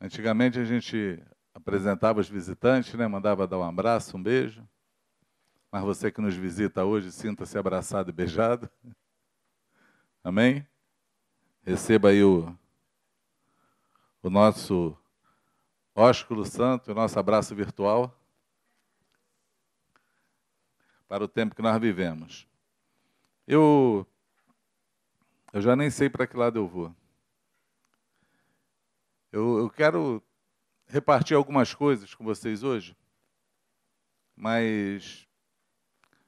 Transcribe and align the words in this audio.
Antigamente 0.00 0.58
a 0.58 0.64
gente 0.64 1.22
apresentava 1.54 2.20
os 2.20 2.28
visitantes, 2.28 2.92
né? 2.94 3.08
mandava 3.08 3.46
dar 3.46 3.58
um 3.58 3.64
abraço, 3.64 4.16
um 4.16 4.22
beijo. 4.22 4.66
Mas 5.72 5.82
você 5.82 6.10
que 6.10 6.20
nos 6.20 6.34
visita 6.34 6.84
hoje, 6.84 7.10
sinta-se 7.10 7.56
abraçado 7.58 8.10
e 8.10 8.12
beijado. 8.12 8.70
Amém? 10.22 10.66
Receba 11.62 12.10
aí 12.10 12.22
o, 12.22 12.56
o 14.22 14.30
nosso 14.30 14.96
ósculo 15.94 16.44
santo, 16.44 16.92
o 16.92 16.94
nosso 16.94 17.18
abraço 17.18 17.54
virtual 17.54 18.14
para 21.08 21.24
o 21.24 21.28
tempo 21.28 21.54
que 21.54 21.62
nós 21.62 21.80
vivemos. 21.80 22.46
Eu, 23.46 24.06
eu 25.52 25.60
já 25.60 25.74
nem 25.74 25.90
sei 25.90 26.10
para 26.10 26.26
que 26.26 26.36
lado 26.36 26.58
eu 26.58 26.66
vou. 26.66 26.94
Eu, 29.32 29.58
eu 29.58 29.70
quero 29.70 30.22
repartir 30.86 31.36
algumas 31.36 31.74
coisas 31.74 32.14
com 32.14 32.24
vocês 32.24 32.62
hoje, 32.62 32.96
mas 34.34 35.26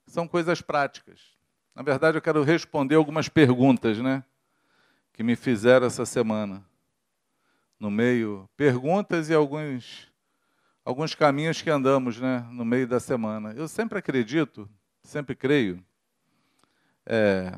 são 0.07 0.27
coisas 0.27 0.61
práticas. 0.61 1.37
Na 1.75 1.83
verdade, 1.83 2.19
eu 2.19 2.23
quero 2.23 2.43
responder 2.43 2.97
algumas 2.97 3.29
perguntas, 3.29 3.99
né, 3.99 4.25
que 5.13 5.23
me 5.23 5.37
fizeram 5.37 5.87
essa 5.87 6.05
semana. 6.05 6.65
No 7.79 7.91
meio, 7.91 8.49
perguntas 8.57 9.29
e 9.29 9.35
alguns 9.35 10.09
alguns 10.89 11.15
caminhos 11.15 11.61
que 11.61 11.69
andamos, 11.69 12.19
né, 12.19 12.41
no 12.51 12.65
meio 12.65 12.89
da 12.89 12.99
semana. 12.99 13.53
Eu 13.53 13.69
sempre 13.69 13.99
acredito, 13.99 14.67
sempre 15.03 15.37
creio. 15.37 15.85
É, 17.05 17.53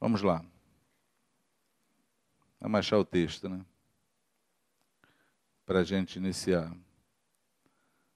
vamos 0.00 0.22
lá. 0.22 0.42
Vamos 2.60 2.80
achar 2.80 2.98
o 2.98 3.04
texto, 3.04 3.48
né? 3.48 3.64
Para 5.64 5.78
a 5.80 5.84
gente 5.84 6.16
iniciar. 6.16 6.70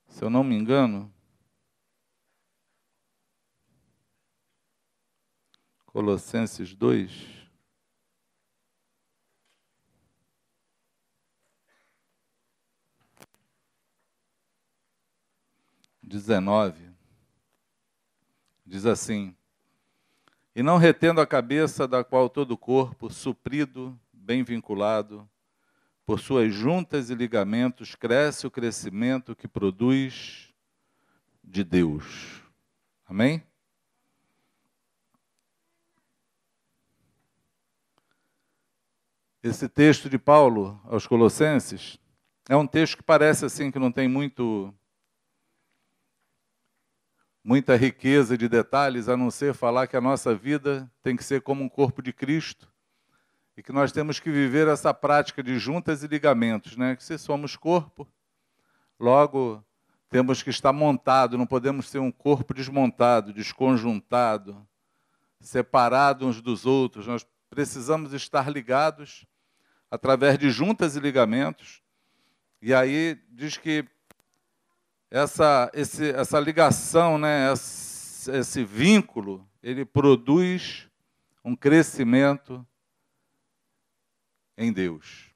Se 0.07 0.23
eu 0.23 0.29
não 0.29 0.45
me 0.45 0.55
engano, 0.55 1.13
Colossenses 5.87 6.75
2. 6.75 7.43
Dezenove, 16.03 16.93
diz 18.67 18.85
assim: 18.85 19.35
E 20.55 20.63
não 20.63 20.77
retendo 20.77 21.21
a 21.21 21.27
cabeça, 21.27 21.89
da 21.89 22.05
qual 22.05 22.29
todo 22.29 22.51
o 22.51 22.59
corpo, 22.59 23.09
suprido 23.09 23.99
bem 24.25 24.43
vinculado, 24.43 25.29
por 26.07 26.19
suas 26.19 26.53
juntas 26.53 27.11
e 27.11 27.15
ligamentos, 27.15 27.95
cresce 27.95 28.47
o 28.47 28.51
crescimento 28.51 29.37
que 29.37 29.47
produz 29.47 30.51
de 31.43 31.63
Deus. 31.63 32.43
Amém? 33.07 33.43
Esse 39.43 39.69
texto 39.69 40.09
de 40.09 40.19
Paulo 40.19 40.81
aos 40.85 41.07
Colossenses 41.07 41.99
é 42.49 42.57
um 42.57 42.67
texto 42.67 42.97
que 42.97 43.03
parece 43.03 43.45
assim 43.45 43.71
que 43.71 43.79
não 43.79 43.93
tem 43.93 44.09
muito 44.09 44.75
muita 47.43 47.77
riqueza 47.77 48.39
de 48.39 48.49
detalhes, 48.49 49.07
a 49.07 49.19
não 49.19 49.31
ser 49.31 49.53
falar 49.53 49.87
que 49.87 49.99
a 49.99 50.01
nossa 50.01 50.35
vida 50.35 50.91
tem 51.03 51.15
que 51.15 51.23
ser 51.23 51.43
como 51.43 51.63
um 51.63 51.69
corpo 51.69 52.01
de 52.01 52.11
Cristo 52.11 52.74
e 53.57 53.63
que 53.63 53.73
nós 53.73 53.93
temos 53.93 54.19
que 54.19 54.31
viver 54.31 54.67
essa 54.69 54.93
prática 54.93 55.43
de 55.43 55.59
juntas 55.59 56.03
e 56.03 56.07
ligamentos, 56.07 56.77
né? 56.77 56.97
Que 56.97 57.05
se 57.05 57.17
somos 57.19 57.57
corpo, 57.57 58.07
logo 58.99 59.65
temos 60.11 60.43
que 60.43 60.51
estar 60.51 60.73
montado, 60.73 61.39
não 61.39 61.47
podemos 61.47 61.89
ser 61.89 61.99
um 61.99 62.13
corpo 62.13 62.55
desmontado, 62.55 63.33
desconjuntado, 63.33 64.67
separado 65.41 66.27
uns 66.27 66.41
dos 66.41 66.67
outros. 66.67 67.07
Nós 67.07 67.27
precisamos 67.51 68.13
estar 68.13 68.51
ligados 68.51 69.27
através 69.91 70.39
de 70.39 70.51
juntas 70.51 70.97
e 70.97 71.01
ligamentos. 71.01 71.83
E 72.61 72.73
aí 72.73 73.21
diz 73.31 73.57
que 73.57 73.85
essa, 75.11 75.71
esse, 75.75 76.11
essa 76.11 76.41
ligação, 76.41 77.19
né, 77.19 77.53
esse, 77.53 78.31
esse 78.31 78.65
vínculo, 78.65 79.47
ele 79.63 79.85
produz 79.85 80.89
um 81.45 81.55
crescimento 81.55 82.67
em 84.57 84.73
Deus. 84.73 85.31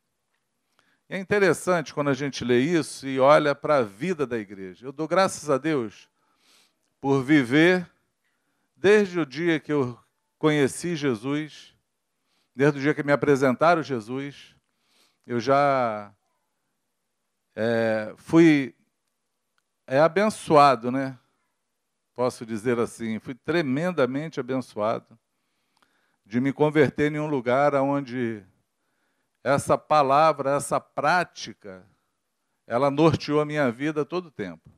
É 1.09 1.19
interessante 1.19 1.95
quando 1.95 2.09
a 2.09 2.15
gente 2.15 2.45
lê 2.45 2.59
isso 2.61 3.07
e 3.07 3.19
olha 3.19 3.55
para 3.55 3.79
a 3.79 3.83
vida 3.83 4.27
da 4.27 4.39
igreja. 4.39 4.87
Eu 4.87 4.93
dou 4.93 5.09
graças 5.09 5.49
a 5.49 5.57
Deus 5.57 6.09
por 7.01 7.23
viver 7.23 7.91
desde 8.77 9.19
o 9.19 9.27
dia 9.27 9.59
que 9.59 9.73
eu 9.73 9.99
conheci 10.39 10.95
Jesus, 10.95 11.75
desde 12.55 12.79
o 12.79 12.83
dia 12.83 12.95
que 12.95 13.03
me 13.03 13.13
apresentaram 13.13 13.83
Jesus, 13.83 14.55
eu 15.27 15.41
já 15.41 16.13
é, 17.55 18.15
fui 18.17 18.75
é, 19.87 19.99
abençoado, 19.99 20.93
né? 20.93 21.19
Posso 22.15 22.45
dizer 22.45 22.79
assim, 22.79 23.19
fui 23.19 23.35
tremendamente 23.35 24.39
abençoado 24.39 25.19
de 26.25 26.41
me 26.41 26.53
converter 26.53 27.13
em 27.13 27.19
um 27.19 27.27
lugar 27.27 27.75
onde 27.77 28.45
essa 29.43 29.79
palavra, 29.79 30.57
essa 30.57 30.81
prática, 30.81 31.87
ela 32.67 32.91
norteou 32.91 33.41
a 33.41 33.45
minha 33.45 33.71
vida 33.71 34.05
todo 34.05 34.27
o 34.27 34.31
tempo. 34.31 34.71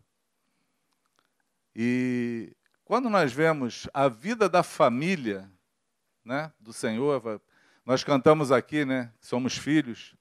E 1.74 2.54
quando 2.84 3.08
nós 3.08 3.32
vemos 3.32 3.88
a 3.92 4.08
vida 4.08 4.48
da 4.48 4.62
família, 4.62 5.50
né, 6.24 6.52
do 6.60 6.72
Senhor, 6.72 7.40
nós 7.84 8.04
cantamos 8.04 8.52
aqui, 8.52 8.84
né, 8.84 9.12
somos 9.20 9.56
filhos. 9.56 10.14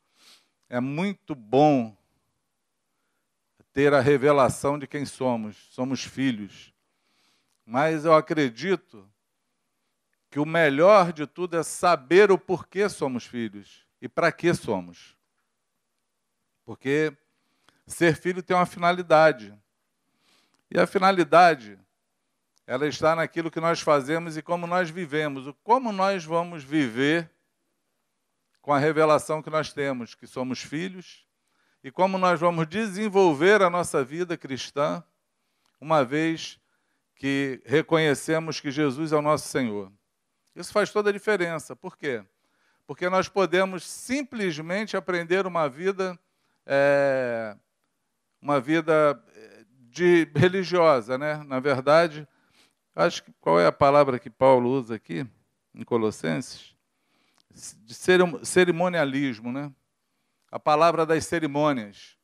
É 0.69 0.79
muito 0.79 1.35
bom 1.35 1.95
ter 3.73 3.93
a 3.93 3.99
revelação 3.99 4.79
de 4.79 4.87
quem 4.87 5.05
somos, 5.05 5.67
somos 5.71 6.03
filhos. 6.03 6.73
Mas 7.65 8.05
eu 8.05 8.13
acredito 8.13 9.07
que 10.31 10.39
o 10.39 10.45
melhor 10.45 11.11
de 11.11 11.27
tudo 11.27 11.57
é 11.57 11.63
saber 11.63 12.31
o 12.31 12.37
porquê 12.37 12.87
somos 12.87 13.25
filhos 13.25 13.88
e 14.01 14.07
para 14.07 14.31
que 14.31 14.53
somos. 14.53 15.15
Porque 16.65 17.15
ser 17.87 18.15
filho 18.15 18.43
tem 18.43 18.55
uma 18.55 18.65
finalidade. 18.65 19.57
E 20.71 20.79
a 20.79 20.85
finalidade, 20.85 21.79
ela 22.67 22.87
está 22.87 23.15
naquilo 23.15 23.49
que 23.49 23.59
nós 23.59 23.81
fazemos 23.81 24.37
e 24.37 24.41
como 24.41 24.67
nós 24.67 24.89
vivemos. 24.89 25.53
Como 25.63 25.91
nós 25.91 26.23
vamos 26.23 26.63
viver 26.63 27.29
com 28.61 28.71
a 28.71 28.77
revelação 28.77 29.41
que 29.41 29.49
nós 29.49 29.73
temos, 29.73 30.13
que 30.13 30.27
somos 30.27 30.61
filhos, 30.61 31.25
e 31.83 31.91
como 31.91 32.17
nós 32.17 32.39
vamos 32.39 32.67
desenvolver 32.67 33.61
a 33.61 33.69
nossa 33.69 34.03
vida 34.03 34.37
cristã, 34.37 35.03
uma 35.79 36.03
vez 36.03 36.59
que 37.15 37.61
reconhecemos 37.65 38.59
que 38.59 38.69
Jesus 38.69 39.11
é 39.11 39.15
o 39.15 39.21
nosso 39.21 39.47
Senhor. 39.47 39.91
Isso 40.55 40.71
faz 40.71 40.91
toda 40.91 41.09
a 41.09 41.13
diferença. 41.13 41.75
Por 41.75 41.97
quê? 41.97 42.23
Porque 42.89 43.07
nós 43.07 43.29
podemos 43.29 43.83
simplesmente 43.85 44.97
aprender 44.97 45.45
uma 45.45 45.69
vida, 45.69 46.19
é, 46.65 47.55
uma 48.41 48.59
vida 48.59 49.23
é, 49.35 49.63
de 49.91 50.27
religiosa, 50.35 51.15
né? 51.15 51.35
Na 51.43 51.59
verdade, 51.59 52.27
acho 52.95 53.21
que 53.23 53.31
qual 53.39 53.59
é 53.59 53.67
a 53.67 53.71
palavra 53.71 54.17
que 54.17 54.27
Paulo 54.27 54.71
usa 54.71 54.95
aqui 54.95 55.23
em 55.71 55.83
Colossenses? 55.83 56.75
De 57.51 57.93
cerimonialismo, 58.41 59.51
né? 59.51 59.71
A 60.51 60.57
palavra 60.57 61.05
das 61.05 61.27
cerimônias. 61.27 62.17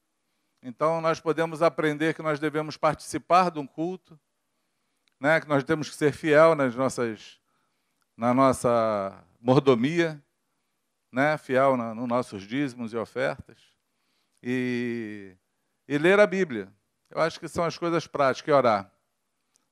Então, 0.64 1.00
nós 1.00 1.20
podemos 1.20 1.62
aprender 1.62 2.16
que 2.16 2.24
nós 2.24 2.40
devemos 2.40 2.76
participar 2.76 3.52
de 3.52 3.60
um 3.60 3.68
culto, 3.68 4.20
né? 5.20 5.40
que 5.40 5.48
nós 5.48 5.64
temos 5.64 5.92
que 5.92 5.96
ser 5.96 6.12
fiel 6.12 6.56
nas 6.56 6.76
nossas, 6.76 7.40
na 8.18 8.34
nossa 8.34 9.24
mordomia, 9.40 10.25
né, 11.16 11.38
fiel 11.38 11.78
nos 11.78 11.96
no 11.96 12.06
nossos 12.06 12.44
dízimos 12.44 12.92
e 12.92 12.98
ofertas, 12.98 13.58
e, 14.44 15.34
e 15.88 15.98
ler 15.98 16.20
a 16.20 16.28
Bíblia. 16.28 16.68
Eu 17.10 17.22
acho 17.22 17.40
que 17.40 17.48
são 17.48 17.64
as 17.64 17.78
coisas 17.78 18.06
práticas, 18.06 18.50
e 18.50 18.52
orar. 18.52 18.92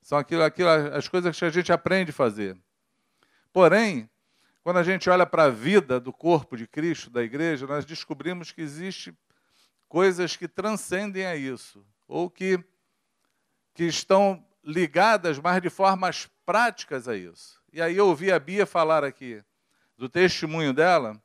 São 0.02 0.18
aquilo, 0.18 0.42
aquilo, 0.42 0.70
as 0.70 1.10
coisas 1.10 1.38
que 1.38 1.44
a 1.44 1.50
gente 1.50 1.74
aprende 1.74 2.12
a 2.12 2.14
fazer. 2.14 2.58
Porém, 3.52 4.10
quando 4.64 4.78
a 4.78 4.84
gente 4.84 5.10
olha 5.10 5.26
para 5.26 5.44
a 5.44 5.50
vida 5.50 6.00
do 6.00 6.14
corpo 6.14 6.56
de 6.56 6.66
Cristo, 6.66 7.10
da 7.10 7.22
igreja, 7.22 7.68
nós 7.68 7.84
descobrimos 7.84 8.54
que 8.54 8.62
existe 8.62 9.14
coisas 9.90 10.38
que 10.38 10.48
transcendem 10.48 11.26
a 11.26 11.36
isso, 11.36 11.86
ou 12.08 12.30
que, 12.30 12.58
que 13.74 13.84
estão 13.84 14.46
ligadas, 14.64 15.38
mas 15.40 15.62
de 15.62 15.70
formas 15.70 16.30
práticas 16.46 17.10
a 17.10 17.18
isso. 17.18 17.62
E 17.74 17.82
aí 17.82 17.98
eu 17.98 18.08
ouvi 18.08 18.32
a 18.32 18.40
Bia 18.40 18.66
falar 18.66 19.04
aqui 19.04 19.44
do 19.98 20.08
testemunho 20.08 20.74
dela, 20.74 21.22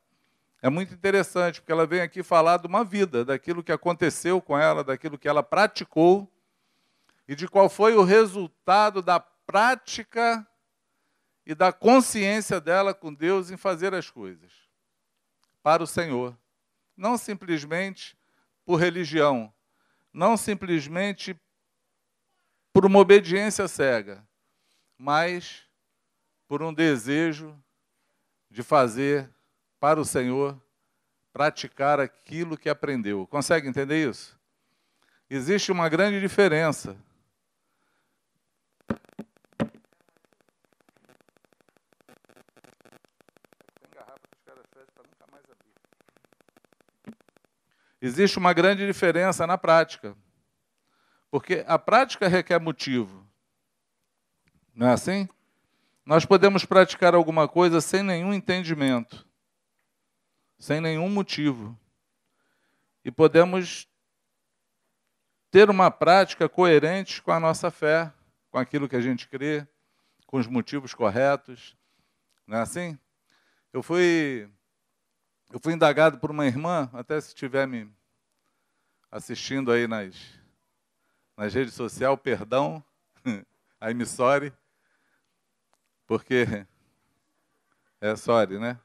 é 0.61 0.69
muito 0.69 0.93
interessante, 0.93 1.61
porque 1.61 1.71
ela 1.71 1.87
vem 1.87 2.01
aqui 2.01 2.23
falar 2.23 2.59
de 2.59 2.67
uma 2.67 2.85
vida, 2.85 3.25
daquilo 3.25 3.63
que 3.63 3.71
aconteceu 3.71 4.41
com 4.41 4.59
ela, 4.59 4.83
daquilo 4.83 5.19
que 5.19 5.29
ela 5.29 5.43
praticou 5.43 6.31
e 7.29 7.35
de 7.37 7.47
qual 7.47 7.69
foi 7.69 7.95
o 7.95 8.03
resultado 8.03 9.01
da 9.01 9.21
prática 9.21 10.47
e 11.47 11.55
da 11.55 11.73
consciência 11.73 12.61
dela 12.61 12.93
com 12.93 13.15
Deus 13.15 13.51
em 13.51 13.57
fazer 13.57 13.95
as 13.95 14.11
coisas 14.11 14.53
para 15.63 15.83
o 15.83 15.87
Senhor. 15.87 16.37
Não 16.97 17.17
simplesmente 17.17 18.19
por 18.65 18.77
religião, 18.77 19.53
não 20.13 20.37
simplesmente 20.37 21.39
por 22.73 22.85
uma 22.85 22.99
obediência 22.99 23.69
cega, 23.69 24.27
mas 24.97 25.63
por 26.49 26.63
um 26.63 26.75
desejo 26.75 27.57
de 28.51 28.63
fazer 28.63 29.33
para 29.81 30.01
o 30.01 30.05
Senhor, 30.05 30.61
praticar 31.33 32.01
aquilo 32.01 32.57
que 32.57 32.69
aprendeu. 32.69 33.27
Consegue 33.27 33.69
entender 33.69 34.09
isso? 34.09 34.39
Existe 35.31 35.71
uma 35.71 35.89
grande 35.89 36.21
diferença. 36.21 36.97
Existe 48.01 48.39
uma 48.39 48.53
grande 48.53 48.87
diferença 48.87 49.47
na 49.47 49.59
prática. 49.59 50.17
Porque 51.31 51.65
a 51.67 51.79
prática 51.79 52.27
requer 52.27 52.59
motivo. 52.59 53.27
Não 54.75 54.89
é 54.89 54.93
assim? 54.93 55.29
Nós 56.07 56.25
podemos 56.25 56.65
praticar 56.65 57.15
alguma 57.15 57.47
coisa 57.47 57.81
sem 57.81 58.03
nenhum 58.03 58.33
entendimento 58.33 59.28
sem 60.59 60.81
nenhum 60.81 61.09
motivo. 61.09 61.79
E 63.05 63.11
podemos 63.11 63.89
ter 65.51 65.71
uma 65.71 65.91
prática 65.91 66.49
coerente 66.49 67.23
com 67.23 67.31
a 67.31 67.41
nossa 67.41 67.71
fé, 67.71 68.13
com 68.51 68.59
aquilo 68.59 68.89
que 68.89 68.97
a 68.97 69.01
gente 69.01 69.29
crê, 69.29 69.67
com 70.27 70.39
os 70.39 70.47
motivos 70.47 70.93
corretos. 70.93 71.77
Não 72.47 72.59
é 72.59 72.61
assim? 72.61 72.99
Eu 73.73 73.83
fui, 73.83 74.51
eu 75.53 75.61
fui 75.61 75.73
indagado 75.73 76.19
por 76.19 76.31
uma 76.31 76.47
irmã, 76.47 76.91
até 76.93 77.21
se 77.21 77.29
estiver 77.29 77.67
me 77.67 77.91
assistindo 79.11 79.73
aí 79.73 79.87
nas, 79.87 80.17
nas 81.37 81.55
redes 81.55 81.75
sociais, 81.75 82.19
perdão, 82.23 82.85
aí 83.81 83.95
me 83.95 84.05
sorry, 84.05 84.53
porque 86.07 86.67
é 88.01 88.17
sorry, 88.17 88.59
né? 88.59 88.79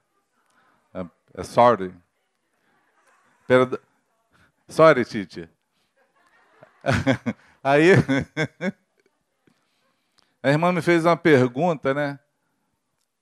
É 1.34 1.44
sorry. 1.44 1.94
Perd... 3.48 3.80
Sorry, 4.68 5.04
Titi. 5.04 5.50
Aí, 7.64 7.92
a 10.42 10.50
irmã 10.50 10.72
me 10.72 10.82
fez 10.82 11.06
uma 11.06 11.18
pergunta, 11.18 11.94
né? 11.94 12.20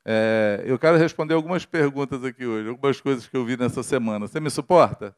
É, 0.03 0.63
eu 0.65 0.79
quero 0.79 0.97
responder 0.97 1.35
algumas 1.35 1.63
perguntas 1.65 2.23
aqui 2.23 2.45
hoje, 2.45 2.69
algumas 2.69 2.99
coisas 2.99 3.27
que 3.27 3.37
eu 3.37 3.45
vi 3.45 3.55
nessa 3.55 3.83
semana. 3.83 4.27
Você 4.27 4.39
me 4.39 4.49
suporta? 4.49 5.15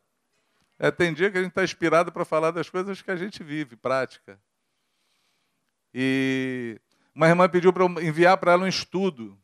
É, 0.78 0.92
tem 0.92 1.13
dia 1.13 1.31
que 1.31 1.38
a 1.38 1.42
gente 1.42 1.51
está 1.51 1.63
inspirado 1.63 2.12
para 2.12 2.25
falar 2.25 2.51
das 2.51 2.69
coisas 2.69 3.01
que 3.01 3.10
a 3.10 3.16
gente 3.16 3.44
vive, 3.44 3.75
prática. 3.75 4.38
E 5.94 6.80
uma 7.16 7.28
irmã 7.28 7.48
pediu 7.48 7.72
para 7.72 7.86
enviar 8.04 8.38
para 8.38 8.51
ela 8.54 8.63
um 8.63 8.68
estudo 8.68 9.38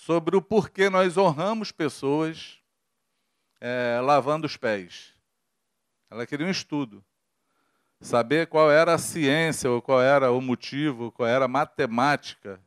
sobre 0.00 0.34
o 0.34 0.40
porquê 0.40 0.88
nós 0.88 1.18
honramos 1.18 1.70
pessoas 1.70 2.58
é, 3.60 4.00
lavando 4.02 4.46
os 4.46 4.56
pés. 4.56 5.14
Ela 6.08 6.26
queria 6.26 6.46
um 6.46 6.50
estudo. 6.50 7.04
Saber 8.00 8.46
qual 8.46 8.70
era 8.70 8.94
a 8.94 8.98
ciência, 8.98 9.70
ou 9.70 9.82
qual 9.82 10.00
era 10.00 10.32
o 10.32 10.40
motivo, 10.40 11.12
qual 11.12 11.28
era 11.28 11.44
a 11.44 11.48
matemática 11.48 12.58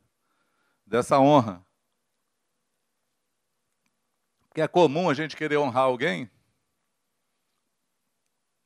dessa 0.85 1.18
honra. 1.18 1.65
Porque 4.47 4.62
é 4.62 4.68
comum 4.68 5.09
a 5.09 5.15
gente 5.15 5.36
querer 5.36 5.57
honrar 5.57 5.86
alguém 5.86 6.29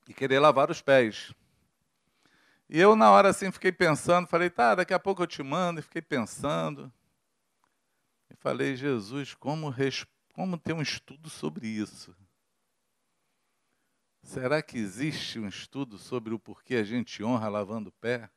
e 0.09 0.13
querer 0.13 0.39
lavar 0.39 0.69
os 0.69 0.81
pés. 0.81 1.33
E 2.69 2.77
eu, 2.77 2.97
na 2.97 3.09
hora 3.11 3.29
assim, 3.29 3.49
fiquei 3.49 3.71
pensando, 3.71 4.27
falei, 4.27 4.49
tá, 4.49 4.75
daqui 4.75 4.93
a 4.93 4.99
pouco 4.99 5.23
eu 5.23 5.27
te 5.27 5.41
mando, 5.41 5.79
e 5.79 5.83
fiquei 5.83 6.01
pensando. 6.01 6.91
Falei, 8.47 8.77
Jesus, 8.77 9.33
como, 9.33 9.73
como 10.33 10.57
ter 10.57 10.71
um 10.71 10.81
estudo 10.81 11.29
sobre 11.29 11.67
isso? 11.67 12.15
Será 14.23 14.61
que 14.61 14.77
existe 14.77 15.37
um 15.37 15.49
estudo 15.49 15.97
sobre 15.97 16.33
o 16.33 16.39
porquê 16.39 16.75
a 16.75 16.83
gente 16.85 17.21
honra 17.21 17.49
lavando 17.49 17.89
o 17.89 17.91
pé? 17.99 18.31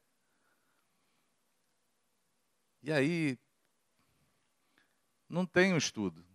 E 2.82 2.90
aí, 2.90 3.38
não 5.28 5.46
tem 5.46 5.72
um 5.72 5.76
estudo. 5.76 6.26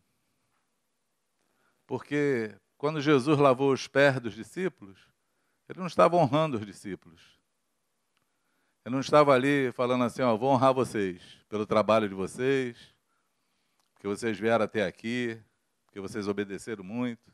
Porque 1.86 2.57
quando 2.77 3.01
Jesus 3.01 3.38
lavou 3.38 3.74
os 3.74 3.89
pés 3.89 4.22
dos 4.22 4.36
discípulos, 4.36 4.98
ele 5.68 5.80
não 5.80 5.88
estava 5.88 6.16
honrando 6.16 6.60
os 6.60 6.66
discípulos. 6.66 7.22
Ele 8.86 8.95
não 8.95 9.01
estava 9.01 9.33
ali 9.33 9.69
falando 9.74 10.06
assim, 10.06 10.22
ó, 10.22 10.38
vou 10.38 10.54
honrar 10.54 10.74
vocês 10.74 11.22
pelo 11.50 11.66
trabalho 11.66 12.07
de 12.07 12.16
vocês, 12.16 12.94
porque 14.06 14.19
vocês 14.19 14.40
vieram 14.40 14.63
até 14.63 14.86
aqui, 14.86 15.42
porque 15.88 16.00
vocês 16.00 16.28
obedeceram 16.28 16.84
muito. 16.84 17.34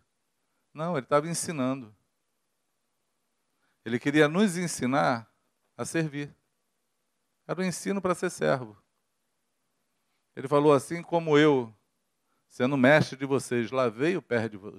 Não, 0.74 0.96
ele 0.96 1.06
estava 1.06 1.28
ensinando. 1.28 1.94
Ele 3.84 4.00
queria 4.00 4.30
nos 4.30 4.56
ensinar 4.56 5.30
a 5.76 5.84
servir. 5.84 6.34
Era 7.46 7.60
o 7.60 7.64
um 7.64 7.68
ensino 7.68 8.02
para 8.02 8.16
ser 8.16 8.30
servo. 8.30 8.82
Ele 10.34 10.48
falou 10.48 10.72
assim 10.72 11.04
como 11.04 11.38
eu, 11.38 11.76
sendo 12.48 12.78
mestre 12.78 13.18
de 13.18 13.26
vocês, 13.26 13.70
lavei 13.70 14.16
os 14.16 14.24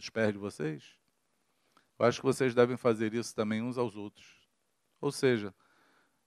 pés 0.08 0.32
de 0.32 0.38
vocês. 0.38 0.96
Eu 1.98 2.06
acho 2.06 2.20
que 2.20 2.26
vocês 2.26 2.54
devem 2.54 2.78
fazer 2.78 3.12
isso 3.12 3.34
também 3.34 3.60
uns 3.60 3.76
aos 3.76 3.96
outros. 3.96 4.48
Ou 4.98 5.12
seja, 5.12 5.54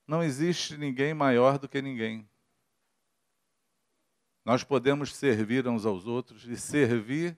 não 0.06 0.22
existe 0.22 0.78
ninguém 0.78 1.16
maior 1.16 1.58
do 1.58 1.68
que 1.68 1.82
ninguém. 1.82 2.30
Nós 4.46 4.64
podemos 4.64 5.14
servir 5.16 5.68
uns 5.68 5.88
aos 5.88 6.06
outros 6.06 6.46
e 6.48 6.56
servir 6.56 7.36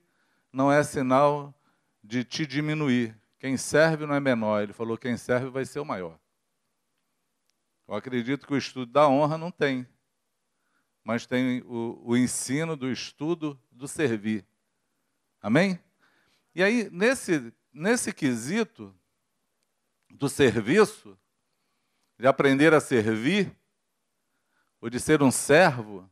não 0.52 0.70
é 0.70 0.84
sinal 0.84 1.58
de 2.04 2.26
te 2.26 2.46
diminuir. 2.46 3.18
Quem 3.40 3.56
serve 3.56 4.06
não 4.06 4.14
é 4.14 4.20
menor. 4.20 4.62
Ele 4.62 4.74
falou: 4.74 4.98
quem 4.98 5.16
serve 5.16 5.50
vai 5.50 5.64
ser 5.64 5.80
o 5.80 5.86
maior. 5.86 6.20
Eu 7.88 7.96
acredito 7.96 8.46
que 8.46 8.54
o 8.54 8.58
estudo 8.58 8.92
da 8.92 9.08
honra 9.08 9.38
não 9.38 9.50
tem, 9.50 9.88
mas 11.02 11.26
tem 11.26 11.62
o, 11.62 12.02
o 12.04 12.18
ensino 12.18 12.76
do 12.76 12.92
estudo 12.92 13.58
do 13.72 13.88
servir. 13.88 14.46
Amém? 15.42 15.80
E 16.54 16.62
aí, 16.62 16.90
nesse, 16.92 17.54
nesse 17.72 18.12
quesito 18.12 18.94
do 20.10 20.28
serviço, 20.28 21.18
de 22.20 22.28
aprender 22.28 22.74
a 22.74 22.82
servir, 22.82 23.56
ou 24.82 24.90
de 24.90 25.00
ser 25.00 25.24
um 25.24 25.32
servo, 25.32 26.10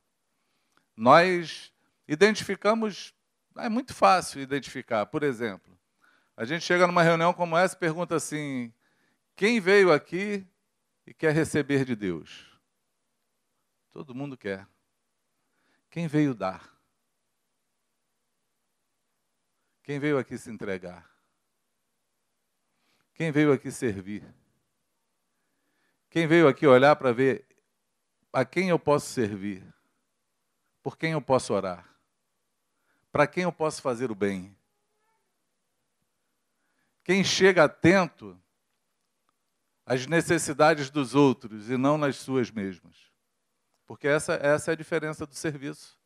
nós 0.96 1.74
identificamos, 2.08 3.14
é 3.58 3.68
muito 3.68 3.94
fácil 3.94 4.42
identificar. 4.42 5.06
Por 5.06 5.24
exemplo, 5.24 5.78
a 6.38 6.46
gente 6.46 6.64
chega 6.64 6.88
numa 6.88 7.04
reunião 7.04 7.34
como 7.34 7.58
essa 7.58 7.75
e 7.75 7.80
pergunta 7.80 8.16
assim: 8.16 8.74
quem 9.36 9.60
veio 9.60 9.92
aqui 9.92 10.48
e 11.06 11.14
quer 11.14 11.34
receber 11.34 11.86
de 11.86 11.96
Deus? 11.96 12.60
Todo 13.92 14.16
mundo 14.16 14.38
quer. 14.38 14.68
Quem 15.90 16.08
veio 16.08 16.34
dar? 16.34 16.74
Quem 19.84 20.00
veio 20.00 20.18
aqui 20.18 20.38
se 20.38 20.50
entregar? 20.50 21.10
Quem 23.14 23.32
veio 23.32 23.54
aqui 23.54 23.72
servir? 23.72 24.24
Quem 26.10 26.28
veio 26.28 26.48
aqui 26.48 26.66
olhar 26.66 26.96
para 26.96 27.12
ver 27.12 27.46
a 28.34 28.44
quem 28.44 28.70
eu 28.70 28.80
posso 28.80 29.08
servir? 29.08 29.75
Por 30.86 30.96
quem 30.96 31.13
eu 31.13 31.22
posso 31.22 31.51
orar? 31.51 31.84
Para 33.12 33.25
quem 33.25 33.42
eu 33.42 33.51
posso 33.51 33.82
fazer 33.82 34.12
o 34.12 34.13
bem? 34.13 34.56
Quem 37.04 37.24
chega 37.24 37.63
atento 37.63 38.39
às 39.84 40.06
necessidades 40.06 40.92
dos 40.92 41.15
outros 41.15 41.72
e 41.72 41.75
não 41.75 41.98
nas 41.98 42.18
suas 42.18 42.51
mesmas. 42.51 43.12
Porque 43.88 44.08
essa, 44.08 44.36
essa 44.36 44.70
é 44.70 44.74
a 44.74 44.77
diferença 44.77 45.25
do 45.25 45.34
serviço. 45.34 45.98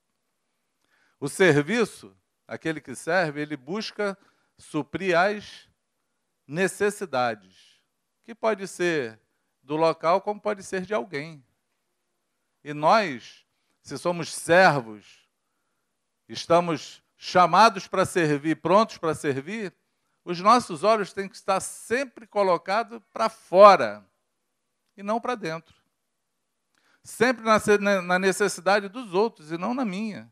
O 1.19 1.27
serviço, 1.27 2.15
aquele 2.47 2.79
que 2.79 2.95
serve, 2.95 3.41
ele 3.41 3.57
busca 3.57 4.17
suprir 4.57 5.13
as 5.13 5.69
necessidades, 6.47 7.81
que 8.23 8.33
pode 8.33 8.65
ser 8.65 9.19
do 9.61 9.75
local 9.75 10.21
como 10.21 10.39
pode 10.39 10.63
ser 10.63 10.85
de 10.85 10.93
alguém. 10.93 11.45
E 12.63 12.73
nós 12.73 13.45
se 13.81 13.97
somos 13.97 14.33
servos, 14.33 15.27
estamos 16.27 17.03
chamados 17.17 17.87
para 17.87 18.05
servir, 18.05 18.55
prontos 18.55 18.97
para 18.97 19.13
servir, 19.13 19.73
os 20.23 20.39
nossos 20.39 20.83
olhos 20.83 21.11
têm 21.11 21.27
que 21.27 21.35
estar 21.35 21.59
sempre 21.59 22.27
colocados 22.27 23.01
para 23.11 23.29
fora 23.29 24.05
e 24.95 25.01
não 25.01 25.19
para 25.19 25.35
dentro. 25.35 25.75
Sempre 27.03 27.43
na 27.43 28.19
necessidade 28.19 28.87
dos 28.89 29.13
outros 29.13 29.51
e 29.51 29.57
não 29.57 29.73
na 29.73 29.83
minha. 29.83 30.31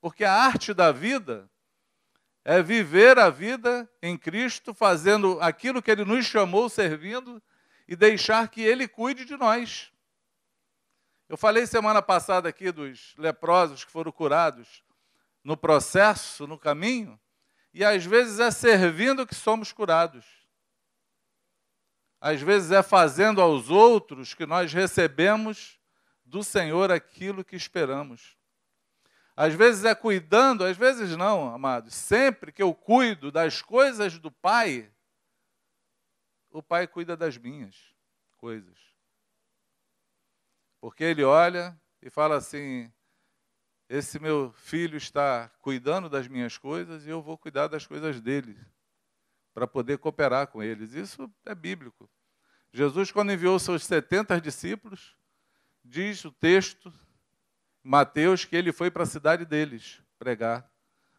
Porque 0.00 0.24
a 0.24 0.32
arte 0.32 0.72
da 0.72 0.92
vida 0.92 1.50
é 2.44 2.62
viver 2.62 3.18
a 3.18 3.28
vida 3.28 3.90
em 4.00 4.16
Cristo, 4.16 4.72
fazendo 4.72 5.40
aquilo 5.40 5.82
que 5.82 5.90
Ele 5.90 6.04
nos 6.04 6.24
chamou, 6.24 6.68
servindo, 6.68 7.42
e 7.86 7.96
deixar 7.96 8.48
que 8.48 8.62
Ele 8.62 8.86
cuide 8.86 9.24
de 9.24 9.36
nós. 9.36 9.92
Eu 11.28 11.36
falei 11.36 11.66
semana 11.66 12.00
passada 12.00 12.48
aqui 12.48 12.72
dos 12.72 13.14
leprosos 13.18 13.84
que 13.84 13.92
foram 13.92 14.10
curados 14.10 14.82
no 15.44 15.56
processo, 15.56 16.46
no 16.46 16.58
caminho, 16.58 17.20
e 17.72 17.84
às 17.84 18.04
vezes 18.04 18.40
é 18.40 18.50
servindo 18.50 19.26
que 19.26 19.34
somos 19.34 19.70
curados. 19.70 20.24
Às 22.18 22.40
vezes 22.40 22.72
é 22.72 22.82
fazendo 22.82 23.42
aos 23.42 23.68
outros 23.68 24.32
que 24.32 24.46
nós 24.46 24.72
recebemos 24.72 25.78
do 26.24 26.42
Senhor 26.42 26.90
aquilo 26.90 27.44
que 27.44 27.56
esperamos. 27.56 28.36
Às 29.36 29.54
vezes 29.54 29.84
é 29.84 29.94
cuidando, 29.94 30.64
às 30.64 30.76
vezes 30.76 31.14
não, 31.14 31.54
amados. 31.54 31.94
Sempre 31.94 32.50
que 32.50 32.62
eu 32.62 32.74
cuido 32.74 33.30
das 33.30 33.60
coisas 33.60 34.18
do 34.18 34.32
Pai, 34.32 34.90
o 36.50 36.62
Pai 36.62 36.86
cuida 36.86 37.16
das 37.16 37.36
minhas 37.36 37.76
coisas. 38.38 38.87
Porque 40.80 41.04
Ele 41.04 41.24
olha 41.24 41.78
e 42.02 42.10
fala 42.10 42.36
assim: 42.36 42.90
esse 43.88 44.18
meu 44.18 44.52
filho 44.52 44.96
está 44.96 45.48
cuidando 45.60 46.10
das 46.10 46.28
minhas 46.28 46.58
coisas 46.58 47.06
e 47.06 47.10
eu 47.10 47.22
vou 47.22 47.38
cuidar 47.38 47.68
das 47.68 47.86
coisas 47.86 48.20
dele, 48.20 48.58
para 49.54 49.66
poder 49.66 49.98
cooperar 49.98 50.48
com 50.48 50.62
eles. 50.62 50.92
Isso 50.92 51.30
é 51.46 51.54
bíblico. 51.54 52.08
Jesus, 52.70 53.10
quando 53.10 53.32
enviou 53.32 53.58
seus 53.58 53.84
70 53.84 54.40
discípulos, 54.40 55.16
diz 55.82 56.24
o 56.24 56.30
texto 56.30 56.92
Mateus 57.82 58.44
que 58.44 58.54
ele 58.54 58.72
foi 58.72 58.90
para 58.90 59.04
a 59.04 59.06
cidade 59.06 59.46
deles 59.46 60.02
pregar. 60.18 60.70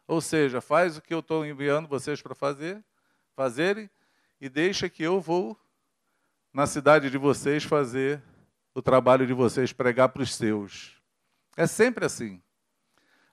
Ou 0.06 0.20
seja, 0.20 0.60
faz 0.60 0.96
o 0.96 1.02
que 1.02 1.12
eu 1.12 1.18
estou 1.18 1.44
enviando 1.44 1.88
vocês 1.88 2.22
para 2.22 2.34
fazer, 2.34 2.84
fazerem, 3.34 3.90
e 4.40 4.48
deixa 4.48 4.88
que 4.88 5.02
eu 5.02 5.20
vou 5.20 5.58
na 6.52 6.66
cidade 6.66 7.10
de 7.10 7.18
vocês 7.18 7.64
fazer 7.64 8.22
o 8.74 8.82
trabalho 8.82 9.26
de 9.26 9.32
vocês, 9.32 9.72
pregar 9.72 10.08
para 10.10 10.22
os 10.22 10.34
seus. 10.34 11.00
É 11.56 11.66
sempre 11.66 12.04
assim. 12.04 12.42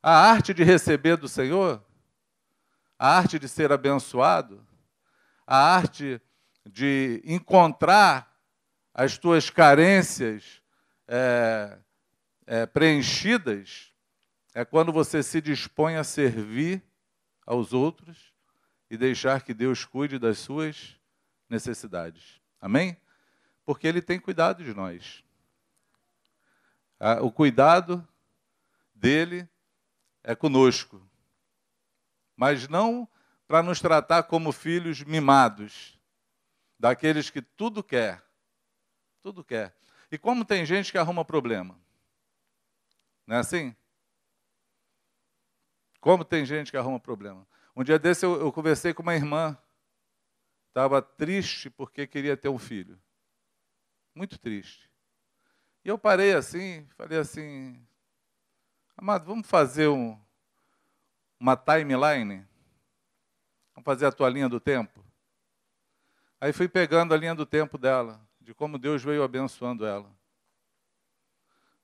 A 0.01 0.29
arte 0.29 0.53
de 0.53 0.63
receber 0.63 1.17
do 1.17 1.27
Senhor, 1.27 1.83
a 2.97 3.17
arte 3.17 3.37
de 3.37 3.47
ser 3.47 3.71
abençoado, 3.71 4.65
a 5.45 5.57
arte 5.57 6.21
de 6.65 7.21
encontrar 7.25 8.35
as 8.93 9.17
tuas 9.17 9.49
carências 9.49 10.61
é, 11.07 11.77
é, 12.45 12.65
preenchidas 12.65 13.93
é 14.53 14.65
quando 14.65 14.91
você 14.91 15.21
se 15.21 15.39
dispõe 15.39 15.97
a 15.97 16.03
servir 16.03 16.83
aos 17.45 17.73
outros 17.73 18.33
e 18.89 18.97
deixar 18.97 19.43
que 19.43 19.53
Deus 19.53 19.85
cuide 19.85 20.17
das 20.17 20.39
suas 20.39 20.97
necessidades. 21.49 22.41
Amém? 22.59 22.97
Porque 23.63 23.87
Ele 23.87 24.01
tem 24.01 24.19
cuidado 24.19 24.63
de 24.63 24.73
nós. 24.73 25.23
O 27.21 27.31
cuidado 27.31 28.07
dele 28.93 29.47
é 30.23 30.35
conosco, 30.35 31.01
mas 32.35 32.67
não 32.67 33.07
para 33.47 33.63
nos 33.63 33.79
tratar 33.79 34.23
como 34.23 34.51
filhos 34.51 35.03
mimados, 35.03 35.97
daqueles 36.77 37.29
que 37.29 37.41
tudo 37.41 37.83
quer, 37.83 38.23
tudo 39.21 39.43
quer. 39.43 39.75
E 40.11 40.17
como 40.17 40.43
tem 40.43 40.65
gente 40.65 40.91
que 40.91 40.97
arruma 40.97 41.23
problema? 41.23 41.79
Não 43.25 43.37
é 43.37 43.39
assim? 43.39 43.75
Como 45.99 46.23
tem 46.23 46.45
gente 46.45 46.71
que 46.71 46.77
arruma 46.77 46.99
problema. 46.99 47.47
Um 47.75 47.83
dia 47.83 47.99
desse 47.99 48.25
eu, 48.25 48.39
eu 48.39 48.51
conversei 48.51 48.93
com 48.93 49.03
uma 49.03 49.15
irmã, 49.15 49.57
estava 50.69 51.01
triste 51.01 51.69
porque 51.69 52.07
queria 52.07 52.35
ter 52.37 52.49
um 52.49 52.57
filho. 52.57 52.99
Muito 54.15 54.37
triste. 54.39 54.86
E 55.87 55.89
eu 55.89 55.97
parei 55.97 56.33
assim, 56.33 56.85
falei 56.97 57.17
assim, 57.17 57.81
amado, 58.97 59.25
vamos 59.25 59.47
fazer 59.47 59.87
um, 59.87 60.19
uma 61.39 61.55
timeline? 61.55 62.45
Vamos 63.73 63.85
fazer 63.85 64.05
a 64.05 64.11
tua 64.11 64.27
linha 64.29 64.49
do 64.49 64.59
tempo? 64.59 65.01
Aí 66.41 66.51
fui 66.51 66.67
pegando 66.67 67.13
a 67.13 67.17
linha 67.17 67.33
do 67.33 67.45
tempo 67.45 67.77
dela, 67.77 68.19
de 68.41 68.53
como 68.53 68.77
Deus 68.77 69.01
veio 69.01 69.23
abençoando 69.23 69.85
ela 69.85 70.13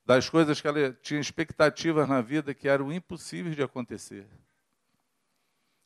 das 0.04 0.28
coisas 0.28 0.60
que 0.60 0.68
ela 0.68 0.92
tinha 1.00 1.18
expectativas 1.18 2.06
na 2.06 2.20
vida 2.20 2.52
que 2.52 2.68
eram 2.68 2.92
impossíveis 2.92 3.56
de 3.56 3.62
acontecer. 3.62 4.28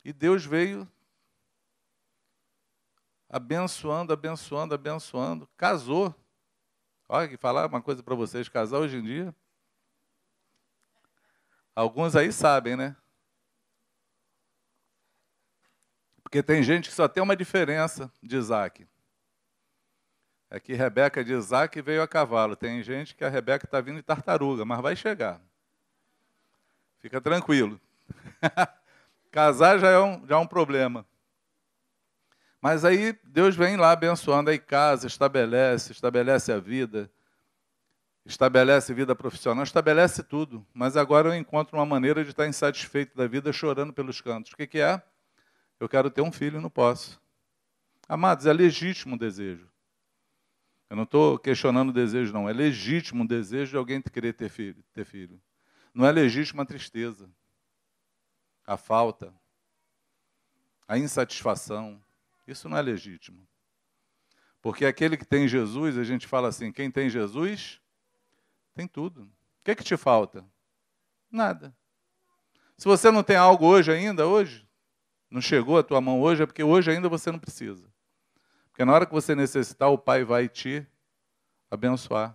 E 0.04 0.12
Deus 0.12 0.44
veio 0.44 0.90
abençoando, 3.28 4.12
abençoando, 4.12 4.74
abençoando, 4.74 5.48
casou. 5.56 6.12
Olha, 7.08 7.26
que 7.26 7.38
falar 7.38 7.66
uma 7.66 7.80
coisa 7.80 8.02
para 8.02 8.14
vocês, 8.14 8.48
casar 8.48 8.78
hoje 8.78 8.98
em 8.98 9.02
dia. 9.02 9.34
Alguns 11.74 12.14
aí 12.14 12.30
sabem, 12.30 12.76
né? 12.76 12.94
Porque 16.22 16.42
tem 16.42 16.62
gente 16.62 16.90
que 16.90 16.94
só 16.94 17.08
tem 17.08 17.22
uma 17.22 17.34
diferença 17.34 18.12
de 18.22 18.36
Isaac. 18.36 18.86
É 20.50 20.60
que 20.60 20.74
Rebeca 20.74 21.24
de 21.24 21.32
Isaac 21.32 21.80
veio 21.80 22.02
a 22.02 22.08
cavalo. 22.08 22.54
Tem 22.54 22.82
gente 22.82 23.14
que 23.14 23.24
a 23.24 23.28
Rebeca 23.30 23.64
está 23.64 23.80
vindo 23.80 23.96
de 23.96 24.02
tartaruga, 24.02 24.64
mas 24.64 24.80
vai 24.82 24.94
chegar. 24.94 25.40
Fica 26.98 27.20
tranquilo. 27.20 27.80
Casar 29.30 29.78
já 29.78 29.88
é, 29.88 29.98
um, 29.98 30.26
já 30.26 30.34
é 30.34 30.38
um 30.38 30.46
problema. 30.46 31.06
Mas 32.60 32.84
aí 32.84 33.18
Deus 33.24 33.54
vem 33.54 33.76
lá 33.76 33.92
abençoando, 33.92 34.50
aí 34.50 34.58
casa, 34.58 35.06
estabelece, 35.06 35.92
estabelece 35.92 36.52
a 36.52 36.58
vida, 36.58 37.10
estabelece 38.24 38.92
vida 38.92 39.14
profissional, 39.14 39.64
estabelece 39.64 40.22
tudo. 40.22 40.66
Mas 40.74 40.96
agora 40.96 41.28
eu 41.28 41.34
encontro 41.34 41.78
uma 41.78 41.86
maneira 41.86 42.24
de 42.24 42.30
estar 42.30 42.46
insatisfeito 42.48 43.16
da 43.16 43.26
vida, 43.26 43.52
chorando 43.52 43.92
pelos 43.92 44.20
cantos. 44.20 44.52
O 44.52 44.56
que, 44.56 44.66
que 44.66 44.80
é? 44.80 45.02
Eu 45.78 45.88
quero 45.88 46.10
ter 46.10 46.20
um 46.20 46.32
filho 46.32 46.60
não 46.60 46.70
posso. 46.70 47.20
Amados, 48.08 48.46
é 48.46 48.52
legítimo 48.52 49.14
o 49.14 49.18
desejo. 49.18 49.68
Eu 50.90 50.96
não 50.96 51.04
estou 51.04 51.38
questionando 51.38 51.90
o 51.90 51.92
desejo, 51.92 52.32
não. 52.32 52.48
É 52.48 52.52
legítimo 52.52 53.22
o 53.22 53.28
desejo 53.28 53.72
de 53.72 53.76
alguém 53.76 54.00
querer 54.00 54.32
ter 54.32 54.48
filho, 54.48 54.82
ter 54.92 55.04
filho. 55.04 55.40
Não 55.92 56.06
é 56.06 56.10
legítimo 56.12 56.62
a 56.62 56.64
tristeza, 56.64 57.30
a 58.66 58.76
falta, 58.76 59.32
a 60.86 60.96
insatisfação. 60.96 62.02
Isso 62.48 62.66
não 62.66 62.78
é 62.78 62.82
legítimo. 62.82 63.46
Porque 64.62 64.86
aquele 64.86 65.18
que 65.18 65.24
tem 65.24 65.46
Jesus, 65.46 65.98
a 65.98 66.02
gente 66.02 66.26
fala 66.26 66.48
assim: 66.48 66.72
quem 66.72 66.90
tem 66.90 67.10
Jesus, 67.10 67.78
tem 68.74 68.88
tudo. 68.88 69.22
O 69.24 69.30
que, 69.64 69.70
é 69.72 69.74
que 69.74 69.84
te 69.84 69.96
falta? 69.98 70.44
Nada. 71.30 71.76
Se 72.78 72.86
você 72.86 73.10
não 73.10 73.22
tem 73.22 73.36
algo 73.36 73.66
hoje 73.66 73.92
ainda, 73.92 74.26
hoje, 74.26 74.66
não 75.30 75.42
chegou 75.42 75.78
à 75.78 75.82
tua 75.82 76.00
mão 76.00 76.22
hoje, 76.22 76.42
é 76.42 76.46
porque 76.46 76.62
hoje 76.62 76.90
ainda 76.90 77.08
você 77.08 77.30
não 77.30 77.38
precisa. 77.38 77.86
Porque 78.70 78.84
na 78.84 78.94
hora 78.94 79.04
que 79.04 79.12
você 79.12 79.34
necessitar, 79.34 79.90
o 79.90 79.98
Pai 79.98 80.24
vai 80.24 80.48
te 80.48 80.86
abençoar. 81.70 82.34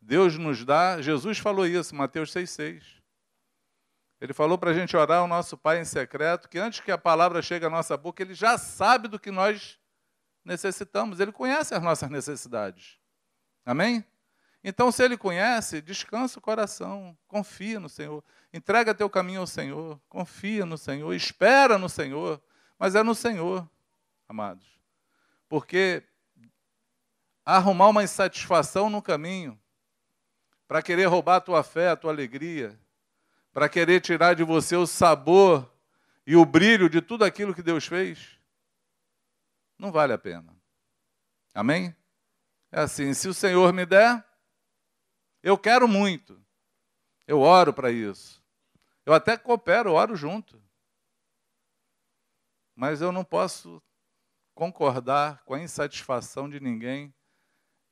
Deus 0.00 0.38
nos 0.38 0.64
dá, 0.64 1.02
Jesus 1.02 1.38
falou 1.38 1.66
isso, 1.66 1.94
Mateus 1.94 2.32
6,6. 2.32 2.95
Ele 4.26 4.34
falou 4.34 4.58
para 4.58 4.72
a 4.72 4.74
gente 4.74 4.96
orar 4.96 5.20
ao 5.20 5.28
nosso 5.28 5.56
Pai 5.56 5.80
em 5.80 5.84
secreto, 5.84 6.48
que 6.48 6.58
antes 6.58 6.80
que 6.80 6.90
a 6.90 6.98
palavra 6.98 7.40
chegue 7.40 7.64
à 7.64 7.70
nossa 7.70 7.96
boca, 7.96 8.24
Ele 8.24 8.34
já 8.34 8.58
sabe 8.58 9.06
do 9.06 9.20
que 9.20 9.30
nós 9.30 9.78
necessitamos, 10.44 11.20
Ele 11.20 11.30
conhece 11.30 11.76
as 11.76 11.82
nossas 11.82 12.10
necessidades. 12.10 12.98
Amém? 13.64 14.04
Então, 14.64 14.90
se 14.90 15.04
Ele 15.04 15.16
conhece, 15.16 15.80
descansa 15.80 16.40
o 16.40 16.42
coração, 16.42 17.16
confia 17.28 17.78
no 17.78 17.88
Senhor, 17.88 18.24
entrega 18.52 18.92
teu 18.92 19.08
caminho 19.08 19.42
ao 19.42 19.46
Senhor, 19.46 20.00
confia 20.08 20.66
no 20.66 20.76
Senhor, 20.76 21.14
espera 21.14 21.78
no 21.78 21.88
Senhor, 21.88 22.42
mas 22.76 22.96
é 22.96 23.04
no 23.04 23.14
Senhor, 23.14 23.64
amados. 24.28 24.66
Porque 25.48 26.02
arrumar 27.44 27.90
uma 27.90 28.02
insatisfação 28.02 28.90
no 28.90 29.00
caminho, 29.00 29.56
para 30.66 30.82
querer 30.82 31.04
roubar 31.04 31.36
a 31.36 31.40
tua 31.40 31.62
fé, 31.62 31.90
a 31.90 31.96
tua 31.96 32.10
alegria, 32.10 32.76
para 33.56 33.70
querer 33.70 34.02
tirar 34.02 34.34
de 34.34 34.44
você 34.44 34.76
o 34.76 34.86
sabor 34.86 35.74
e 36.26 36.36
o 36.36 36.44
brilho 36.44 36.90
de 36.90 37.00
tudo 37.00 37.24
aquilo 37.24 37.54
que 37.54 37.62
Deus 37.62 37.86
fez, 37.86 38.38
não 39.78 39.90
vale 39.90 40.12
a 40.12 40.18
pena. 40.18 40.54
Amém? 41.54 41.96
É 42.70 42.80
assim, 42.80 43.14
se 43.14 43.26
o 43.26 43.32
Senhor 43.32 43.72
me 43.72 43.86
der, 43.86 44.22
eu 45.42 45.56
quero 45.56 45.88
muito. 45.88 46.38
Eu 47.26 47.40
oro 47.40 47.72
para 47.72 47.90
isso. 47.90 48.44
Eu 49.06 49.14
até 49.14 49.38
coopero, 49.38 49.94
oro 49.94 50.14
junto. 50.14 50.62
mas 52.74 53.00
eu 53.00 53.10
não 53.10 53.24
posso 53.24 53.82
concordar 54.54 55.42
com 55.46 55.54
a 55.54 55.62
insatisfação 55.62 56.46
de 56.46 56.60
ninguém 56.60 57.14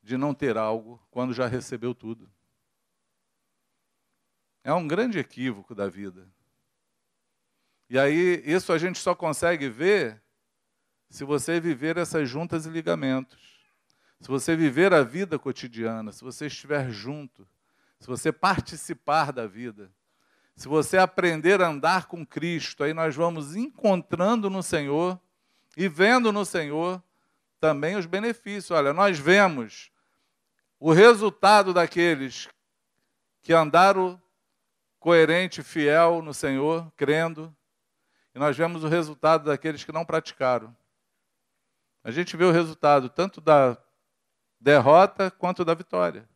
de 0.03 0.19
não 0.19 0.35
ter 0.35 0.59
algo 0.59 1.03
quando 1.11 1.33
já 1.33 1.47
recebeu 1.47 1.95
tudo. 1.95 2.31
É 4.65 4.73
um 4.73 4.89
grande 4.89 5.19
equívoco 5.19 5.75
da 5.75 5.89
vida. 5.89 6.27
E 7.89 7.99
aí, 7.99 8.43
isso 8.47 8.73
a 8.73 8.79
gente 8.79 8.99
só 8.99 9.15
consegue 9.15 9.69
ver 9.69 10.23
se 11.11 11.23
você 11.23 11.61
viver 11.61 11.99
essas 11.99 12.29
juntas 12.29 12.65
e 12.65 12.71
ligamentos. 12.71 13.39
Se 14.21 14.29
você 14.29 14.57
viver 14.57 14.95
a 14.95 15.03
vida 15.03 15.39
cotidiana, 15.39 16.11
se 16.11 16.25
você 16.25 16.47
estiver 16.47 16.91
junto, 16.91 17.47
se 18.01 18.07
você 18.07 18.33
participar 18.33 19.33
da 19.33 19.47
vida, 19.47 19.93
se 20.57 20.67
você 20.67 20.97
aprender 20.97 21.61
a 21.61 21.69
andar 21.69 22.07
com 22.07 22.25
Cristo, 22.25 22.83
aí 22.83 22.95
nós 22.95 23.15
vamos 23.15 23.55
encontrando 23.55 24.49
no 24.49 24.63
Senhor 24.63 25.21
e 25.77 25.89
vendo 25.89 26.33
no 26.33 26.45
Senhor 26.45 27.03
também 27.61 27.97
os 27.97 28.07
benefícios. 28.07 28.71
Olha, 28.71 28.95
nós 28.95 29.19
vemos 29.19 29.91
o 30.81 30.93
resultado 30.93 31.75
daqueles 31.75 32.49
que 33.43 33.53
andaram 33.53 34.21
coerente, 35.05 35.63
fiel 35.63 36.23
no 36.23 36.33
Senhor, 36.33 36.91
crendo, 36.97 37.55
e 38.35 38.39
nós 38.39 38.57
vemos 38.57 38.83
o 38.83 38.89
resultado 38.89 39.45
daqueles 39.45 39.85
que 39.85 39.93
não 39.93 40.03
praticaram. 40.03 40.75
A 42.03 42.11
gente 42.11 42.39
vê 42.39 42.45
o 42.45 42.51
resultado 42.51 43.11
tanto 43.11 43.39
da 43.39 43.77
derrota 44.59 45.31
quanto 45.31 45.63
da 45.63 45.75
vitória. 45.75 46.27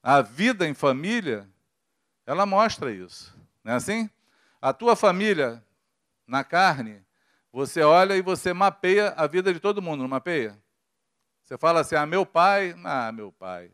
A 0.00 0.22
vida 0.22 0.68
em 0.68 0.72
família, 0.72 1.50
ela 2.24 2.46
mostra 2.46 2.92
isso. 2.92 3.36
Não 3.64 3.72
é 3.72 3.74
assim? 3.74 4.08
A 4.62 4.72
tua 4.72 4.94
família 4.94 5.60
na 6.28 6.44
carne, 6.44 7.04
você 7.50 7.82
olha 7.82 8.14
e 8.16 8.22
você 8.22 8.52
mapeia 8.52 9.14
a 9.16 9.26
vida 9.26 9.52
de 9.52 9.58
todo 9.58 9.82
mundo, 9.82 10.02
não 10.02 10.08
mapeia? 10.08 10.56
Você 11.42 11.58
fala 11.58 11.80
assim: 11.80 11.96
ah, 11.96 12.06
meu 12.06 12.24
pai, 12.24 12.72
ah, 12.84 13.10
meu 13.10 13.32
pai, 13.32 13.72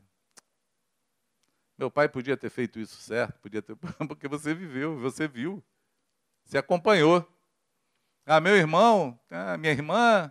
meu 1.80 1.90
pai 1.90 2.10
podia 2.10 2.36
ter 2.36 2.50
feito 2.50 2.78
isso 2.78 3.00
certo, 3.00 3.40
podia 3.40 3.62
ter, 3.62 3.74
porque 4.06 4.28
você 4.28 4.52
viveu, 4.52 5.00
você 5.00 5.26
viu, 5.26 5.64
você 6.44 6.58
acompanhou. 6.58 7.26
Ah, 8.26 8.38
meu 8.38 8.54
irmão, 8.54 9.18
ah, 9.30 9.56
minha 9.56 9.72
irmã, 9.72 10.30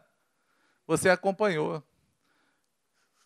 você 0.85 1.09
acompanhou. 1.09 1.83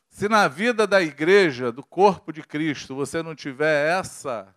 Se 0.08 0.30
na 0.30 0.48
vida 0.48 0.88
da 0.88 1.02
igreja, 1.02 1.70
do 1.70 1.84
corpo 1.84 2.32
de 2.32 2.42
Cristo, 2.42 2.96
você 2.96 3.22
não 3.22 3.36
tiver 3.36 3.90
essa 3.90 4.56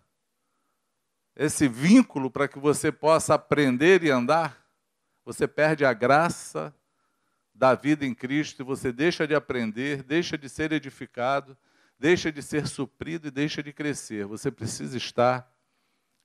esse 1.35 1.67
vínculo 1.67 2.31
para 2.31 2.47
que 2.47 2.61
você 2.61 2.93
possa 2.93 3.35
aprender 3.35 4.05
e 4.05 4.11
andar, 4.11 4.65
você 5.25 5.49
perde 5.49 5.85
a 5.85 5.93
graça 5.93 6.73
da 7.53 7.75
vida 7.75 8.07
em 8.07 8.15
Cristo 8.15 8.63
e 8.63 8.65
você 8.65 8.93
deixa 8.93 9.27
de 9.27 9.35
aprender, 9.35 10.05
deixa 10.05 10.39
de 10.39 10.49
ser 10.49 10.71
edificado, 10.71 11.59
deixa 11.99 12.31
de 12.31 12.43
ser 12.43 12.67
suprido 12.67 13.29
e 13.29 13.31
deixa 13.31 13.63
de 13.63 13.73
crescer. 13.73 14.27
Você 14.27 14.51
precisa 14.51 14.97
estar 14.97 15.51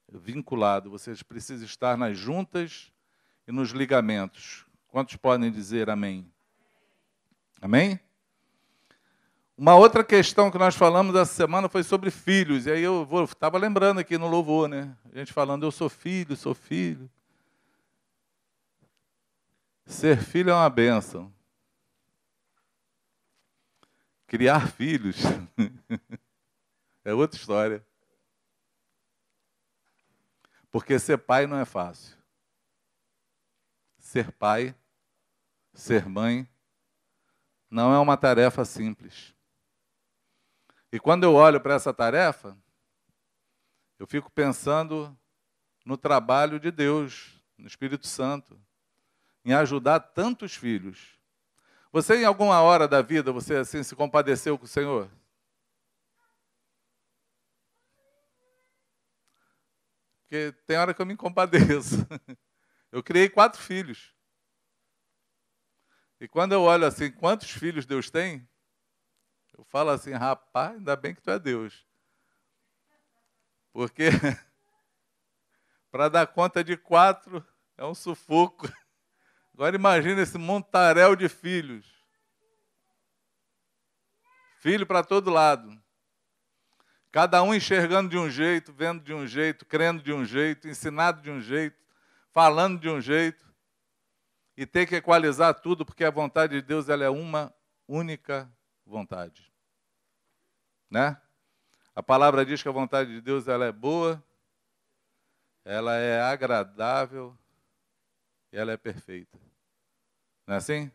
vinculado, 0.07 0.89
você 0.89 1.13
precisa 1.23 1.63
estar 1.63 1.97
nas 1.97 2.17
juntas 2.17 2.91
e 3.47 3.51
nos 3.51 3.69
ligamentos. 3.71 4.65
Quantos 4.87 5.15
podem 5.15 5.51
dizer 5.51 5.89
amém? 5.89 6.29
Amém? 7.61 7.99
Uma 9.57 9.75
outra 9.75 10.03
questão 10.03 10.49
que 10.49 10.57
nós 10.57 10.75
falamos 10.75 11.15
essa 11.15 11.33
semana 11.33 11.69
foi 11.69 11.83
sobre 11.83 12.09
filhos. 12.09 12.65
E 12.65 12.71
aí 12.71 12.81
eu 12.81 13.07
estava 13.23 13.57
lembrando 13.57 13.99
aqui 13.99 14.17
no 14.17 14.27
louvor, 14.27 14.67
né? 14.67 14.95
A 15.13 15.19
gente 15.19 15.31
falando, 15.31 15.63
eu 15.63 15.71
sou 15.71 15.87
filho, 15.87 16.35
sou 16.35 16.55
filho. 16.55 17.09
Ser 19.85 20.17
filho 20.17 20.49
é 20.49 20.53
uma 20.53 20.69
bênção. 20.69 21.31
Criar 24.31 24.71
filhos 24.71 25.17
é 27.03 27.13
outra 27.13 27.37
história. 27.37 27.85
Porque 30.71 30.97
ser 30.97 31.17
pai 31.17 31.45
não 31.45 31.57
é 31.57 31.65
fácil. 31.65 32.17
Ser 33.97 34.31
pai, 34.31 34.73
ser 35.73 36.07
mãe, 36.07 36.47
não 37.69 37.93
é 37.93 37.99
uma 37.99 38.15
tarefa 38.15 38.63
simples. 38.63 39.35
E 40.93 40.97
quando 40.97 41.25
eu 41.25 41.33
olho 41.33 41.59
para 41.59 41.73
essa 41.73 41.93
tarefa, 41.93 42.57
eu 43.99 44.07
fico 44.07 44.31
pensando 44.31 45.13
no 45.85 45.97
trabalho 45.97 46.57
de 46.57 46.71
Deus, 46.71 47.43
no 47.57 47.67
Espírito 47.67 48.07
Santo, 48.07 48.57
em 49.43 49.51
ajudar 49.51 49.99
tantos 49.99 50.55
filhos. 50.55 51.19
Você, 51.91 52.15
em 52.21 52.25
alguma 52.25 52.61
hora 52.61 52.87
da 52.87 53.01
vida, 53.01 53.33
você 53.33 53.55
assim 53.55 53.83
se 53.83 53.95
compadeceu 53.95 54.57
com 54.57 54.63
o 54.63 54.67
Senhor? 54.67 55.11
Porque 60.21 60.53
tem 60.65 60.77
hora 60.77 60.93
que 60.93 61.01
eu 61.01 61.05
me 61.05 61.17
compadeço. 61.17 62.07
Eu 62.89 63.01
criei 63.01 63.29
quatro 63.29 63.61
filhos. 63.61 64.13
E 66.19 66.27
quando 66.27 66.51
eu 66.51 66.61
olho 66.61 66.85
assim, 66.85 67.09
quantos 67.09 67.49
filhos 67.49 67.85
Deus 67.85 68.09
tem? 68.09 68.45
Eu 69.57 69.63
falo 69.63 69.91
assim, 69.91 70.11
rapaz, 70.11 70.75
ainda 70.75 70.93
bem 70.97 71.15
que 71.15 71.21
tu 71.21 71.31
é 71.31 71.39
Deus. 71.39 71.87
Porque 73.71 74.09
para 75.89 76.09
dar 76.09 76.27
conta 76.27 76.61
de 76.61 76.75
quatro 76.75 77.45
é 77.77 77.85
um 77.85 77.95
sufoco. 77.95 78.67
Agora 79.61 79.75
imagine 79.75 80.19
esse 80.19 80.39
montaréu 80.39 81.15
de 81.15 81.29
filhos. 81.29 81.85
Filho 84.57 84.87
para 84.87 85.03
todo 85.03 85.29
lado. 85.29 85.79
Cada 87.11 87.43
um 87.43 87.53
enxergando 87.53 88.09
de 88.09 88.17
um 88.17 88.27
jeito, 88.27 88.73
vendo 88.73 89.03
de 89.03 89.13
um 89.13 89.27
jeito, 89.27 89.63
crendo 89.63 90.01
de 90.01 90.11
um 90.11 90.25
jeito, 90.25 90.67
ensinado 90.67 91.21
de 91.21 91.29
um 91.29 91.39
jeito, 91.39 91.79
falando 92.31 92.79
de 92.79 92.89
um 92.89 92.99
jeito. 92.99 93.45
E 94.57 94.65
ter 94.65 94.87
que 94.87 94.95
equalizar 94.95 95.53
tudo, 95.53 95.85
porque 95.85 96.03
a 96.03 96.09
vontade 96.09 96.55
de 96.55 96.63
Deus 96.63 96.89
ela 96.89 97.03
é 97.03 97.09
uma 97.11 97.53
única 97.87 98.51
vontade. 98.83 99.53
Né? 100.89 101.21
A 101.95 102.01
palavra 102.01 102.43
diz 102.43 102.63
que 102.63 102.67
a 102.67 102.71
vontade 102.71 103.11
de 103.11 103.21
Deus 103.21 103.47
ela 103.47 103.65
é 103.65 103.71
boa, 103.71 104.23
ela 105.63 105.97
é 105.97 106.19
agradável 106.19 107.37
e 108.51 108.57
ela 108.57 108.71
é 108.71 108.77
perfeita. 108.77 109.50
Não 110.51 110.55
é 110.55 110.57
assim? 110.57 110.91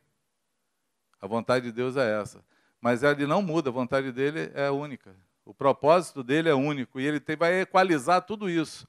A 1.19 1.27
vontade 1.27 1.65
de 1.65 1.73
Deus 1.73 1.97
é 1.97 2.21
essa. 2.21 2.45
Mas 2.79 3.03
ele 3.03 3.27
não 3.27 3.41
muda, 3.41 3.71
a 3.71 3.73
vontade 3.73 4.13
dele 4.13 4.51
é 4.53 4.71
única. 4.71 5.17
O 5.47 5.55
propósito 5.55 6.23
dele 6.23 6.51
é 6.51 6.55
único 6.55 7.01
e 7.01 7.07
ele 7.07 7.19
tem, 7.19 7.37
vai 7.37 7.63
equalizar 7.63 8.21
tudo 8.21 8.51
isso. 8.51 8.87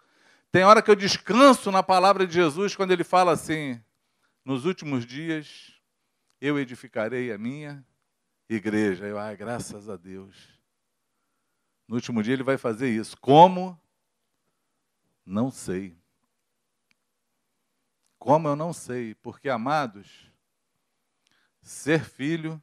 Tem 0.51 0.65
hora 0.65 0.81
que 0.81 0.91
eu 0.91 0.95
descanso 0.95 1.71
na 1.71 1.81
palavra 1.81 2.27
de 2.27 2.33
Jesus 2.33 2.75
quando 2.75 2.91
ele 2.91 3.05
fala 3.05 3.31
assim: 3.31 3.81
nos 4.43 4.65
últimos 4.65 5.05
dias 5.05 5.71
eu 6.41 6.59
edificarei 6.59 7.31
a 7.31 7.37
minha 7.37 7.81
igreja. 8.49 9.05
Eu, 9.05 9.17
ah, 9.17 9.33
graças 9.33 9.87
a 9.87 9.95
Deus. 9.95 10.35
No 11.87 11.95
último 11.95 12.21
dia 12.21 12.33
ele 12.33 12.43
vai 12.43 12.57
fazer 12.57 12.89
isso. 12.89 13.15
Como? 13.21 13.79
Não 15.25 15.49
sei. 15.49 15.97
Como 18.19 18.49
eu 18.49 18.55
não 18.57 18.73
sei, 18.73 19.15
porque 19.15 19.47
amados, 19.47 20.26
ser 21.67 22.01
filho 22.01 22.61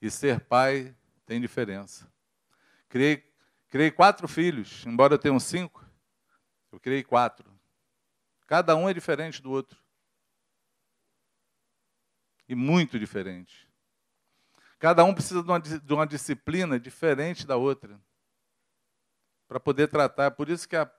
e 0.00 0.08
ser 0.08 0.38
pai 0.40 0.94
tem 1.26 1.40
diferença. 1.40 2.10
Criei, 2.88 3.28
criei 3.68 3.90
quatro 3.90 4.28
filhos, 4.28 4.86
embora 4.86 5.14
eu 5.14 5.18
tenha 5.18 5.38
cinco, 5.40 5.84
eu 6.70 6.78
criei 6.78 7.02
quatro. 7.02 7.52
Cada 8.46 8.76
um 8.76 8.88
é 8.88 8.94
diferente 8.94 9.42
do 9.42 9.50
outro. 9.50 9.76
E 12.48 12.54
muito 12.54 12.98
diferente. 12.98 13.68
Cada 14.78 15.02
um 15.04 15.12
precisa 15.12 15.42
de 15.42 15.50
uma, 15.50 15.60
de 15.60 15.92
uma 15.92 16.06
disciplina 16.06 16.78
diferente 16.78 17.46
da 17.46 17.56
outra. 17.56 18.00
Para 19.48 19.58
poder 19.58 19.88
tratar. 19.88 20.30
Por 20.30 20.48
isso 20.48 20.66
que 20.66 20.76
a, 20.76 20.90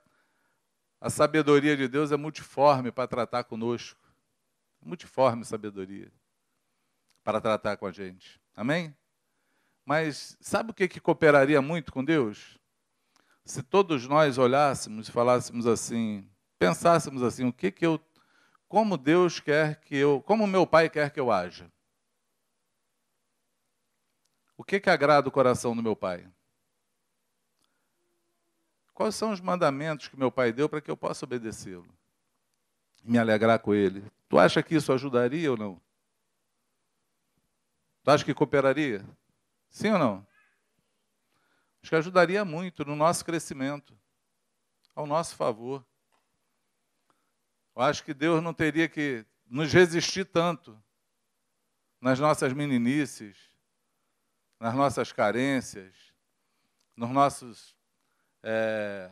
a 1.00 1.08
sabedoria 1.08 1.76
de 1.76 1.88
Deus 1.88 2.12
é 2.12 2.16
multiforme 2.16 2.92
para 2.92 3.08
tratar 3.08 3.44
conosco. 3.44 3.98
Multiforme 4.80 5.44
sabedoria 5.44 6.12
para 7.22 7.40
tratar 7.40 7.76
com 7.76 7.86
a 7.86 7.92
gente. 7.92 8.40
Amém? 8.54 8.94
Mas 9.84 10.36
sabe 10.40 10.70
o 10.70 10.74
que, 10.74 10.86
que 10.86 11.00
cooperaria 11.00 11.60
muito 11.60 11.92
com 11.92 12.04
Deus? 12.04 12.58
Se 13.44 13.62
todos 13.62 14.06
nós 14.06 14.38
olhássemos 14.38 15.08
e 15.08 15.12
falássemos 15.12 15.66
assim, 15.66 16.28
pensássemos 16.58 17.22
assim, 17.22 17.44
o 17.44 17.52
que 17.52 17.70
que 17.70 17.84
eu, 17.84 18.00
como 18.68 18.96
Deus 18.96 19.40
quer 19.40 19.80
que 19.80 19.96
eu, 19.96 20.22
como 20.22 20.46
meu 20.46 20.66
Pai 20.66 20.88
quer 20.88 21.10
que 21.10 21.18
eu 21.18 21.32
haja? 21.32 21.70
O 24.56 24.62
que 24.62 24.78
que 24.78 24.90
agrada 24.90 25.28
o 25.28 25.32
coração 25.32 25.74
do 25.74 25.82
meu 25.82 25.96
Pai? 25.96 26.28
Quais 28.92 29.14
são 29.14 29.32
os 29.32 29.40
mandamentos 29.40 30.08
que 30.08 30.18
meu 30.18 30.30
Pai 30.30 30.52
deu 30.52 30.68
para 30.68 30.80
que 30.80 30.90
eu 30.90 30.96
possa 30.96 31.24
obedecê-lo? 31.24 31.88
Me 33.02 33.18
alegrar 33.18 33.58
com 33.58 33.74
Ele. 33.74 34.04
Tu 34.28 34.38
acha 34.38 34.62
que 34.62 34.74
isso 34.74 34.92
ajudaria 34.92 35.50
ou 35.50 35.56
não? 35.56 35.80
Tu 38.02 38.10
acha 38.10 38.24
que 38.24 38.34
cooperaria? 38.34 39.04
Sim 39.68 39.92
ou 39.92 39.98
não? 39.98 40.26
Acho 41.82 41.90
que 41.90 41.96
ajudaria 41.96 42.44
muito 42.44 42.84
no 42.84 42.94
nosso 42.94 43.24
crescimento, 43.24 43.98
ao 44.94 45.06
nosso 45.06 45.34
favor. 45.36 45.84
Eu 47.74 47.82
acho 47.82 48.04
que 48.04 48.12
Deus 48.12 48.42
não 48.42 48.52
teria 48.52 48.88
que 48.88 49.24
nos 49.46 49.72
resistir 49.72 50.24
tanto 50.24 50.82
nas 52.00 52.18
nossas 52.18 52.52
meninices, 52.52 53.50
nas 54.58 54.74
nossas 54.74 55.12
carências, 55.12 55.94
nos 56.96 57.10
nossos 57.10 57.76
é, 58.42 59.10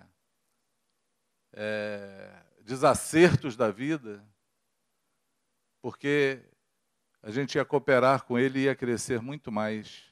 é, 1.53 2.42
desacertos 2.61 3.57
da 3.57 3.70
vida, 3.70 4.27
porque 5.81 6.42
a 7.22 7.31
gente 7.31 7.57
ia 7.57 7.64
cooperar 7.64 8.24
com 8.24 8.38
Ele 8.38 8.61
e 8.61 8.62
ia 8.64 8.74
crescer 8.74 9.20
muito 9.20 9.50
mais. 9.50 10.04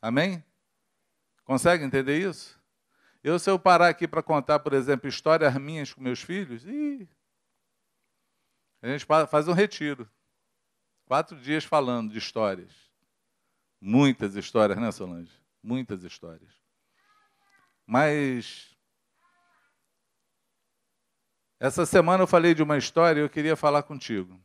Amém? 0.00 0.44
Consegue 1.44 1.84
entender 1.84 2.18
isso? 2.18 2.60
Eu, 3.22 3.38
se 3.38 3.50
eu 3.50 3.58
parar 3.58 3.88
aqui 3.88 4.06
para 4.06 4.22
contar, 4.22 4.58
por 4.58 4.74
exemplo, 4.74 5.08
histórias 5.08 5.54
minhas 5.56 5.92
com 5.92 6.00
meus 6.00 6.20
filhos, 6.20 6.64
ih, 6.66 7.08
a 8.82 8.88
gente 8.88 9.06
faz 9.06 9.48
um 9.48 9.52
retiro. 9.52 10.08
Quatro 11.06 11.38
dias 11.38 11.64
falando 11.64 12.12
de 12.12 12.18
histórias. 12.18 12.70
Muitas 13.80 14.36
histórias, 14.36 14.78
né, 14.78 14.90
Solange? 14.92 15.32
Muitas 15.62 16.02
histórias. 16.02 16.52
Mas 17.86 18.74
essa 21.58 21.86
semana 21.86 22.22
eu 22.22 22.26
falei 22.26 22.54
de 22.54 22.62
uma 22.62 22.76
história 22.76 23.20
e 23.20 23.22
eu 23.22 23.30
queria 23.30 23.56
falar 23.56 23.82
contigo. 23.82 24.38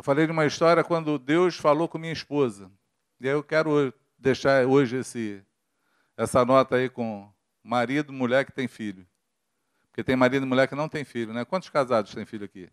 Eu 0.00 0.02
falei 0.02 0.24
de 0.24 0.32
uma 0.32 0.46
história 0.46 0.82
quando 0.82 1.18
Deus 1.18 1.58
falou 1.58 1.86
com 1.86 1.98
minha 1.98 2.14
esposa. 2.14 2.72
E 3.20 3.28
aí 3.28 3.34
eu 3.34 3.44
quero 3.44 3.92
deixar 4.18 4.64
hoje 4.64 4.96
esse, 4.96 5.44
essa 6.16 6.42
nota 6.42 6.76
aí 6.76 6.88
com 6.88 7.30
marido, 7.62 8.10
mulher 8.10 8.46
que 8.46 8.50
tem 8.50 8.66
filho. 8.66 9.06
Porque 9.82 10.02
tem 10.02 10.16
marido 10.16 10.46
e 10.46 10.48
mulher 10.48 10.66
que 10.66 10.74
não 10.74 10.88
tem 10.88 11.04
filho, 11.04 11.34
né? 11.34 11.44
Quantos 11.44 11.68
casados 11.68 12.14
têm 12.14 12.24
filho 12.24 12.46
aqui? 12.46 12.72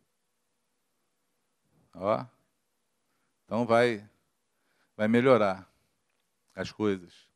Ó. 1.95 2.25
Então 3.43 3.65
vai, 3.65 4.09
vai 4.95 5.09
melhorar 5.09 5.69
as 6.55 6.71
coisas. 6.71 7.27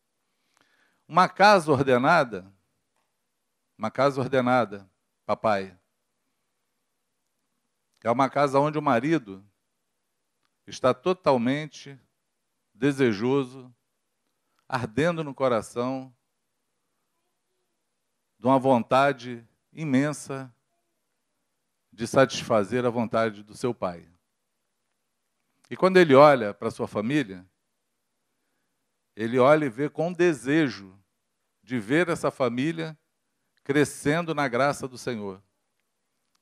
Uma 1.05 1.27
casa 1.27 1.69
ordenada, 1.69 2.49
uma 3.77 3.91
casa 3.91 4.21
ordenada, 4.21 4.89
papai, 5.25 5.77
é 8.01 8.09
uma 8.09 8.29
casa 8.29 8.57
onde 8.57 8.77
o 8.77 8.81
marido 8.81 9.45
está 10.65 10.93
totalmente 10.93 11.99
desejoso, 12.73 13.73
ardendo 14.67 15.23
no 15.23 15.33
coração, 15.33 16.13
de 18.39 18.47
uma 18.47 18.57
vontade 18.57 19.47
imensa 19.71 20.53
de 21.91 22.07
satisfazer 22.07 22.85
a 22.85 22.89
vontade 22.89 23.43
do 23.43 23.55
seu 23.55 23.73
pai. 23.73 24.09
E 25.69 25.75
quando 25.75 25.97
ele 25.97 26.15
olha 26.15 26.53
para 26.53 26.71
sua 26.71 26.87
família, 26.87 27.45
ele 29.15 29.37
olha 29.37 29.65
e 29.65 29.69
vê 29.69 29.89
com 29.89 30.11
desejo 30.11 30.97
de 31.61 31.77
ver 31.77 32.09
essa 32.09 32.31
família 32.31 32.97
crescendo 33.63 34.33
na 34.33 34.47
graça 34.47 34.87
do 34.87 34.97
Senhor 34.97 35.43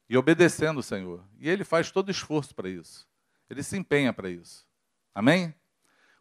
e 0.07 0.15
obedecendo 0.15 0.79
o 0.79 0.83
Senhor. 0.83 1.27
E 1.37 1.49
ele 1.49 1.63
faz 1.63 1.91
todo 1.91 2.09
esforço 2.09 2.55
para 2.55 2.69
isso. 2.69 3.08
Ele 3.49 3.63
se 3.63 3.77
empenha 3.77 4.13
para 4.13 4.29
isso. 4.29 4.67
Amém? 5.13 5.55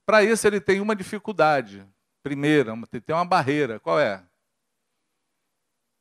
Para 0.06 0.24
isso 0.24 0.46
ele 0.46 0.60
tem 0.60 0.80
uma 0.80 0.96
dificuldade. 0.96 1.86
Primeira, 2.22 2.72
tem 3.04 3.14
uma 3.14 3.24
barreira. 3.24 3.78
Qual 3.78 4.00
é? 4.00 4.26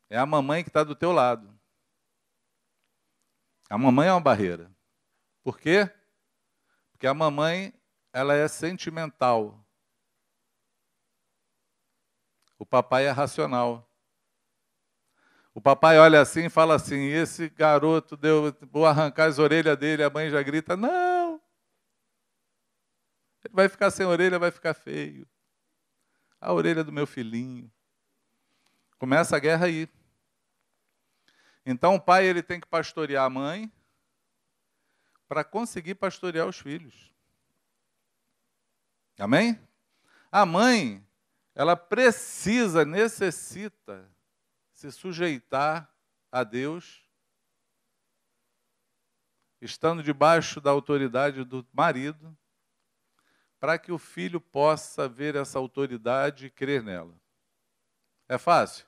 É 0.10 0.18
a 0.18 0.26
mamãe 0.26 0.64
que 0.64 0.70
está 0.70 0.84
do 0.84 0.96
teu 0.96 1.12
lado. 1.12 1.58
A 3.70 3.78
mamãe 3.78 4.08
é 4.08 4.12
uma 4.12 4.22
barreira. 4.22 4.72
Por 5.44 5.60
quê? 5.60 5.92
Porque 6.92 7.06
a 7.06 7.14
mamãe, 7.14 7.74
ela 8.14 8.34
é 8.34 8.48
sentimental. 8.48 9.64
O 12.58 12.66
papai 12.66 13.06
é 13.06 13.12
racional. 13.12 13.88
O 15.54 15.62
papai 15.62 16.00
olha 16.00 16.22
assim 16.22 16.46
e 16.46 16.50
fala 16.50 16.76
assim: 16.76 17.08
esse 17.08 17.50
garoto 17.50 18.16
deu, 18.16 18.56
vou 18.72 18.86
arrancar 18.86 19.26
as 19.26 19.38
orelhas 19.38 19.78
dele. 19.78 20.04
A 20.04 20.10
mãe 20.10 20.30
já 20.30 20.42
grita: 20.42 20.78
não. 20.78 21.17
Ele 23.44 23.54
vai 23.54 23.70
ficar 23.70 23.92
sem 23.92 24.06
orelha, 24.06 24.40
vai 24.40 24.52
ficar 24.52 24.74
feio. 24.74 25.28
A 26.40 26.54
orelha 26.54 26.84
do 26.84 26.92
meu 26.92 27.08
filhinho. 27.08 27.72
Começa 28.98 29.36
a 29.36 29.40
guerra 29.40 29.66
aí. 29.66 29.90
Então 31.66 31.96
o 31.96 32.02
pai 32.02 32.26
ele 32.26 32.42
tem 32.42 32.60
que 32.60 32.68
pastorear 32.68 33.26
a 33.26 33.30
mãe 33.30 33.72
para 35.28 35.44
conseguir 35.44 35.96
pastorear 35.96 36.48
os 36.48 36.58
filhos. 36.58 37.14
Amém? 39.20 39.60
A 40.32 40.46
mãe, 40.46 41.06
ela 41.54 41.76
precisa, 41.76 42.86
necessita 42.86 44.10
se 44.72 44.92
sujeitar 44.92 45.92
a 46.32 46.44
Deus, 46.44 47.04
estando 49.60 50.04
debaixo 50.04 50.62
da 50.62 50.70
autoridade 50.70 51.44
do 51.44 51.68
marido, 51.74 52.38
para 53.60 53.78
que 53.78 53.92
o 53.92 53.98
filho 53.98 54.40
possa 54.40 55.08
ver 55.08 55.36
essa 55.36 55.58
autoridade 55.58 56.46
e 56.46 56.52
crer 56.52 56.84
nela. 56.84 57.20
É 58.28 58.38
fácil? 58.38 58.86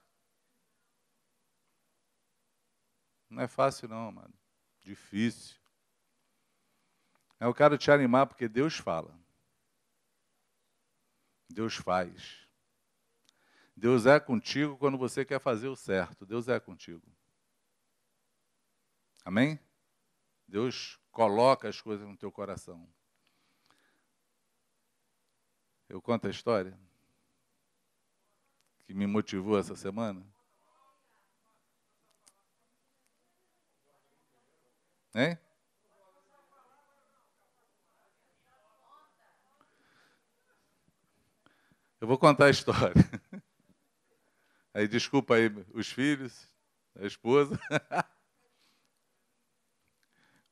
Não 3.29 3.43
é 3.43 3.47
fácil, 3.47 3.87
não, 3.87 4.11
mano. 4.11 4.33
Difícil. 4.81 5.57
Eu 7.39 7.53
quero 7.53 7.77
te 7.77 7.89
animar 7.89 8.27
porque 8.27 8.47
Deus 8.47 8.77
fala. 8.77 9.17
Deus 11.49 11.75
faz. 11.75 12.47
Deus 13.75 14.05
é 14.05 14.19
contigo 14.19 14.77
quando 14.77 14.97
você 14.97 15.23
quer 15.23 15.39
fazer 15.39 15.69
o 15.69 15.75
certo. 15.75 16.25
Deus 16.25 16.47
é 16.47 16.59
contigo. 16.59 17.07
Amém? 19.23 19.59
Deus 20.47 20.99
coloca 21.11 21.69
as 21.69 21.79
coisas 21.79 22.07
no 22.07 22.17
teu 22.17 22.31
coração. 22.31 22.91
Eu 25.89 25.99
conto 25.99 26.27
a 26.27 26.29
história 26.29 26.79
que 28.85 28.93
me 28.93 29.07
motivou 29.07 29.57
essa 29.57 29.75
semana. 29.75 30.23
Hein? 35.15 35.35
Eu 41.99 42.07
vou 42.07 42.19
contar 42.19 42.45
a 42.45 42.49
história. 42.51 42.93
Aí 44.71 44.87
desculpa 44.87 45.33
aí 45.33 45.47
os 45.73 45.91
filhos, 45.91 46.47
a 46.95 47.03
esposa. 47.05 47.59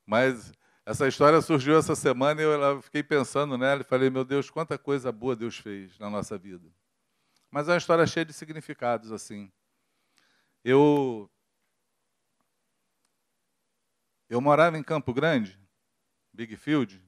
Mas 0.04 0.52
essa 0.88 1.06
história 1.06 1.38
surgiu 1.42 1.78
essa 1.78 1.94
semana 1.94 2.40
e 2.40 2.44
eu 2.44 2.80
fiquei 2.80 3.02
pensando 3.02 3.58
nela 3.58 3.82
e 3.82 3.84
falei, 3.84 4.08
meu 4.08 4.24
Deus, 4.24 4.48
quanta 4.48 4.78
coisa 4.78 5.12
boa 5.12 5.36
Deus 5.36 5.58
fez 5.58 5.98
na 5.98 6.08
nossa 6.08 6.38
vida. 6.38 6.66
Mas 7.50 7.68
é 7.68 7.72
uma 7.72 7.76
história 7.76 8.06
cheia 8.06 8.24
de 8.24 8.32
significados, 8.32 9.12
assim. 9.12 9.52
Eu 10.64 11.30
eu 14.30 14.40
morava 14.40 14.78
em 14.78 14.82
Campo 14.82 15.12
Grande, 15.12 15.60
Big 16.32 16.56
Field, 16.56 17.04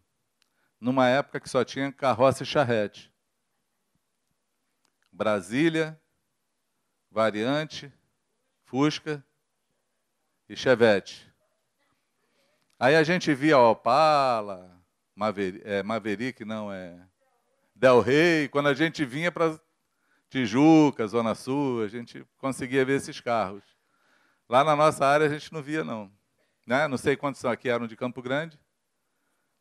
numa 0.78 1.08
época 1.08 1.40
que 1.40 1.48
só 1.48 1.64
tinha 1.64 1.90
carroça 1.90 2.42
e 2.42 2.46
charrete. 2.46 3.10
Brasília, 5.10 5.98
Variante, 7.10 7.90
Fusca 8.66 9.24
e 10.46 10.54
Chevette. 10.54 11.29
Aí 12.80 12.96
a 12.96 13.02
gente 13.02 13.34
via 13.34 13.58
Opala, 13.58 14.82
Maverick, 15.14 15.68
é, 15.68 15.82
Maverick 15.82 16.46
não, 16.46 16.72
é 16.72 16.98
Del 17.74 18.00
Rey. 18.00 18.48
Quando 18.48 18.70
a 18.70 18.74
gente 18.74 19.04
vinha 19.04 19.30
para 19.30 19.60
Tijuca, 20.30 21.06
Zona 21.06 21.34
Sul, 21.34 21.82
a 21.82 21.88
gente 21.88 22.24
conseguia 22.38 22.82
ver 22.82 22.96
esses 22.96 23.20
carros. 23.20 23.62
Lá 24.48 24.64
na 24.64 24.74
nossa 24.74 25.04
área 25.04 25.26
a 25.26 25.28
gente 25.28 25.52
não 25.52 25.62
via, 25.62 25.84
não. 25.84 26.10
Né? 26.66 26.88
Não 26.88 26.96
sei 26.96 27.18
quantos 27.18 27.44
aqui 27.44 27.68
eram 27.68 27.86
de 27.86 27.94
Campo 27.94 28.22
Grande. 28.22 28.58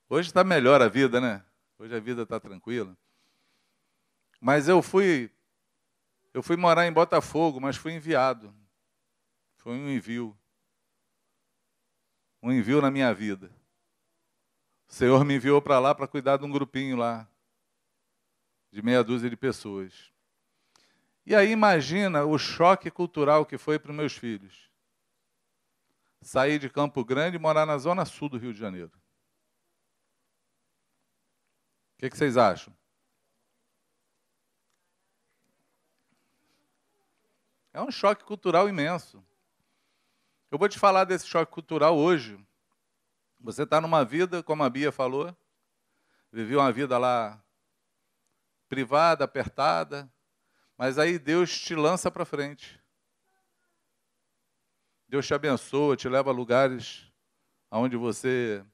Hoje 0.09 0.29
está 0.29 0.41
melhor 0.41 0.81
a 0.81 0.87
vida, 0.87 1.19
né? 1.19 1.43
Hoje 1.77 1.93
a 1.93 1.99
vida 1.99 2.21
está 2.21 2.39
tranquila. 2.39 2.97
Mas 4.39 4.69
eu 4.69 4.81
fui, 4.81 5.29
eu 6.33 6.41
fui 6.41 6.55
morar 6.55 6.87
em 6.87 6.93
Botafogo, 6.93 7.59
mas 7.59 7.75
fui 7.75 7.91
enviado. 7.91 8.55
Foi 9.57 9.73
um 9.73 9.89
envio. 9.89 10.38
Um 12.41 12.51
envio 12.51 12.81
na 12.81 12.89
minha 12.89 13.13
vida. 13.13 13.51
O 14.87 14.93
Senhor 14.93 15.23
me 15.23 15.35
enviou 15.35 15.61
para 15.61 15.79
lá 15.79 15.93
para 15.93 16.07
cuidar 16.07 16.37
de 16.37 16.45
um 16.45 16.51
grupinho 16.51 16.95
lá, 16.95 17.27
de 18.71 18.81
meia 18.81 19.03
dúzia 19.03 19.29
de 19.29 19.37
pessoas. 19.37 20.11
E 21.25 21.35
aí 21.35 21.51
imagina 21.51 22.25
o 22.25 22.37
choque 22.37 22.89
cultural 22.89 23.45
que 23.45 23.57
foi 23.57 23.77
para 23.77 23.91
os 23.91 23.97
meus 23.97 24.17
filhos. 24.17 24.69
Sair 26.21 26.59
de 26.59 26.69
Campo 26.69 27.05
Grande 27.05 27.35
e 27.37 27.39
morar 27.39 27.65
na 27.65 27.77
zona 27.77 28.03
sul 28.03 28.29
do 28.29 28.37
Rio 28.37 28.53
de 28.53 28.59
Janeiro. 28.59 28.91
O 31.95 31.99
que, 31.99 32.09
que 32.09 32.17
vocês 32.17 32.35
acham? 32.35 32.73
É 37.71 37.81
um 37.81 37.91
choque 37.91 38.23
cultural 38.23 38.67
imenso. 38.67 39.23
Eu 40.51 40.57
vou 40.57 40.67
te 40.67 40.79
falar 40.79 41.03
desse 41.03 41.27
choque 41.27 41.51
cultural 41.51 41.95
hoje. 41.95 42.43
Você 43.39 43.63
está 43.63 43.79
numa 43.79 44.03
vida, 44.03 44.41
como 44.41 44.63
a 44.63 44.69
Bia 44.69 44.91
falou, 44.91 45.35
viveu 46.31 46.59
uma 46.59 46.71
vida 46.71 46.97
lá 46.97 47.39
privada, 48.67 49.23
apertada, 49.23 50.11
mas 50.75 50.97
aí 50.97 51.19
Deus 51.19 51.55
te 51.55 51.75
lança 51.75 52.09
para 52.09 52.25
frente. 52.25 52.81
Deus 55.07 55.27
te 55.27 55.35
abençoa, 55.35 55.95
te 55.95 56.09
leva 56.09 56.31
a 56.31 56.33
lugares 56.33 57.11
aonde 57.69 57.95
você 57.95 58.65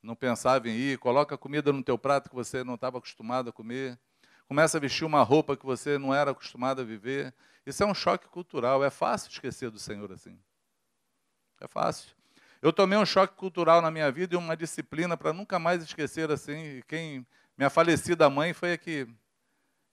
não 0.00 0.14
pensava 0.14 0.68
em 0.68 0.72
ir, 0.72 0.98
coloca 0.98 1.36
comida 1.36 1.72
no 1.72 1.82
teu 1.82 1.98
prato 1.98 2.30
que 2.30 2.34
você 2.34 2.62
não 2.62 2.76
estava 2.76 2.98
acostumado 2.98 3.50
a 3.50 3.52
comer, 3.52 3.98
começa 4.46 4.76
a 4.76 4.80
vestir 4.80 5.04
uma 5.04 5.22
roupa 5.24 5.56
que 5.56 5.66
você 5.66 5.98
não 5.98 6.14
era 6.14 6.30
acostumado 6.30 6.80
a 6.80 6.84
viver. 6.84 7.34
Isso 7.66 7.82
é 7.82 7.86
um 7.86 7.94
choque 7.94 8.28
cultural, 8.28 8.84
é 8.84 8.90
fácil 8.90 9.30
esquecer 9.30 9.68
do 9.68 9.80
Senhor 9.80 10.12
assim. 10.12 10.38
É 11.62 11.68
fácil. 11.68 12.10
Eu 12.60 12.72
tomei 12.72 12.98
um 12.98 13.06
choque 13.06 13.36
cultural 13.36 13.80
na 13.80 13.88
minha 13.88 14.10
vida 14.10 14.34
e 14.34 14.36
uma 14.36 14.56
disciplina 14.56 15.16
para 15.16 15.32
nunca 15.32 15.60
mais 15.60 15.80
esquecer 15.80 16.28
assim. 16.28 16.82
Quem 16.88 17.24
minha 17.56 17.70
falecida 17.70 18.28
mãe 18.28 18.52
foi 18.52 18.72
a 18.72 18.78
que, 18.78 19.06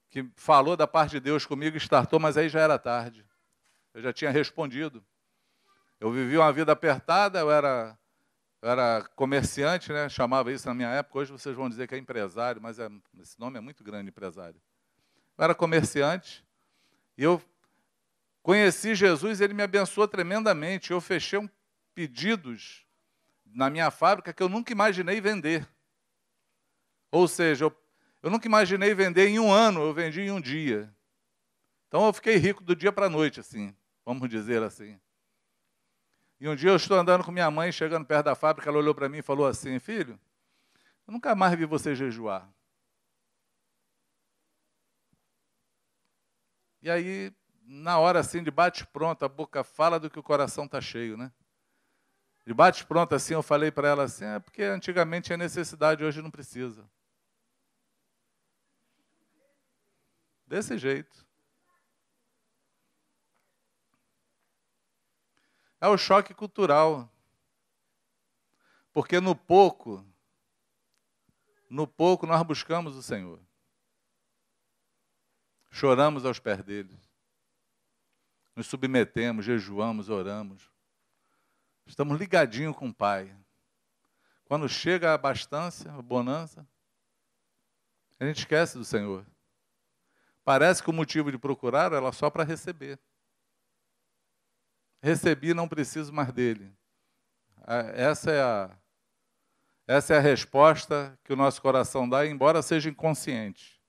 que 0.09 0.27
falou 0.35 0.75
da 0.75 0.87
parte 0.87 1.11
de 1.11 1.19
Deus 1.19 1.45
comigo 1.45 1.77
e 1.77 1.79
startou, 1.79 2.19
mas 2.19 2.37
aí 2.37 2.49
já 2.49 2.59
era 2.59 2.79
tarde. 2.79 3.23
Eu 3.93 4.01
já 4.01 4.11
tinha 4.11 4.31
respondido. 4.31 5.05
Eu 5.99 6.11
vivi 6.11 6.39
uma 6.39 6.51
vida 6.51 6.71
apertada, 6.71 7.37
eu 7.37 7.51
era, 7.51 7.95
eu 8.63 8.69
era 8.69 9.07
comerciante, 9.15 9.93
né? 9.93 10.09
chamava 10.09 10.51
isso 10.51 10.67
na 10.67 10.73
minha 10.73 10.89
época. 10.89 11.19
Hoje 11.19 11.31
vocês 11.31 11.55
vão 11.55 11.69
dizer 11.69 11.87
que 11.87 11.93
é 11.93 11.99
empresário, 11.99 12.59
mas 12.59 12.79
é, 12.79 12.89
esse 13.21 13.39
nome 13.39 13.59
é 13.59 13.61
muito 13.61 13.83
grande, 13.83 14.09
empresário. 14.09 14.59
Eu 15.37 15.43
era 15.43 15.53
comerciante 15.53 16.43
e 17.15 17.23
eu 17.23 17.39
conheci 18.41 18.95
Jesus, 18.95 19.39
ele 19.39 19.53
me 19.53 19.61
abençoou 19.61 20.07
tremendamente. 20.07 20.89
Eu 20.89 20.99
fechei 20.99 21.37
um 21.37 21.47
pedidos 21.99 22.85
na 23.43 23.69
minha 23.69 23.91
fábrica 23.91 24.31
que 24.31 24.41
eu 24.41 24.47
nunca 24.47 24.71
imaginei 24.71 25.19
vender. 25.19 25.67
Ou 27.11 27.27
seja, 27.27 27.65
eu, 27.65 27.77
eu 28.23 28.29
nunca 28.29 28.47
imaginei 28.47 28.93
vender 28.93 29.27
em 29.27 29.37
um 29.37 29.51
ano, 29.51 29.81
eu 29.81 29.93
vendi 29.93 30.21
em 30.21 30.31
um 30.31 30.39
dia. 30.39 30.95
Então 31.89 32.05
eu 32.05 32.13
fiquei 32.13 32.37
rico 32.37 32.63
do 32.63 32.73
dia 32.73 32.89
para 32.89 33.07
a 33.07 33.09
noite, 33.09 33.41
assim, 33.41 33.75
vamos 34.05 34.29
dizer 34.29 34.63
assim. 34.63 34.97
E 36.39 36.47
um 36.47 36.55
dia 36.55 36.69
eu 36.69 36.77
estou 36.77 36.97
andando 36.97 37.25
com 37.25 37.33
minha 37.33 37.51
mãe, 37.51 37.69
chegando 37.69 38.05
perto 38.05 38.27
da 38.27 38.35
fábrica, 38.35 38.69
ela 38.69 38.77
olhou 38.77 38.95
para 38.95 39.09
mim 39.09 39.17
e 39.17 39.21
falou 39.21 39.45
assim: 39.45 39.77
Filho, 39.77 40.17
eu 41.05 41.11
nunca 41.11 41.35
mais 41.35 41.53
vi 41.59 41.65
você 41.65 41.93
jejuar. 41.93 42.49
E 46.81 46.89
aí, 46.89 47.35
na 47.61 47.99
hora 47.99 48.21
assim, 48.21 48.41
de 48.41 48.49
bate-pronto, 48.49 49.25
a 49.25 49.27
boca 49.27 49.65
fala 49.65 49.99
do 49.99 50.09
que 50.09 50.17
o 50.17 50.23
coração 50.23 50.63
está 50.63 50.79
cheio, 50.79 51.17
né? 51.17 51.29
De 52.49 52.53
bate 52.55 52.83
pronto 52.83 53.13
assim, 53.13 53.35
eu 53.35 53.43
falei 53.43 53.69
para 53.69 53.89
ela 53.89 54.05
assim, 54.05 54.25
é 54.25 54.39
porque 54.39 54.63
antigamente 54.63 55.25
tinha 55.25 55.37
necessidade, 55.37 56.03
hoje 56.03 56.19
não 56.19 56.31
precisa. 56.31 56.83
Desse 60.47 60.75
jeito. 60.75 61.27
É 65.79 65.87
o 65.87 65.95
choque 65.95 66.33
cultural. 66.33 67.07
Porque 68.91 69.19
no 69.19 69.35
pouco, 69.35 70.03
no 71.69 71.85
pouco 71.85 72.25
nós 72.25 72.41
buscamos 72.41 72.95
o 72.95 73.03
Senhor. 73.03 73.39
Choramos 75.69 76.25
aos 76.25 76.39
pés 76.39 76.63
dele. 76.63 76.99
Nos 78.55 78.65
submetemos, 78.65 79.45
jejuamos, 79.45 80.09
oramos. 80.09 80.78
Estamos 81.89 82.19
ligadinhos 82.19 82.77
com 82.77 82.89
o 82.89 82.93
Pai. 82.93 83.35
Quando 84.45 84.69
chega 84.69 85.09
a 85.09 85.15
abastância, 85.15 85.91
a 85.91 86.01
bonança, 86.03 86.65
a 88.19 88.25
gente 88.25 88.37
esquece 88.37 88.77
do 88.77 88.85
Senhor. 88.85 89.25
Parece 90.45 90.83
que 90.83 90.89
o 90.91 90.93
motivo 90.93 91.31
de 91.31 91.39
procurar 91.39 91.91
era 91.91 92.11
só 92.11 92.29
para 92.29 92.43
receber. 92.43 92.99
Recebi, 95.01 95.51
não 95.55 95.67
preciso 95.67 96.13
mais 96.13 96.31
dele. 96.31 96.71
Essa 97.95 98.31
é 98.31 98.41
a 98.41 98.77
essa 99.87 100.13
é 100.13 100.17
a 100.17 100.21
resposta 100.21 101.17
que 101.23 101.33
o 101.33 101.35
nosso 101.35 101.59
coração 101.59 102.07
dá, 102.07 102.23
embora 102.23 102.61
seja 102.61 102.87
inconsciente. 102.87 103.81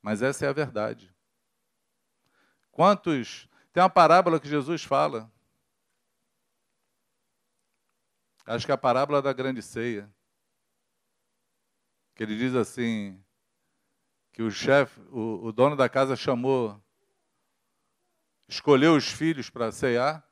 Mas 0.00 0.22
essa 0.22 0.46
é 0.46 0.48
a 0.48 0.52
verdade. 0.52 1.12
Quantos 2.70 3.48
tem 3.72 3.82
uma 3.82 3.90
parábola 3.90 4.38
que 4.38 4.48
Jesus 4.48 4.84
fala 4.84 5.28
Acho 8.50 8.66
que 8.66 8.72
é 8.72 8.74
a 8.74 8.78
parábola 8.78 9.22
da 9.22 9.32
grande 9.32 9.62
ceia. 9.62 10.12
Que 12.16 12.24
ele 12.24 12.36
diz 12.36 12.52
assim: 12.56 13.22
que 14.32 14.42
o 14.42 14.50
chefe, 14.50 15.00
o, 15.12 15.46
o 15.46 15.52
dono 15.52 15.76
da 15.76 15.88
casa 15.88 16.16
chamou, 16.16 16.82
escolheu 18.48 18.96
os 18.96 19.06
filhos 19.06 19.48
para 19.48 19.70
cear, 19.70 20.28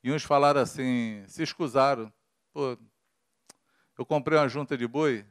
e 0.00 0.12
uns 0.12 0.22
falaram 0.22 0.60
assim, 0.60 1.24
se 1.26 1.42
escusaram, 1.42 2.12
pô, 2.52 2.78
eu 3.98 4.06
comprei 4.06 4.38
uma 4.38 4.48
junta 4.48 4.78
de 4.78 4.86
boi 4.86 5.26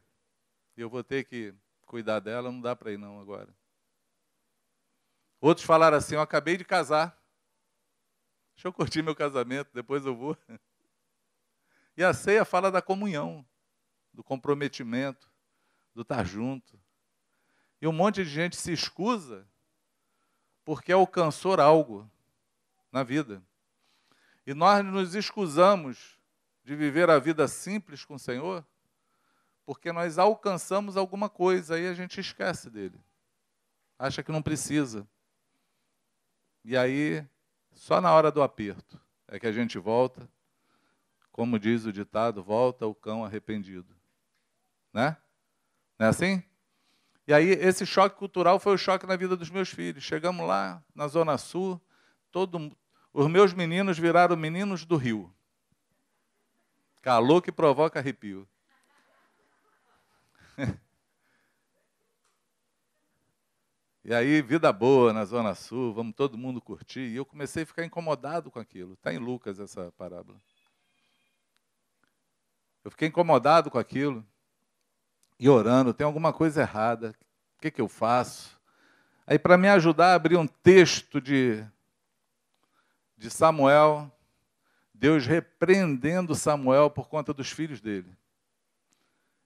e 0.76 0.82
eu 0.82 0.90
vou 0.90 1.06
ter 1.06 1.24
que 1.24 1.56
cuidar 1.86 2.20
dela, 2.20 2.52
não 2.52 2.60
dá 2.60 2.76
para 2.76 2.92
ir 2.92 2.98
não 2.98 3.18
agora. 3.18 3.56
Outros 5.40 5.66
falaram 5.66 5.96
assim, 5.96 6.16
eu 6.16 6.22
acabei 6.22 6.58
de 6.58 6.66
casar, 6.66 7.18
deixa 8.56 8.68
eu 8.68 8.74
curtir 8.74 9.02
meu 9.02 9.16
casamento, 9.16 9.70
depois 9.74 10.06
eu 10.06 10.14
vou. 10.14 10.38
E 12.02 12.04
a 12.04 12.16
ceia 12.16 12.44
fala 12.44 12.72
da 12.72 12.82
comunhão, 12.82 13.46
do 14.12 14.24
comprometimento, 14.24 15.32
do 15.94 16.02
estar 16.02 16.26
junto. 16.26 16.82
E 17.80 17.88
um 17.88 17.92
monte 17.92 18.24
de 18.24 18.30
gente 18.32 18.56
se 18.56 18.74
escusa 18.74 19.48
porque 20.66 20.92
alcançou 20.92 21.62
algo 21.62 22.10
na 22.92 23.04
vida. 23.04 23.44
E 24.48 24.54
nós 24.56 24.84
nos 24.84 25.14
escusamos 25.14 26.18
de 26.64 26.76
viver 26.76 27.08
a 27.08 27.20
vida 27.20 27.48
simples 27.48 28.04
com 28.04 28.16
o 28.16 28.20
Senhor 28.20 28.66
porque 29.64 29.92
nós 29.92 30.18
alcançamos 30.18 30.98
alguma 30.98 31.30
coisa 31.30 31.80
e 31.80 31.88
a 31.88 31.94
gente 31.94 32.20
esquece 32.20 32.68
dele. 32.72 33.00
Acha 34.00 34.24
que 34.24 34.32
não 34.32 34.42
precisa. 34.42 35.08
E 36.66 36.76
aí, 36.76 37.24
só 37.74 38.02
na 38.02 38.12
hora 38.12 38.32
do 38.32 38.42
aperto 38.42 39.00
é 39.28 39.40
que 39.40 39.46
a 39.46 39.52
gente 39.52 39.78
volta 39.78 40.28
como 41.32 41.58
diz 41.58 41.86
o 41.86 41.94
ditado, 41.94 42.44
volta 42.44 42.86
o 42.86 42.94
cão 42.94 43.24
arrependido. 43.24 43.96
Né? 44.94 45.16
Não 45.98 46.08
é 46.08 46.10
assim? 46.10 46.44
E 47.28 47.34
aí, 47.34 47.50
esse 47.50 47.86
choque 47.86 48.18
cultural 48.18 48.60
foi 48.60 48.74
o 48.74 48.78
choque 48.78 49.06
na 49.06 49.16
vida 49.16 49.38
dos 49.38 49.50
meus 49.50 49.70
filhos. 49.70 50.04
Chegamos 50.04 50.46
lá, 50.46 50.84
na 50.94 51.08
Zona 51.08 51.38
Sul, 51.38 51.80
todo, 52.32 52.76
os 53.14 53.28
meus 53.28 53.54
meninos 53.54 53.98
viraram 53.98 54.36
meninos 54.36 54.84
do 54.86 54.98
Rio. 54.98 55.34
Calor 57.02 57.42
que 57.42 57.52
provoca 57.52 58.00
arrepio. 58.00 58.48
e 64.04 64.14
aí, 64.14 64.42
vida 64.42 64.74
boa 64.74 65.14
na 65.14 65.24
Zona 65.24 65.56
Sul, 65.56 65.94
vamos 65.94 66.14
todo 66.16 66.38
mundo 66.38 66.60
curtir. 66.60 67.00
E 67.00 67.16
eu 67.16 67.26
comecei 67.26 67.64
a 67.64 67.66
ficar 67.66 67.86
incomodado 67.86 68.52
com 68.52 68.60
aquilo. 68.60 68.94
Está 68.94 69.14
em 69.14 69.18
Lucas 69.18 69.60
essa 69.60 69.92
parábola. 69.94 70.38
Eu 72.84 72.92
fiquei 72.92 73.08
incomodado 73.08 73.70
com 73.70 73.78
aquilo. 73.78 74.26
E 75.40 75.50
orando, 75.50 75.94
tem 75.94 76.06
alguma 76.06 76.32
coisa 76.32 76.62
errada. 76.62 77.16
O 77.58 77.62
que, 77.62 77.72
que 77.72 77.82
eu 77.82 77.88
faço? 77.88 78.60
Aí, 79.26 79.40
para 79.40 79.58
me 79.58 79.70
ajudar, 79.70 80.14
abri 80.14 80.36
um 80.36 80.48
texto 80.48 81.22
de, 81.22 81.64
de 83.18 83.30
Samuel, 83.30 84.12
Deus 84.94 85.26
repreendendo 85.26 86.36
Samuel 86.36 86.90
por 86.90 87.08
conta 87.08 87.34
dos 87.34 87.50
filhos 87.50 87.82
dele. 87.82 88.16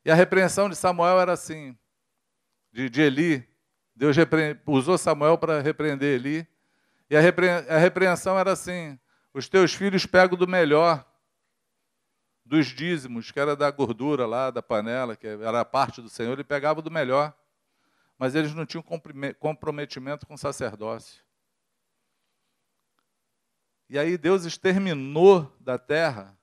E 0.04 0.12
a 0.12 0.16
repreensão 0.16 0.70
de 0.70 0.76
Samuel 0.76 1.20
era 1.20 1.34
assim, 1.34 1.78
de, 2.72 2.90
de 2.90 3.02
Eli. 3.02 3.48
Deus 3.96 4.18
usou 4.66 4.98
Samuel 4.98 5.38
para 5.38 5.62
repreender 5.62 6.16
Eli. 6.16 6.48
E 7.10 7.16
a, 7.16 7.22
repre, 7.22 7.50
a 7.50 7.78
repreensão 7.78 8.38
era 8.38 8.52
assim: 8.52 9.00
os 9.34 9.48
teus 9.48 9.74
filhos 9.74 10.06
pegam 10.06 10.38
do 10.38 10.48
melhor 10.48 11.06
dos 12.46 12.68
dízimos, 12.68 13.32
que 13.32 13.40
era 13.40 13.56
da 13.56 13.72
gordura 13.72 14.28
lá, 14.28 14.52
da 14.52 14.62
panela, 14.62 15.16
que 15.16 15.26
era 15.26 15.62
a 15.62 15.66
parte 15.66 16.02
do 16.02 16.10
Senhor, 16.10 16.34
ele 16.34 16.44
pegava 16.44 16.82
do 16.82 16.92
melhor. 16.92 17.36
Mas 18.18 18.36
eles 18.36 18.54
não 18.54 18.66
tinham 18.66 18.84
comprometimento 19.40 20.26
com 20.26 20.36
o 20.36 20.38
sacerdócio. 20.38 21.26
E 23.90 24.00
aí 24.00 24.18
Deus 24.18 24.46
exterminou 24.46 25.54
da 25.60 25.78
terra 25.78 26.38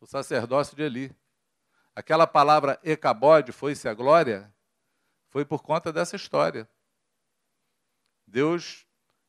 o 0.00 0.06
sacerdócio 0.06 0.76
de 0.76 0.82
Eli. 0.82 1.16
Aquela 1.94 2.26
palavra 2.26 2.78
Ecabode, 2.82 3.50
foi-se 3.52 3.88
a 3.88 3.94
glória, 3.94 4.52
foi 5.28 5.44
por 5.44 5.62
conta 5.62 5.92
dessa 5.92 6.16
história. 6.16 6.68
Deus 8.26 8.86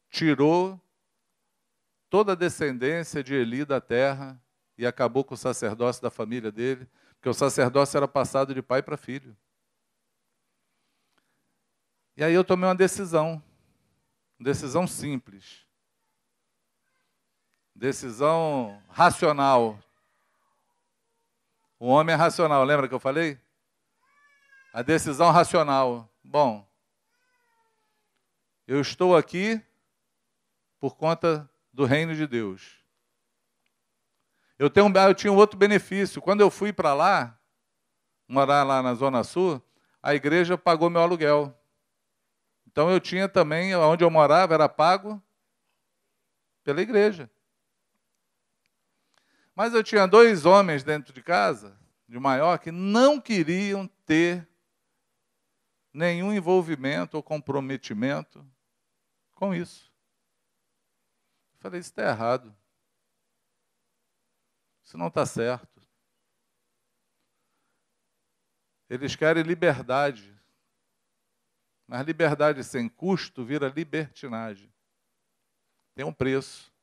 tirou 0.09 0.79
toda 2.09 2.33
a 2.33 2.35
descendência 2.35 3.23
de 3.23 3.33
Eli 3.33 3.63
da 3.63 3.79
terra 3.79 4.41
e 4.77 4.85
acabou 4.85 5.23
com 5.23 5.33
o 5.33 5.37
sacerdócio 5.37 6.01
da 6.01 6.11
família 6.11 6.51
dele, 6.51 6.87
porque 7.15 7.29
o 7.29 7.33
sacerdócio 7.33 7.97
era 7.97 8.07
passado 8.07 8.53
de 8.53 8.61
pai 8.61 8.81
para 8.83 8.95
filho. 8.95 9.35
E 12.15 12.23
aí 12.23 12.33
eu 12.33 12.43
tomei 12.43 12.67
uma 12.67 12.75
decisão, 12.75 13.41
decisão 14.39 14.87
simples, 14.87 15.65
decisão 17.75 18.81
racional. 18.89 19.79
O 21.79 21.87
homem 21.87 22.13
é 22.13 22.17
racional, 22.17 22.63
lembra 22.63 22.87
que 22.87 22.93
eu 22.93 22.99
falei? 22.99 23.39
A 24.73 24.81
decisão 24.81 25.31
racional. 25.31 26.09
Bom, 26.23 26.67
eu 28.67 28.81
estou 28.81 29.15
aqui 29.15 29.61
por 30.79 30.95
conta 30.95 31.49
do 31.71 31.85
reino 31.85 32.15
de 32.15 32.27
Deus. 32.27 32.76
Eu, 34.59 34.69
tenho, 34.69 34.91
eu 34.95 35.13
tinha 35.13 35.31
um 35.31 35.35
outro 35.35 35.57
benefício. 35.57 36.21
Quando 36.21 36.41
eu 36.41 36.49
fui 36.49 36.73
para 36.73 36.93
lá, 36.93 37.39
morar 38.27 38.63
lá 38.63 38.81
na 38.81 38.93
Zona 38.93 39.23
Sul, 39.23 39.61
a 40.01 40.15
igreja 40.15 40.57
pagou 40.57 40.89
meu 40.89 41.01
aluguel. 41.01 41.53
Então 42.65 42.89
eu 42.89 42.99
tinha 42.99 43.29
também, 43.29 43.75
onde 43.75 44.03
eu 44.03 44.09
morava, 44.09 44.53
era 44.53 44.67
pago 44.67 45.21
pela 46.63 46.81
igreja. 46.81 47.29
Mas 49.55 49.73
eu 49.73 49.83
tinha 49.83 50.07
dois 50.07 50.45
homens 50.45 50.83
dentro 50.83 51.11
de 51.11 51.21
casa, 51.21 51.77
de 52.07 52.19
maior, 52.19 52.59
que 52.59 52.71
não 52.71 53.19
queriam 53.19 53.87
ter 54.05 54.47
nenhum 55.91 56.31
envolvimento 56.31 57.17
ou 57.17 57.23
comprometimento 57.23 58.45
com 59.33 59.55
isso. 59.55 59.91
Eu 61.55 61.61
falei, 61.61 61.79
isso 61.79 61.89
está 61.89 62.03
errado. 62.03 62.55
Isso 64.87 64.97
não 64.97 65.07
está 65.07 65.25
certo. 65.25 65.81
Eles 68.89 69.17
querem 69.17 69.43
liberdade. 69.43 70.33
Mas 71.85 72.05
liberdade 72.05 72.63
sem 72.63 72.87
custo 72.87 73.43
vira 73.43 73.67
libertinagem. 73.67 74.73
Tem 75.93 76.05
um 76.05 76.13
preço. 76.13 76.73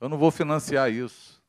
Eu 0.00 0.08
não 0.08 0.18
vou 0.18 0.32
financiar 0.32 0.90
isso. 0.90 1.40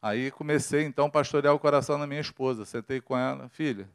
Aí 0.00 0.32
comecei 0.32 0.82
então 0.82 1.06
a 1.06 1.10
pastorear 1.10 1.54
o 1.54 1.60
coração 1.60 1.96
da 1.96 2.06
minha 2.06 2.20
esposa. 2.20 2.64
Sentei 2.64 3.00
com 3.00 3.16
ela, 3.16 3.48
filha, 3.50 3.88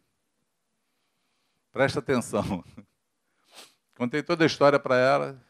presta 1.70 2.00
atenção. 2.00 2.64
Contei 3.94 4.24
toda 4.24 4.46
a 4.46 4.48
história 4.48 4.80
para 4.80 4.96
ela. 4.96 5.47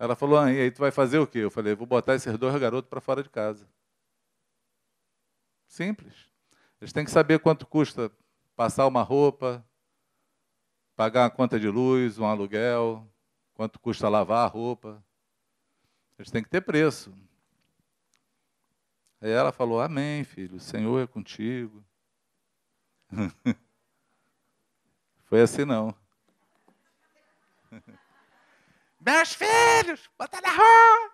Ela 0.00 0.16
falou, 0.16 0.38
ah, 0.38 0.50
e 0.50 0.58
aí 0.58 0.70
tu 0.70 0.78
vai 0.78 0.90
fazer 0.90 1.18
o 1.18 1.26
quê? 1.26 1.40
Eu 1.40 1.50
falei, 1.50 1.74
vou 1.74 1.86
botar 1.86 2.14
esses 2.14 2.38
dois 2.38 2.58
garotos 2.58 2.88
para 2.88 3.02
fora 3.02 3.22
de 3.22 3.28
casa. 3.28 3.68
Simples. 5.68 6.26
Eles 6.80 6.90
têm 6.90 7.04
que 7.04 7.10
saber 7.10 7.38
quanto 7.38 7.66
custa 7.66 8.10
passar 8.56 8.86
uma 8.86 9.02
roupa, 9.02 9.62
pagar 10.96 11.24
uma 11.24 11.30
conta 11.30 11.60
de 11.60 11.68
luz, 11.68 12.18
um 12.18 12.24
aluguel, 12.24 13.06
quanto 13.52 13.78
custa 13.78 14.08
lavar 14.08 14.46
a 14.46 14.48
roupa. 14.48 15.04
Eles 16.18 16.30
têm 16.30 16.42
que 16.42 16.48
ter 16.48 16.62
preço. 16.62 17.12
Aí 19.20 19.30
ela 19.30 19.52
falou, 19.52 19.82
amém, 19.82 20.24
filho, 20.24 20.56
o 20.56 20.60
Senhor 20.60 20.98
é 20.98 21.06
contigo. 21.06 21.84
Foi 25.26 25.42
assim 25.42 25.66
não. 25.66 25.94
Meus 29.00 29.32
filhos, 29.32 30.10
botar 30.18 30.40
na 30.42 30.50
rua. 30.50 31.10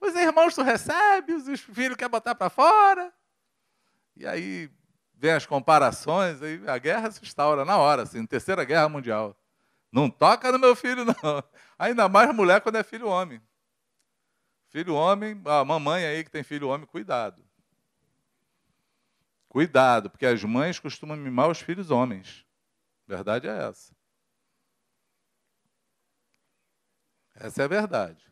Os 0.00 0.14
irmãos 0.14 0.54
tu 0.54 0.62
recebe, 0.62 1.34
os 1.34 1.60
filhos 1.60 1.96
quer 1.96 2.08
botar 2.08 2.34
para 2.34 2.48
fora. 2.48 3.12
E 4.16 4.26
aí 4.26 4.70
vem 5.14 5.32
as 5.32 5.44
comparações, 5.44 6.40
aí 6.42 6.62
a 6.66 6.78
guerra 6.78 7.10
se 7.10 7.22
instaura 7.22 7.64
na 7.64 7.76
hora, 7.76 8.02
assim, 8.02 8.24
terceira 8.24 8.64
guerra 8.64 8.88
mundial. 8.88 9.36
Não 9.92 10.08
toca 10.08 10.52
no 10.52 10.58
meu 10.58 10.76
filho, 10.76 11.04
não. 11.22 11.44
Ainda 11.78 12.08
mais 12.08 12.34
mulher 12.34 12.60
quando 12.60 12.76
é 12.76 12.82
filho 12.82 13.08
homem. 13.08 13.42
Filho 14.68 14.94
homem, 14.94 15.42
a 15.44 15.64
mamãe 15.64 16.06
aí 16.06 16.22
que 16.22 16.30
tem 16.30 16.44
filho 16.44 16.68
homem, 16.68 16.86
cuidado. 16.86 17.44
Cuidado, 19.48 20.08
porque 20.08 20.24
as 20.24 20.42
mães 20.44 20.78
costumam 20.78 21.16
mimar 21.16 21.50
os 21.50 21.60
filhos 21.60 21.90
homens. 21.90 22.46
Verdade 23.06 23.48
é 23.48 23.68
essa. 23.68 23.92
Essa 27.40 27.62
é 27.62 27.64
a 27.64 27.68
verdade. 27.68 28.22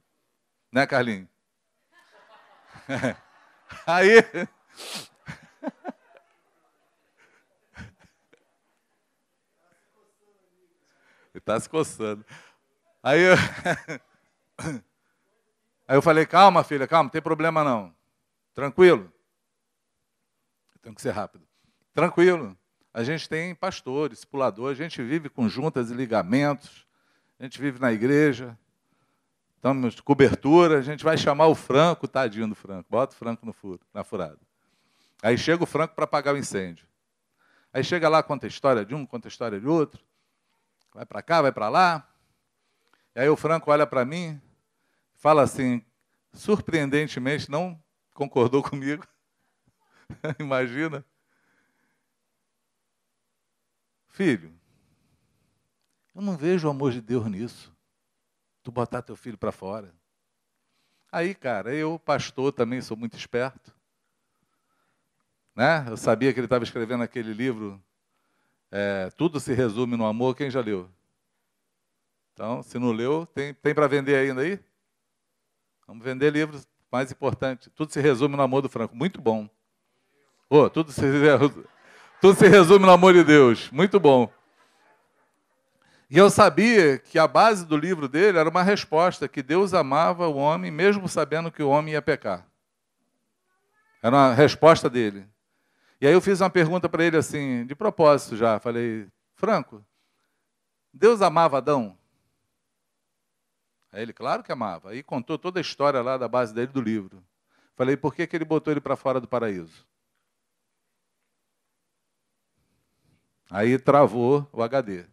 Né, 0.70 0.86
Carlinhos? 0.86 1.30
Aí. 3.86 4.18
Ele 4.18 4.48
está 11.34 11.58
se 11.58 11.70
coçando. 11.70 12.22
Aí 13.02 13.20
eu... 13.22 13.34
Aí 15.88 15.96
eu 15.96 16.02
falei, 16.02 16.26
calma, 16.26 16.62
filha, 16.62 16.86
calma, 16.86 17.04
não 17.04 17.10
tem 17.10 17.22
problema 17.22 17.64
não. 17.64 17.96
Tranquilo. 18.52 19.10
Eu 20.74 20.80
tenho 20.82 20.94
que 20.94 21.00
ser 21.00 21.12
rápido. 21.12 21.48
Tranquilo. 21.94 22.54
A 22.92 23.02
gente 23.02 23.26
tem 23.26 23.54
pastor, 23.54 24.10
discipulador, 24.10 24.70
a 24.70 24.74
gente 24.74 25.02
vive 25.02 25.30
com 25.30 25.48
juntas 25.48 25.90
e 25.90 25.94
ligamentos, 25.94 26.86
a 27.38 27.44
gente 27.44 27.58
vive 27.58 27.80
na 27.80 27.90
igreja, 27.90 28.58
estamos 29.58 30.00
cobertura, 30.00 30.78
a 30.78 30.82
gente 30.82 31.02
vai 31.04 31.18
chamar 31.18 31.48
o 31.48 31.54
Franco, 31.54 32.06
tadinho 32.06 32.48
do 32.48 32.54
Franco, 32.54 32.88
bota 32.88 33.14
o 33.14 33.18
Franco 33.18 33.44
no 33.44 33.52
furo, 33.52 33.80
na 33.92 34.04
furada. 34.04 34.38
Aí 35.20 35.36
chega 35.36 35.64
o 35.64 35.66
Franco 35.66 35.96
para 35.96 36.04
apagar 36.04 36.32
o 36.32 36.38
incêndio. 36.38 36.86
Aí 37.72 37.82
chega 37.82 38.08
lá, 38.08 38.22
conta 38.22 38.46
a 38.46 38.48
história 38.48 38.84
de 38.84 38.94
um, 38.94 39.04
conta 39.04 39.26
a 39.26 39.30
história 39.30 39.60
de 39.60 39.66
outro, 39.66 40.00
vai 40.94 41.04
para 41.04 41.20
cá, 41.22 41.42
vai 41.42 41.52
para 41.52 41.68
lá. 41.68 42.08
E 43.16 43.20
aí 43.20 43.28
o 43.28 43.36
Franco 43.36 43.70
olha 43.70 43.86
para 43.86 44.04
mim, 44.04 44.40
fala 45.16 45.42
assim, 45.42 45.84
surpreendentemente, 46.32 47.50
não 47.50 47.82
concordou 48.14 48.62
comigo. 48.70 49.04
Imagina. 50.38 51.04
Filho, 54.06 54.54
eu 56.14 56.22
não 56.22 56.36
vejo 56.36 56.68
o 56.68 56.70
amor 56.70 56.92
de 56.92 57.00
Deus 57.00 57.26
nisso 57.26 57.77
tu 58.68 58.72
botar 58.72 59.00
teu 59.00 59.16
filho 59.16 59.38
para 59.38 59.50
fora. 59.50 59.94
Aí, 61.10 61.34
cara, 61.34 61.74
eu, 61.74 61.98
pastor, 61.98 62.52
também 62.52 62.82
sou 62.82 62.98
muito 62.98 63.16
esperto. 63.16 63.74
Né? 65.56 65.86
Eu 65.88 65.96
sabia 65.96 66.34
que 66.34 66.38
ele 66.38 66.44
estava 66.44 66.64
escrevendo 66.64 67.02
aquele 67.02 67.32
livro, 67.32 67.82
é, 68.70 69.08
Tudo 69.16 69.40
se 69.40 69.54
resume 69.54 69.96
no 69.96 70.04
amor. 70.04 70.36
Quem 70.36 70.50
já 70.50 70.60
leu? 70.60 70.90
Então, 72.34 72.62
se 72.62 72.78
não 72.78 72.92
leu, 72.92 73.24
tem, 73.24 73.54
tem 73.54 73.74
para 73.74 73.88
vender 73.88 74.16
ainda 74.16 74.42
aí? 74.42 74.60
Vamos 75.86 76.04
vender 76.04 76.30
livros 76.30 76.68
mais 76.92 77.10
importante. 77.10 77.70
Tudo 77.70 77.90
se 77.90 78.02
resume 78.02 78.36
no 78.36 78.42
amor 78.42 78.60
do 78.60 78.68
Franco. 78.68 78.94
Muito 78.94 79.18
bom. 79.18 79.48
Oh, 80.50 80.68
tudo, 80.68 80.92
se, 80.92 81.00
tudo 82.20 82.38
se 82.38 82.46
resume 82.46 82.84
no 82.84 82.92
amor 82.92 83.14
de 83.14 83.24
Deus. 83.24 83.70
Muito 83.70 83.98
bom. 83.98 84.30
E 86.10 86.16
eu 86.16 86.30
sabia 86.30 86.98
que 86.98 87.18
a 87.18 87.28
base 87.28 87.66
do 87.66 87.76
livro 87.76 88.08
dele 88.08 88.38
era 88.38 88.48
uma 88.48 88.62
resposta, 88.62 89.28
que 89.28 89.42
Deus 89.42 89.74
amava 89.74 90.26
o 90.26 90.36
homem, 90.36 90.70
mesmo 90.70 91.06
sabendo 91.06 91.52
que 91.52 91.62
o 91.62 91.68
homem 91.68 91.92
ia 91.92 92.00
pecar. 92.00 92.46
Era 94.02 94.16
uma 94.16 94.34
resposta 94.34 94.88
dele. 94.88 95.28
E 96.00 96.06
aí 96.06 96.12
eu 96.12 96.20
fiz 96.20 96.40
uma 96.40 96.48
pergunta 96.48 96.88
para 96.88 97.04
ele 97.04 97.16
assim, 97.16 97.66
de 97.66 97.74
propósito 97.74 98.36
já. 98.36 98.58
Falei, 98.58 99.06
Franco, 99.34 99.84
Deus 100.92 101.20
amava 101.20 101.58
Adão? 101.58 101.98
Aí 103.92 104.02
ele, 104.02 104.12
claro 104.12 104.42
que 104.42 104.52
amava. 104.52 104.90
Aí 104.90 105.02
contou 105.02 105.36
toda 105.36 105.60
a 105.60 105.60
história 105.60 106.00
lá 106.00 106.16
da 106.16 106.28
base 106.28 106.54
dele 106.54 106.68
do 106.68 106.80
livro. 106.80 107.22
Falei, 107.76 107.96
por 107.96 108.14
que, 108.14 108.26
que 108.26 108.34
ele 108.34 108.44
botou 108.44 108.72
ele 108.72 108.80
para 108.80 108.96
fora 108.96 109.20
do 109.20 109.28
paraíso? 109.28 109.86
Aí 113.50 113.78
travou 113.78 114.48
o 114.52 114.62
HD. 114.62 115.04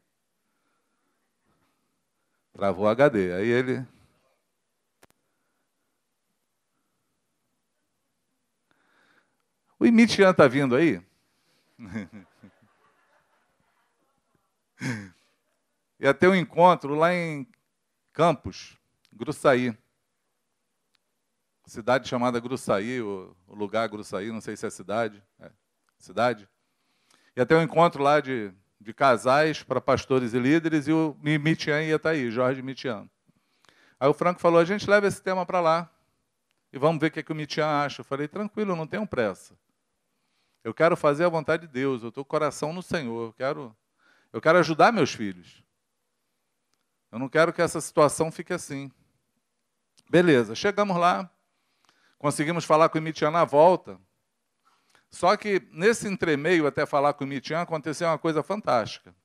Travou 2.55 2.85
o 2.85 2.87
HD. 2.87 3.33
Aí 3.33 3.49
ele. 3.49 3.85
O 9.77 9.85
Imitian 9.85 10.31
está 10.31 10.47
vindo 10.47 10.73
aí? 10.73 11.05
Ia 15.99 16.13
ter 16.13 16.29
um 16.29 16.35
encontro 16.35 16.95
lá 16.95 17.13
em 17.13 17.45
Campos, 18.13 18.77
Gruçaí. 19.11 19.77
Cidade 21.65 22.07
chamada 22.07 22.39
Gruçaí, 22.39 23.01
o 23.01 23.35
lugar 23.49 23.89
Gruçaí, 23.89 24.31
não 24.31 24.39
sei 24.39 24.55
se 24.55 24.65
é 24.65 24.69
cidade. 24.69 25.21
É, 25.39 25.51
cidade. 25.97 26.47
Ia 27.35 27.45
ter 27.45 27.55
um 27.55 27.61
encontro 27.61 28.01
lá 28.01 28.21
de, 28.21 28.53
de 28.85 28.93
casais 28.93 29.63
para 29.63 29.81
pastores 29.81 30.35
e 30.35 30.39
líderes 30.39 30.87
e 30.87 30.93
o 30.93 31.17
Mitian 31.19 31.81
ia 31.81 31.95
estar 31.95 32.09
tá 32.09 32.13
aí, 32.13 32.29
Jorge 32.29 32.61
Mitian. 32.61 33.09
Aí 33.99 34.07
o 34.07 34.13
Franco 34.13 34.39
falou: 34.39 34.59
a 34.59 34.63
gente 34.63 34.87
leva 34.87 35.07
esse 35.07 35.19
tema 35.21 35.43
para 35.43 35.59
lá 35.59 35.91
e 36.71 36.77
vamos 36.77 37.01
ver 37.01 37.07
o 37.07 37.11
que, 37.11 37.19
é 37.19 37.23
que 37.23 37.31
o 37.31 37.35
Mitian 37.35 37.65
acha. 37.65 38.01
Eu 38.01 38.05
falei: 38.05 38.27
tranquilo, 38.27 38.75
não 38.75 38.85
tenho 38.85 39.07
pressa. 39.07 39.57
Eu 40.63 40.71
quero 40.71 40.95
fazer 40.95 41.25
a 41.25 41.29
vontade 41.29 41.65
de 41.65 41.73
Deus, 41.73 42.03
eu 42.03 42.09
estou 42.09 42.23
com 42.23 42.27
o 42.27 42.29
coração 42.29 42.71
no 42.71 42.83
Senhor, 42.83 43.29
eu 43.29 43.33
quero, 43.33 43.75
eu 44.31 44.39
quero 44.39 44.59
ajudar 44.59 44.93
meus 44.93 45.11
filhos. 45.11 45.63
Eu 47.11 47.17
não 47.17 47.27
quero 47.27 47.51
que 47.51 47.63
essa 47.63 47.81
situação 47.81 48.31
fique 48.31 48.53
assim. 48.53 48.91
Beleza, 50.07 50.53
chegamos 50.53 50.95
lá, 50.95 51.27
conseguimos 52.19 52.65
falar 52.65 52.89
com 52.89 52.99
o 52.99 53.01
Mitian 53.01 53.31
na 53.31 53.45
volta. 53.45 53.99
Só 55.15 55.37
que 55.37 55.65
nesse 55.71 56.09
entremeio, 56.09 56.67
até 56.67 56.85
falar 56.85 57.13
com 57.13 57.23
o 57.23 57.27
Mitian, 57.27 57.61
aconteceu 57.61 58.05
uma 58.05 58.17
coisa 58.17 58.43
fantástica. 58.43 59.15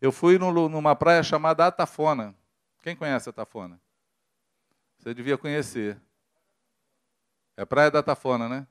Eu 0.00 0.10
fui 0.10 0.38
no, 0.38 0.70
numa 0.70 0.96
praia 0.96 1.22
chamada 1.22 1.66
Atafona. 1.66 2.34
Quem 2.82 2.96
conhece 2.96 3.28
Atafona? 3.28 3.78
Você 4.98 5.12
devia 5.12 5.36
conhecer. 5.36 6.00
É 7.58 7.66
Praia 7.66 7.90
da 7.90 7.98
Atafona, 7.98 8.48
né? 8.48 8.66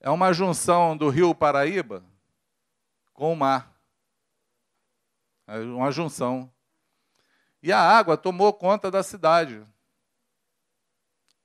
É 0.00 0.08
uma 0.08 0.32
junção 0.32 0.96
do 0.96 1.10
rio 1.10 1.34
Paraíba 1.34 2.02
com 3.12 3.30
o 3.30 3.36
mar. 3.36 3.78
É 5.46 5.58
uma 5.58 5.92
junção. 5.92 6.50
E 7.62 7.70
a 7.70 7.78
água 7.78 8.16
tomou 8.16 8.54
conta 8.54 8.90
da 8.90 9.02
cidade. 9.02 9.62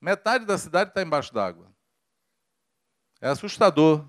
Metade 0.00 0.44
da 0.44 0.56
cidade 0.56 0.90
está 0.90 1.02
embaixo 1.02 1.32
d'água. 1.32 1.66
É 3.20 3.28
assustador. 3.28 4.04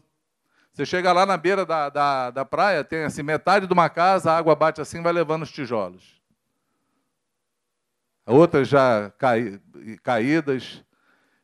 Você 0.74 0.86
chega 0.86 1.12
lá 1.12 1.26
na 1.26 1.36
beira 1.36 1.66
da, 1.66 1.90
da, 1.90 2.32
da 2.32 2.46
praia, 2.46 2.84
tem 2.84 3.04
assim, 3.04 3.22
metade 3.22 3.68
de 3.68 3.74
uma 3.74 3.90
casa, 3.90 4.32
a 4.32 4.38
água 4.38 4.56
bate 4.56 4.80
assim 4.80 5.02
vai 5.02 5.12
levando 5.12 5.44
os 5.44 5.52
tijolos. 5.52 6.22
Outras 8.26 8.70
já 8.70 9.12
cai, 9.18 9.60
caídas. 10.02 10.84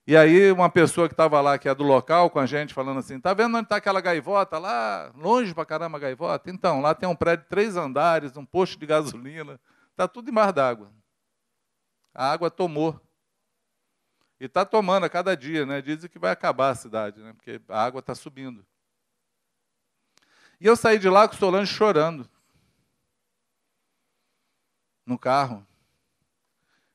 E 0.06 0.16
aí 0.16 0.50
uma 0.54 0.70
pessoa 0.70 1.10
que 1.10 1.14
estava 1.14 1.42
lá, 1.42 1.58
que 1.58 1.68
é 1.68 1.76
do 1.76 1.84
local, 1.84 2.30
com 2.30 2.40
a 2.40 2.46
gente, 2.46 2.74
falando 2.74 3.00
assim, 3.00 3.20
tá 3.20 3.34
vendo 3.34 3.58
onde 3.58 3.66
está 3.66 3.76
aquela 3.76 4.00
gaivota 4.00 4.58
lá? 4.58 5.12
Longe 5.14 5.54
pra 5.54 5.66
caramba 5.66 5.98
a 5.98 6.02
gaivota? 6.02 6.50
Então, 6.50 6.80
lá 6.80 6.96
tem 6.96 7.10
um 7.10 7.16
prédio 7.16 7.44
de 7.44 7.50
três 7.50 7.76
andares, 7.76 8.38
um 8.38 8.46
posto 8.46 8.80
de 8.80 8.86
gasolina, 8.86 9.60
está 9.92 10.08
tudo 10.08 10.30
embaixo 10.30 10.54
d'água. 10.54 10.90
A 12.16 12.32
água 12.32 12.50
tomou. 12.50 12.98
E 14.40 14.46
está 14.46 14.64
tomando 14.66 15.06
a 15.06 15.10
cada 15.10 15.36
dia, 15.36 15.66
né? 15.66 15.82
Dizem 15.82 16.10
que 16.10 16.20
vai 16.20 16.32
acabar 16.32 16.70
a 16.70 16.76
cidade, 16.76 17.22
né? 17.22 17.34
Porque 17.34 17.62
a 17.68 17.84
água 17.84 18.00
está 18.00 18.14
subindo. 18.14 18.66
E 20.60 20.66
eu 20.66 20.76
saí 20.76 21.00
de 21.00 21.10
lá 21.10 21.28
com 21.28 21.36
o 21.36 21.38
Solange 21.38 21.74
chorando. 21.74 22.30
No 25.06 25.18
carro. 25.18 25.66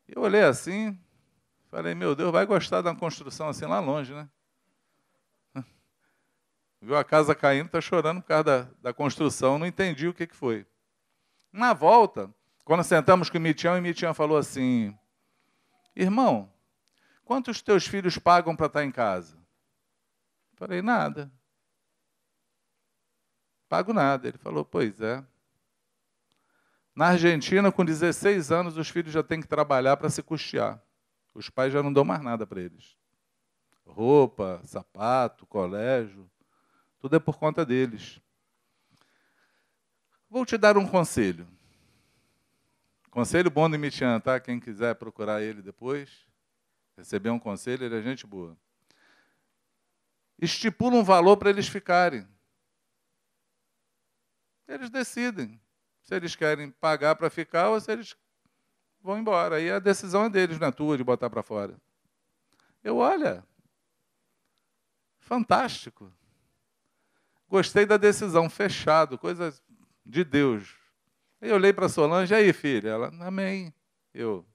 Eu 0.06 0.22
olhei 0.22 0.42
assim, 0.42 0.98
Falei, 1.72 1.94
meu 1.94 2.14
Deus, 2.14 2.30
vai 2.30 2.44
gostar 2.44 2.82
de 2.82 2.88
uma 2.88 2.94
construção 2.94 3.48
assim 3.48 3.64
lá 3.64 3.80
longe, 3.80 4.12
né? 4.12 4.28
Viu 6.82 6.94
a 6.94 7.02
casa 7.02 7.34
caindo, 7.34 7.64
está 7.64 7.80
chorando 7.80 8.20
por 8.20 8.28
causa 8.28 8.44
da, 8.44 8.68
da 8.82 8.92
construção, 8.92 9.58
não 9.58 9.64
entendi 9.64 10.06
o 10.06 10.12
que, 10.12 10.26
que 10.26 10.36
foi. 10.36 10.66
Na 11.50 11.72
volta, 11.72 12.30
quando 12.62 12.84
sentamos 12.84 13.30
com 13.30 13.38
o 13.38 13.40
Mitian, 13.40 13.72
o 13.72 13.80
Mitian 13.80 14.12
falou 14.12 14.36
assim: 14.36 14.94
Irmão, 15.96 16.51
quantos 17.24 17.62
teus 17.62 17.86
filhos 17.86 18.18
pagam 18.18 18.54
para 18.54 18.66
estar 18.66 18.80
tá 18.80 18.84
em 18.84 18.90
casa? 18.90 19.36
Falei, 20.54 20.82
nada. 20.82 21.32
Pago 23.68 23.92
nada. 23.92 24.28
Ele 24.28 24.38
falou, 24.38 24.64
pois 24.64 25.00
é. 25.00 25.24
Na 26.94 27.08
Argentina, 27.08 27.72
com 27.72 27.84
16 27.84 28.52
anos, 28.52 28.76
os 28.76 28.88
filhos 28.88 29.12
já 29.12 29.22
têm 29.22 29.40
que 29.40 29.48
trabalhar 29.48 29.96
para 29.96 30.10
se 30.10 30.22
custear. 30.22 30.82
Os 31.34 31.48
pais 31.48 31.72
já 31.72 31.82
não 31.82 31.92
dão 31.92 32.04
mais 32.04 32.22
nada 32.22 32.46
para 32.46 32.60
eles. 32.60 32.96
Roupa, 33.86 34.60
sapato, 34.64 35.46
colégio, 35.46 36.30
tudo 36.98 37.16
é 37.16 37.18
por 37.18 37.38
conta 37.38 37.64
deles. 37.64 38.20
Vou 40.28 40.46
te 40.46 40.56
dar 40.56 40.76
um 40.76 40.86
conselho. 40.86 41.48
Conselho 43.10 43.50
bom 43.50 43.68
do 43.68 43.78
Mitian, 43.78 44.20
tá? 44.20 44.38
Quem 44.38 44.60
quiser 44.60 44.94
procurar 44.94 45.42
ele 45.42 45.60
depois, 45.60 46.26
receber 46.96 47.30
um 47.30 47.38
conselho, 47.38 47.84
ele 47.84 47.98
é 47.98 48.02
gente 48.02 48.26
boa. 48.26 48.56
Estipula 50.38 50.96
um 50.96 51.04
valor 51.04 51.36
para 51.36 51.50
eles 51.50 51.68
ficarem. 51.68 52.26
Eles 54.66 54.90
decidem 54.90 55.60
se 56.02 56.14
eles 56.14 56.34
querem 56.34 56.70
pagar 56.70 57.14
para 57.14 57.30
ficar 57.30 57.68
ou 57.68 57.80
se 57.80 57.92
eles 57.92 58.16
vão 59.00 59.18
embora. 59.18 59.56
Aí 59.56 59.70
a 59.70 59.78
decisão 59.78 60.24
é 60.24 60.30
deles, 60.30 60.58
não 60.58 60.68
é 60.68 60.72
tua, 60.72 60.96
de 60.96 61.04
botar 61.04 61.30
para 61.30 61.42
fora. 61.42 61.76
Eu, 62.82 62.96
olha, 62.96 63.44
fantástico. 65.20 66.12
Gostei 67.48 67.84
da 67.84 67.96
decisão, 67.96 68.48
fechado, 68.48 69.18
coisa 69.18 69.54
de 70.04 70.24
Deus. 70.24 70.74
Eu 71.40 71.56
olhei 71.56 71.72
para 71.72 71.88
Solange, 71.88 72.32
e 72.32 72.36
aí, 72.36 72.52
filha? 72.52 72.90
Ela, 72.90 73.08
amém. 73.20 73.72
Eu. 74.14 74.46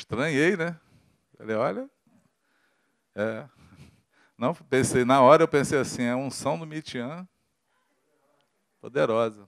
Estranhei, 0.00 0.56
né? 0.56 0.78
Falei, 1.36 1.56
olha. 1.56 1.90
É. 3.14 3.46
Não, 4.36 4.54
pensei, 4.54 5.04
na 5.04 5.20
hora 5.20 5.42
eu 5.42 5.48
pensei 5.48 5.78
assim, 5.78 6.02
é 6.02 6.16
unção 6.16 6.58
do 6.58 6.66
Mitian 6.66 7.28
poderosa. 8.80 9.46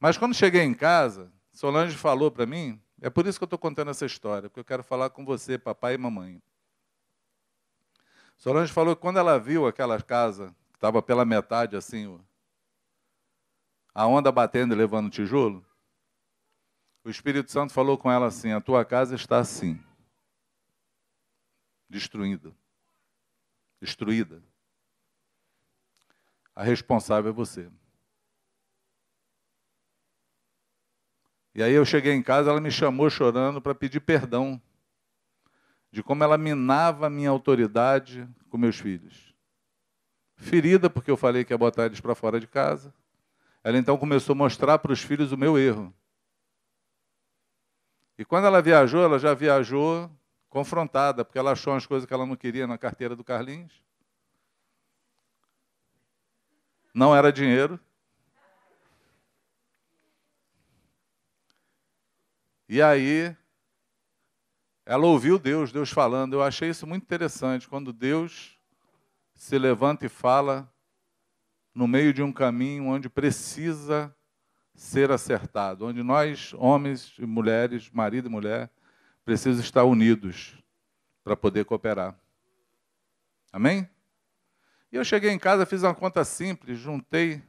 Mas 0.00 0.16
quando 0.16 0.34
cheguei 0.34 0.62
em 0.62 0.72
casa, 0.72 1.30
Solange 1.52 1.94
falou 1.94 2.30
para 2.30 2.46
mim, 2.46 2.80
é 3.02 3.10
por 3.10 3.26
isso 3.26 3.38
que 3.38 3.44
eu 3.44 3.46
estou 3.46 3.58
contando 3.58 3.90
essa 3.90 4.06
história, 4.06 4.48
porque 4.48 4.60
eu 4.60 4.64
quero 4.64 4.82
falar 4.82 5.10
com 5.10 5.26
você, 5.26 5.58
papai 5.58 5.94
e 5.94 5.98
mamãe. 5.98 6.42
Solange 8.38 8.72
falou 8.72 8.96
que 8.96 9.02
quando 9.02 9.18
ela 9.18 9.38
viu 9.38 9.66
aquela 9.66 10.00
casa, 10.00 10.56
que 10.70 10.78
estava 10.78 11.02
pela 11.02 11.26
metade 11.26 11.76
assim, 11.76 12.18
a 13.94 14.06
onda 14.06 14.32
batendo 14.32 14.74
e 14.74 14.76
levando 14.76 15.10
tijolo, 15.10 15.64
o 17.04 17.10
Espírito 17.10 17.50
Santo 17.50 17.72
falou 17.72 17.98
com 17.98 18.10
ela 18.10 18.26
assim: 18.26 18.52
a 18.52 18.60
tua 18.60 18.84
casa 18.84 19.14
está 19.14 19.38
assim, 19.38 19.78
destruída. 21.88 22.52
Destruída. 23.80 24.42
A 26.56 26.62
responsável 26.62 27.30
é 27.30 27.34
você. 27.34 27.70
E 31.54 31.62
aí 31.62 31.72
eu 31.72 31.84
cheguei 31.84 32.12
em 32.12 32.22
casa, 32.22 32.50
ela 32.50 32.60
me 32.60 32.70
chamou 32.70 33.08
chorando 33.10 33.60
para 33.60 33.74
pedir 33.74 34.00
perdão 34.00 34.60
de 35.92 36.02
como 36.02 36.24
ela 36.24 36.36
minava 36.36 37.06
a 37.06 37.10
minha 37.10 37.30
autoridade 37.30 38.28
com 38.48 38.58
meus 38.58 38.80
filhos. 38.80 39.32
Ferida 40.36 40.90
porque 40.90 41.10
eu 41.10 41.16
falei 41.16 41.44
que 41.44 41.52
ia 41.52 41.58
botar 41.58 41.86
eles 41.86 42.00
para 42.00 42.16
fora 42.16 42.40
de 42.40 42.48
casa. 42.48 42.92
Ela 43.62 43.78
então 43.78 43.96
começou 43.96 44.32
a 44.32 44.36
mostrar 44.36 44.78
para 44.78 44.92
os 44.92 45.00
filhos 45.00 45.30
o 45.30 45.38
meu 45.38 45.56
erro. 45.56 45.94
E 48.18 48.24
quando 48.24 48.46
ela 48.46 48.62
viajou, 48.62 49.02
ela 49.02 49.18
já 49.18 49.34
viajou 49.34 50.10
confrontada, 50.48 51.24
porque 51.24 51.38
ela 51.38 51.52
achou 51.52 51.72
umas 51.72 51.86
coisas 51.86 52.06
que 52.06 52.14
ela 52.14 52.24
não 52.24 52.36
queria 52.36 52.66
na 52.66 52.78
carteira 52.78 53.16
do 53.16 53.24
Carlinhos. 53.24 53.82
Não 56.94 57.14
era 57.14 57.32
dinheiro. 57.32 57.78
E 62.68 62.80
aí, 62.80 63.36
ela 64.86 65.06
ouviu 65.06 65.38
Deus, 65.38 65.72
Deus 65.72 65.90
falando. 65.90 66.34
Eu 66.34 66.42
achei 66.42 66.70
isso 66.70 66.86
muito 66.86 67.02
interessante, 67.02 67.68
quando 67.68 67.92
Deus 67.92 68.56
se 69.34 69.58
levanta 69.58 70.06
e 70.06 70.08
fala 70.08 70.72
no 71.74 71.88
meio 71.88 72.12
de 72.12 72.22
um 72.22 72.32
caminho 72.32 72.86
onde 72.86 73.08
precisa 73.08 74.14
ser 74.74 75.10
acertado, 75.10 75.86
onde 75.86 76.02
nós, 76.02 76.52
homens 76.54 77.14
e 77.18 77.26
mulheres, 77.26 77.90
marido 77.90 78.28
e 78.28 78.30
mulher, 78.30 78.70
precisam 79.24 79.62
estar 79.62 79.84
unidos 79.84 80.56
para 81.22 81.36
poder 81.36 81.64
cooperar. 81.64 82.18
Amém? 83.52 83.88
E 84.90 84.96
eu 84.96 85.04
cheguei 85.04 85.30
em 85.30 85.38
casa, 85.38 85.64
fiz 85.64 85.82
uma 85.82 85.94
conta 85.94 86.24
simples, 86.24 86.78
juntei 86.78 87.42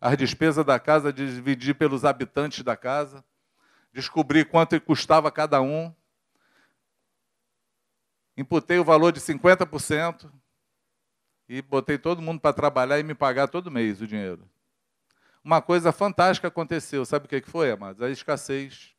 as 0.00 0.16
despesas 0.16 0.64
da 0.64 0.78
casa, 0.78 1.12
dividi 1.12 1.72
pelos 1.72 2.04
habitantes 2.04 2.62
da 2.62 2.76
casa 2.76 3.24
descobri 3.94 4.44
quanto 4.44 4.78
custava 4.80 5.30
cada 5.30 5.62
um, 5.62 5.94
imputei 8.36 8.76
o 8.80 8.84
valor 8.84 9.12
de 9.12 9.20
50% 9.20 10.30
e 11.48 11.62
botei 11.62 11.96
todo 11.96 12.20
mundo 12.20 12.40
para 12.40 12.52
trabalhar 12.52 12.98
e 12.98 13.04
me 13.04 13.14
pagar 13.14 13.46
todo 13.46 13.70
mês 13.70 14.00
o 14.00 14.06
dinheiro. 14.06 14.50
Uma 15.44 15.60
coisa 15.60 15.92
fantástica 15.92 16.48
aconteceu, 16.48 17.04
sabe 17.04 17.26
o 17.26 17.28
que 17.28 17.42
foi, 17.42 17.70
amados? 17.70 18.00
A 18.00 18.08
escassez. 18.08 18.94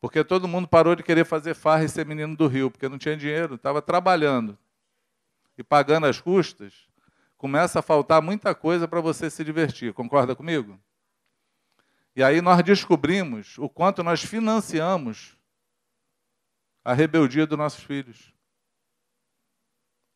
Porque 0.00 0.22
todo 0.22 0.46
mundo 0.46 0.68
parou 0.68 0.94
de 0.94 1.02
querer 1.02 1.24
fazer 1.24 1.54
farra 1.54 1.82
e 1.82 1.88
ser 1.88 2.06
menino 2.06 2.36
do 2.36 2.46
Rio, 2.46 2.70
porque 2.70 2.88
não 2.88 2.98
tinha 2.98 3.16
dinheiro, 3.16 3.56
estava 3.56 3.82
trabalhando 3.82 4.56
e 5.56 5.64
pagando 5.64 6.06
as 6.06 6.20
custas. 6.20 6.86
Começa 7.36 7.80
a 7.80 7.82
faltar 7.82 8.22
muita 8.22 8.54
coisa 8.54 8.86
para 8.86 9.00
você 9.00 9.28
se 9.28 9.44
divertir, 9.44 9.92
concorda 9.92 10.36
comigo? 10.36 10.78
E 12.14 12.22
aí 12.22 12.40
nós 12.40 12.62
descobrimos 12.62 13.58
o 13.58 13.68
quanto 13.68 14.04
nós 14.04 14.22
financiamos 14.22 15.36
a 16.84 16.92
rebeldia 16.92 17.46
dos 17.46 17.58
nossos 17.58 17.82
filhos. 17.82 18.32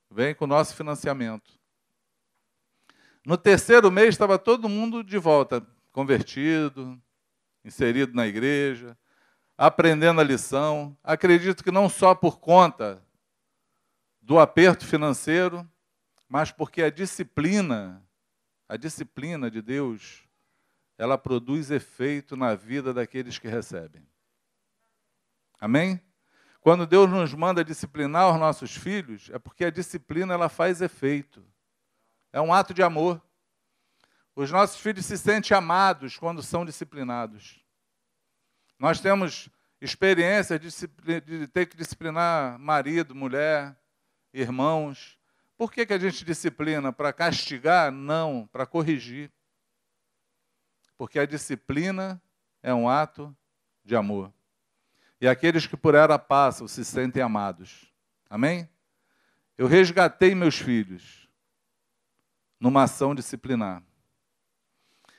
Vem 0.09 0.35
com 0.35 0.45
o 0.45 0.49
nosso 0.49 0.77
financiamento. 0.77 1.62
No 3.25 3.39
terceiro 3.39 3.91
mês 3.91 4.11
estava 4.11 4.39
todo 4.39 4.69
mundo 4.69 5.05
de 5.05 5.17
volta, 5.17 5.65
convertido, 5.93 7.01
inserido 7.65 8.15
na 8.15 8.27
igreja, 8.27 8.99
aprendendo 9.57 10.21
a 10.21 10.25
lição. 10.25 10.97
Acredito 11.05 11.63
que 11.63 11.71
não 11.71 11.89
só 11.89 12.15
por 12.15 12.41
conta 12.41 13.01
do 14.21 14.41
aperto 14.41 14.85
financeiro, 14.85 15.69
mas 16.29 16.51
porque 16.51 16.83
a 16.83 16.91
disciplina, 16.91 18.03
a 18.69 18.77
disciplina 18.77 19.51
de 19.51 19.63
Deus, 19.63 20.25
ela 20.99 21.17
produz 21.17 21.71
efeito 21.71 22.37
na 22.37 22.55
vida 22.55 22.93
daqueles 22.93 23.39
que 23.39 23.49
recebem. 23.49 24.07
Amém? 25.61 26.01
Quando 26.61 26.87
Deus 26.87 27.09
nos 27.09 27.35
manda 27.35 27.65
disciplinar 27.65 28.33
os 28.33 28.39
nossos 28.39 28.75
filhos, 28.77 29.31
é 29.33 29.39
porque 29.39 29.65
a 29.65 29.71
disciplina 29.71 30.35
ela 30.35 30.49
faz 30.49 30.81
efeito. 30.81 31.45
É 32.33 32.41
um 32.41 32.53
ato 32.53 32.73
de 32.73 32.83
amor. 32.83 33.21
Os 34.35 34.51
nossos 34.51 34.81
filhos 34.81 35.05
se 35.05 35.19
sentem 35.19 35.57
amados 35.57 36.17
quando 36.17 36.43
são 36.43 36.65
disciplinados. 36.65 37.63
Nós 38.79 39.01
temos 39.01 39.49
experiência 39.81 40.59
de, 40.59 41.49
ter 41.49 41.67
que 41.67 41.77
disciplinar 41.77 42.59
marido, 42.59 43.15
mulher, 43.15 43.77
irmãos. 44.33 45.19
Por 45.57 45.71
que, 45.71 45.85
que 45.85 45.93
a 45.93 45.99
gente 45.99 46.25
disciplina? 46.25 46.93
Para 46.93 47.13
castigar? 47.13 47.93
Não, 47.93 48.49
para 48.51 48.65
corrigir. 48.65 49.31
Porque 50.97 51.19
a 51.19 51.27
disciplina 51.27 52.21
é 52.63 52.73
um 52.73 52.89
ato 52.89 53.37
de 53.85 53.95
amor 53.95 54.33
e 55.23 55.29
aqueles 55.29 55.69
que 55.69 55.77
por 55.77 55.95
ela 55.95 56.19
passam 56.19 56.67
se 56.67 56.85
sentem 56.85 57.23
amados. 57.23 57.87
Amém? 58.29 58.69
Eu 59.57 59.69
resgatei 59.69 60.35
meus 60.35 60.59
filhos 60.59 61.22
numa 62.63 62.85
ação 62.85 63.13
disciplinar. 63.13 63.83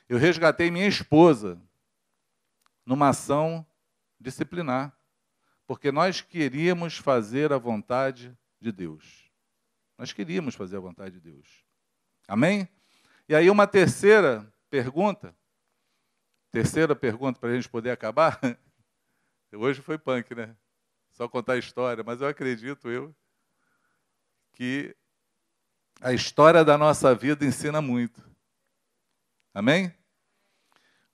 Eu 0.07 0.17
resgatei 0.17 0.71
minha 0.71 0.87
esposa 0.87 1.61
numa 2.85 3.09
ação 3.09 3.67
disciplinar, 4.17 4.97
porque 5.67 5.91
nós 5.91 6.21
queríamos 6.21 6.97
fazer 6.97 7.51
a 7.51 7.57
vontade 7.57 8.33
de 8.61 8.71
Deus. 8.71 9.29
Nós 9.97 10.13
queríamos 10.13 10.55
fazer 10.55 10.77
a 10.77 10.79
vontade 10.79 11.15
de 11.15 11.19
Deus. 11.19 11.65
Amém? 12.29 12.65
E 13.27 13.35
aí, 13.35 13.49
uma 13.49 13.67
terceira 13.67 14.49
pergunta, 14.69 15.35
terceira 16.49 16.95
pergunta 16.95 17.41
para 17.41 17.49
a 17.49 17.55
gente 17.55 17.67
poder 17.67 17.91
acabar. 17.91 18.39
Hoje 19.51 19.81
foi 19.81 19.97
punk, 19.97 20.33
né? 20.33 20.55
Só 21.11 21.27
contar 21.27 21.53
a 21.53 21.57
história, 21.57 22.05
mas 22.05 22.21
eu 22.21 22.27
acredito 22.27 22.89
eu 22.89 23.13
que 24.53 24.95
a 26.03 26.11
história 26.11 26.65
da 26.65 26.77
nossa 26.77 27.15
vida 27.15 27.45
ensina 27.45 27.81
muito. 27.81 28.21
Amém? 29.53 29.95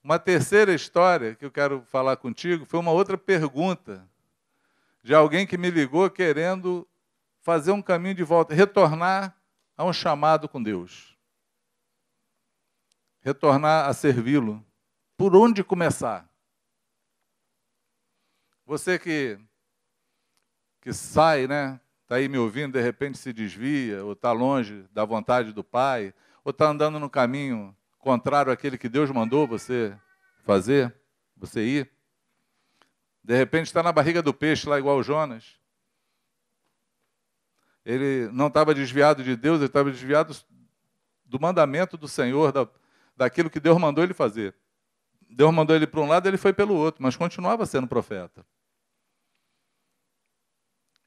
Uma 0.02 0.18
terceira 0.18 0.74
história 0.74 1.36
que 1.36 1.44
eu 1.44 1.50
quero 1.50 1.82
falar 1.82 2.16
contigo 2.16 2.64
foi 2.64 2.80
uma 2.80 2.90
outra 2.90 3.16
pergunta 3.16 4.04
de 5.00 5.14
alguém 5.14 5.46
que 5.46 5.56
me 5.56 5.70
ligou 5.70 6.10
querendo 6.10 6.88
fazer 7.40 7.70
um 7.70 7.80
caminho 7.80 8.16
de 8.16 8.24
volta, 8.24 8.52
retornar 8.52 9.40
a 9.76 9.84
um 9.84 9.92
chamado 9.92 10.48
com 10.48 10.60
Deus. 10.60 11.16
Retornar 13.20 13.88
a 13.88 13.94
servi-lo. 13.94 14.64
Por 15.16 15.36
onde 15.36 15.62
começar? 15.62 16.28
Você 18.66 18.98
que, 18.98 19.38
que 20.80 20.92
sai, 20.92 21.46
né? 21.46 21.80
Está 22.10 22.16
aí 22.16 22.28
me 22.28 22.38
ouvindo, 22.38 22.72
de 22.72 22.82
repente 22.82 23.18
se 23.18 23.32
desvia, 23.32 24.04
ou 24.04 24.14
está 24.14 24.32
longe 24.32 24.84
da 24.90 25.04
vontade 25.04 25.52
do 25.52 25.62
Pai, 25.62 26.12
ou 26.42 26.50
está 26.50 26.66
andando 26.66 26.98
no 26.98 27.08
caminho 27.08 27.72
contrário 28.00 28.50
àquele 28.50 28.76
que 28.76 28.88
Deus 28.88 29.08
mandou 29.12 29.46
você 29.46 29.96
fazer, 30.42 30.92
você 31.36 31.62
ir. 31.62 31.90
De 33.22 33.36
repente 33.36 33.66
está 33.66 33.80
na 33.80 33.92
barriga 33.92 34.20
do 34.20 34.34
peixe, 34.34 34.68
lá 34.68 34.76
igual 34.76 35.00
Jonas. 35.04 35.56
Ele 37.86 38.28
não 38.32 38.48
estava 38.48 38.74
desviado 38.74 39.22
de 39.22 39.36
Deus, 39.36 39.58
ele 39.58 39.66
estava 39.66 39.88
desviado 39.88 40.36
do 41.24 41.38
mandamento 41.38 41.96
do 41.96 42.08
Senhor, 42.08 42.50
da, 42.50 42.66
daquilo 43.16 43.48
que 43.48 43.60
Deus 43.60 43.78
mandou 43.78 44.02
ele 44.02 44.14
fazer. 44.14 44.52
Deus 45.30 45.54
mandou 45.54 45.76
ele 45.76 45.86
para 45.86 46.00
um 46.00 46.08
lado, 46.08 46.26
ele 46.26 46.38
foi 46.38 46.52
pelo 46.52 46.74
outro, 46.74 47.04
mas 47.04 47.14
continuava 47.14 47.64
sendo 47.66 47.86
profeta. 47.86 48.44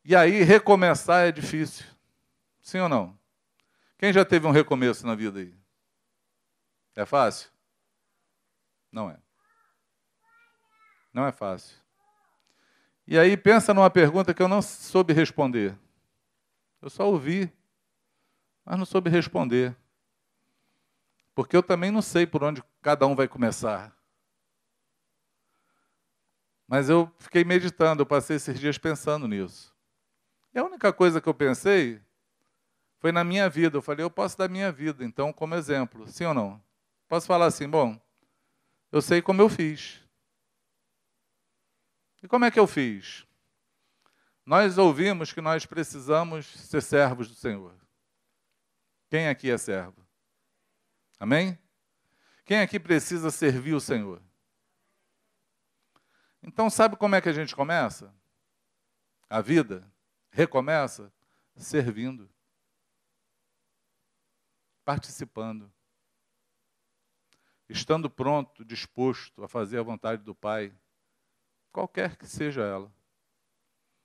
E 0.06 0.16
aí 0.16 0.43
recomeçar 0.43 1.28
é 1.28 1.32
difícil. 1.32 1.86
Sim 2.62 2.80
ou 2.80 2.89
não? 2.89 3.18
Quem 3.97 4.12
já 4.12 4.26
teve 4.26 4.45
um 4.45 4.51
recomeço 4.51 5.06
na 5.08 5.16
vida 5.16 5.39
aí? 5.39 5.54
É 6.95 7.06
fácil? 7.06 7.49
Não 8.91 9.10
é. 9.10 9.18
Não 11.14 11.26
é 11.26 11.32
fácil. 11.32 11.78
E 13.08 13.18
aí 13.18 13.36
pensa 13.36 13.74
numa 13.74 13.89
pergunta 13.89 14.34
que 14.34 14.41
eu 14.41 14.47
não 14.47 14.62
soube 14.62 15.14
responder. 15.14 15.78
Eu 16.82 16.89
só 16.89 17.08
ouvi, 17.08 17.51
mas 18.66 18.78
não 18.78 18.86
soube 18.86 19.10
responder. 19.10 19.76
Porque 21.34 21.56
eu 21.56 21.64
também 21.64 21.91
não 21.91 22.01
sei 22.01 22.28
por 22.28 22.43
onde 22.43 22.64
cada 22.82 23.08
um 23.08 23.16
vai 23.16 23.28
começar. 23.28 23.95
Mas 26.68 26.89
eu 26.89 27.12
fiquei 27.20 27.43
meditando, 27.43 28.01
eu 28.01 28.06
passei 28.06 28.36
esses 28.36 28.60
dias 28.60 28.78
pensando 28.78 29.28
nisso. 29.28 29.72
E 30.54 30.60
a 30.60 30.64
única 30.64 30.93
coisa 30.93 31.20
que 31.20 31.28
eu 31.28 31.34
pensei 31.34 32.01
foi 32.99 33.12
na 33.12 33.24
minha 33.24 33.49
vida. 33.49 33.78
Eu 33.78 33.82
falei, 33.82 34.06
eu 34.06 34.10
posso 34.10 34.38
dar 34.38 34.47
minha 34.47 34.72
vida, 34.72 35.04
então, 35.04 35.34
como 35.34 35.56
exemplo. 35.56 36.08
Sim 36.08 36.26
ou 36.26 36.34
não? 36.34 36.64
Posso 37.10 37.28
falar 37.28 37.47
assim, 37.47 37.68
bom, 37.68 37.99
eu 38.91 39.01
sei 39.01 39.22
como 39.22 39.41
eu 39.41 39.49
fiz. 39.49 40.01
E 42.22 42.28
como 42.28 42.45
é 42.45 42.51
que 42.51 42.60
eu 42.60 42.66
fiz? 42.66 43.26
Nós 44.45 44.78
ouvimos 44.78 45.34
que 45.34 45.41
nós 45.41 45.66
precisamos 45.66 46.45
ser 46.45 46.82
servos 46.82 47.28
do 47.28 47.36
Senhor. 47.36 47.76
Quem 49.10 49.28
aqui 49.28 49.51
é 49.51 49.58
servo? 49.58 50.06
Amém? 51.20 51.58
Quem 52.45 52.60
aqui 52.60 52.80
precisa 52.80 53.32
servir 53.32 53.74
o 53.74 53.82
Senhor? 53.82 54.22
Então, 56.41 56.70
sabe 56.70 56.95
como 56.97 57.16
é 57.16 57.22
que 57.22 57.30
a 57.30 57.34
gente 57.34 57.56
começa? 57.56 58.14
A 59.30 59.39
vida? 59.39 59.92
Recomeça 60.34 61.13
servindo, 61.55 62.27
participando, 64.84 65.71
estando 67.69 68.09
pronto, 68.09 68.65
disposto 68.65 69.43
a 69.43 69.47
fazer 69.47 69.77
a 69.77 69.84
vontade 69.84 70.23
do 70.23 70.34
Pai, 70.34 70.73
qualquer 71.71 72.17
que 72.17 72.27
seja 72.27 72.63
ela. 72.63 72.91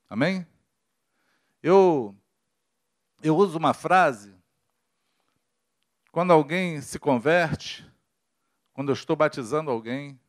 Amém? 0.09 0.47
Eu, 1.62 2.14
eu 3.22 3.35
uso 3.35 3.57
uma 3.57 3.72
frase 3.72 4.37
quando 6.12 6.33
alguém 6.33 6.81
se 6.83 6.99
converte, 6.99 7.91
quando 8.74 8.91
eu 8.91 8.95
estou 8.95 9.16
batizando 9.16 9.70
alguém, 9.70 10.20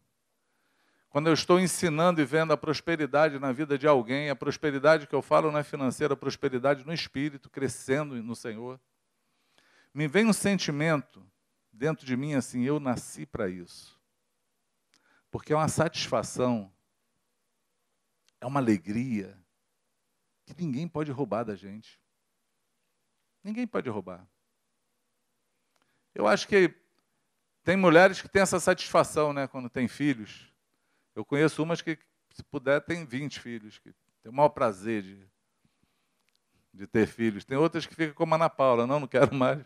quando 1.09 1.27
eu 1.27 1.33
estou 1.33 1.59
ensinando 1.59 2.21
e 2.21 2.25
vendo 2.25 2.53
a 2.53 2.57
prosperidade 2.57 3.39
na 3.39 3.51
vida 3.51 3.77
de 3.77 3.87
alguém, 3.87 4.29
a 4.29 4.35
prosperidade 4.35 5.07
que 5.07 5.15
eu 5.15 5.23
falo 5.23 5.51
não 5.51 5.57
é 5.57 5.63
financeira, 5.63 6.13
a 6.13 6.17
prosperidade 6.17 6.85
no 6.85 6.93
espírito, 6.93 7.49
crescendo 7.49 8.21
no 8.21 8.35
Senhor, 8.35 8.79
me 9.91 10.07
vem 10.07 10.27
um 10.27 10.33
sentimento 10.33 11.25
dentro 11.73 12.05
de 12.05 12.15
mim 12.15 12.35
assim: 12.35 12.63
eu 12.63 12.79
nasci 12.79 13.25
para 13.25 13.49
isso. 13.49 13.99
Porque 15.31 15.51
é 15.51 15.55
uma 15.55 15.67
satisfação, 15.67 16.71
é 18.39 18.45
uma 18.45 18.59
alegria 18.59 19.35
que 20.45 20.53
ninguém 20.63 20.87
pode 20.87 21.11
roubar 21.11 21.43
da 21.43 21.55
gente. 21.55 21.99
Ninguém 23.43 23.65
pode 23.65 23.89
roubar. 23.89 24.27
Eu 26.13 26.27
acho 26.27 26.47
que 26.47 26.75
tem 27.63 27.75
mulheres 27.75 28.21
que 28.21 28.29
têm 28.29 28.41
essa 28.41 28.59
satisfação, 28.59 29.33
né, 29.33 29.47
quando 29.47 29.69
têm 29.69 29.87
filhos 29.87 30.48
Eu 31.15 31.25
conheço 31.25 31.61
umas 31.63 31.81
que, 31.81 31.97
se 32.33 32.43
puder, 32.43 32.81
tem 32.81 33.05
20 33.05 33.39
filhos, 33.39 33.77
que 33.79 33.93
tem 34.21 34.31
o 34.31 34.33
maior 34.33 34.49
prazer 34.49 35.03
de, 35.03 35.29
de 36.73 36.87
ter 36.87 37.07
filhos. 37.07 37.45
Tem 37.45 37.57
outras 37.57 37.85
que 37.85 37.95
ficam 37.95 38.13
como 38.13 38.33
a 38.33 38.37
Ana 38.37 38.49
Paula, 38.49 38.87
não, 38.87 38.99
não 38.99 39.07
quero 39.07 39.33
mais. 39.33 39.59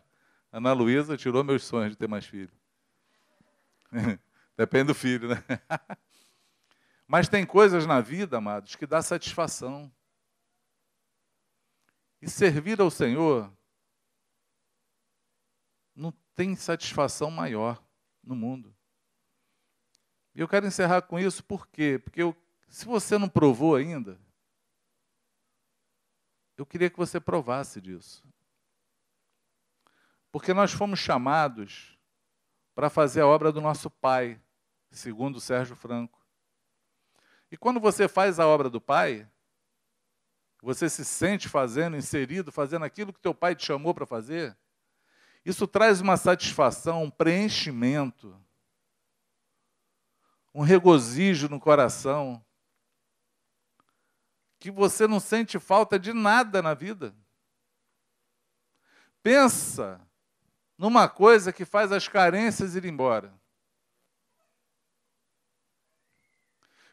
A 0.52 0.58
Ana 0.58 0.74
Luísa 0.74 1.18
tirou 1.18 1.44
meus 1.44 1.64
sonhos 1.64 1.92
de 1.92 1.98
ter 1.98 2.08
mais 2.08 2.26
filhos. 2.26 2.54
Depende 4.56 4.86
do 4.86 4.96
filho, 4.96 5.30
né? 5.30 5.44
Mas 7.08 7.28
tem 7.28 7.46
coisas 7.46 7.86
na 7.86 8.02
vida, 8.02 8.38
amados, 8.38 8.76
que 8.76 8.88
dá 8.88 9.02
satisfação. 9.02 9.92
E 12.22 12.30
servir 12.30 12.80
ao 12.80 12.90
Senhor 12.90 13.52
não 15.96 16.12
tem 16.36 16.56
satisfação 16.56 17.30
maior 17.30 17.84
no 18.24 18.36
mundo. 18.36 18.76
E 20.36 20.42
eu 20.42 20.48
quero 20.48 20.66
encerrar 20.66 21.04
com 21.04 21.20
isso 21.20 21.44
por 21.44 21.68
quê? 21.68 22.00
Porque 22.04 22.22
eu, 22.22 22.36
se 22.68 22.86
você 22.86 23.18
não 23.18 23.30
provou 23.30 23.76
ainda, 23.76 24.20
eu 26.58 26.66
queria 26.66 26.90
que 26.90 26.98
você 26.98 27.20
provasse 27.20 27.80
disso. 27.80 28.24
Porque 30.32 30.54
nós 30.54 30.72
fomos 30.72 31.00
chamados 31.00 31.98
para 32.74 32.90
fazer 32.90 33.22
a 33.22 33.28
obra 33.28 33.52
do 33.52 33.62
nosso 33.62 33.90
Pai, 33.90 34.42
segundo 34.90 35.40
Sérgio 35.40 35.76
Franco. 35.76 36.20
E 37.52 37.58
quando 37.58 37.80
você 37.80 38.08
faz 38.08 38.40
a 38.40 38.48
obra 38.48 38.68
do 38.70 38.82
Pai, 38.82 39.30
você 40.60 40.90
se 40.90 41.06
sente 41.06 41.48
fazendo, 41.48 41.96
inserido, 41.96 42.52
fazendo 42.52 42.84
aquilo 42.86 43.14
que 43.14 43.20
teu 43.20 43.36
Pai 43.36 43.56
te 43.56 43.66
chamou 43.66 43.94
para 43.94 44.08
fazer, 44.08 44.58
isso 45.46 45.68
traz 45.68 46.02
uma 46.02 46.18
satisfação, 46.18 47.04
um 47.04 47.12
preenchimento, 47.12 48.36
um 50.54 50.62
regozijo 50.62 51.50
no 51.50 51.60
coração, 51.60 52.44
que 54.60 54.70
você 54.70 55.08
não 55.08 55.20
sente 55.20 55.60
falta 55.60 55.98
de 55.98 56.14
nada 56.14 56.62
na 56.62 56.74
vida. 56.74 57.16
Pensa 59.22 60.00
numa 60.78 61.10
coisa 61.10 61.52
que 61.52 61.66
faz 61.66 61.92
as 61.92 62.08
carências 62.08 62.76
ir 62.76 62.86
embora. 62.86 63.34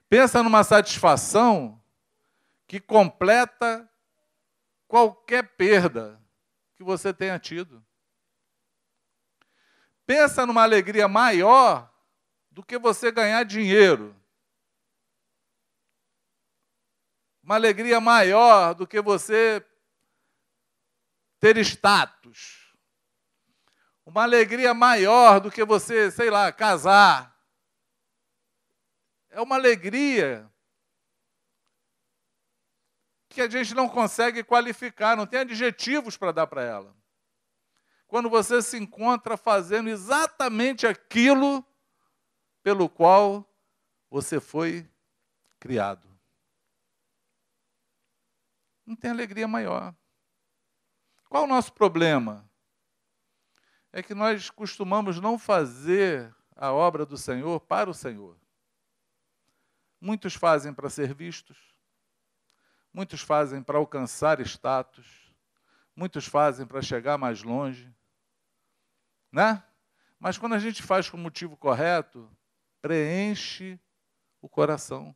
Pensa 0.09 0.43
numa 0.43 0.65
satisfação 0.65 1.81
que 2.67 2.81
completa 2.81 3.89
qualquer 4.89 5.57
perda 5.57 6.21
que 6.75 6.83
você 6.83 7.13
tenha 7.13 7.39
tido. 7.39 7.85
Pensa 10.07 10.45
numa 10.47 10.63
alegria 10.63 11.07
maior 11.07 11.90
do 12.51 12.65
que 12.65 12.79
você 12.79 13.11
ganhar 13.11 13.45
dinheiro. 13.45 14.15
Uma 17.43 17.55
alegria 17.55 18.01
maior 18.01 18.75
do 18.75 18.87
que 18.87 19.01
você 19.01 19.65
ter 21.39 21.57
status. 21.59 22.75
Uma 24.05 24.23
alegria 24.23 24.75
maior 24.75 25.41
do 25.41 25.51
que 25.51 25.65
você, 25.65 26.11
sei 26.11 26.31
lá, 26.31 26.53
casar. 26.53 27.37
É 29.31 29.41
uma 29.41 29.57
alegria 29.57 30.51
que 33.29 33.41
a 33.41 33.49
gente 33.49 33.75
não 33.75 33.89
consegue 33.89 34.43
qualificar, 34.43 35.17
não 35.17 35.27
tem 35.27 35.41
adjetivos 35.41 36.17
para 36.17 36.33
dar 36.33 36.47
para 36.47 36.63
ela 36.63 37.01
quando 38.11 38.29
você 38.29 38.61
se 38.61 38.77
encontra 38.77 39.37
fazendo 39.37 39.89
exatamente 39.89 40.85
aquilo 40.85 41.65
pelo 42.63 42.89
qual 42.89 43.47
você 44.11 44.41
foi 44.41 44.89
criado. 45.59 46.09
Não 48.85 48.97
tem 48.97 49.11
alegria 49.11 49.47
maior. 49.47 49.95
Qual 51.29 51.45
o 51.45 51.47
nosso 51.47 51.73
problema? 51.73 52.51
É 53.93 54.03
que 54.03 54.15
nós 54.15 54.51
costumamos 54.51 55.21
não 55.21 55.39
fazer 55.39 56.35
a 56.57 56.73
obra 56.73 57.07
do 57.07 57.17
Senhor 57.17 57.61
para 57.61 57.89
o 57.89 57.95
Senhor. 57.95 58.37
Muitos 60.01 60.35
fazem 60.35 60.73
para 60.73 60.91
ser 60.91 61.15
vistos, 61.15 61.59
muitos 62.93 63.21
fazem 63.21 63.63
para 63.63 63.79
alcançar 63.79 64.41
status, 64.41 65.33
muitos 65.95 66.27
fazem 66.27 66.67
para 66.67 66.83
chegar 66.83 67.19
mais 67.19 67.43
longe, 67.43 67.95
né? 69.31 69.63
Mas 70.19 70.37
quando 70.37 70.55
a 70.55 70.59
gente 70.59 70.83
faz 70.83 71.09
com 71.09 71.17
o 71.17 71.21
motivo 71.21 71.57
correto, 71.57 72.31
preenche 72.81 73.79
o 74.41 74.49
coração. 74.49 75.15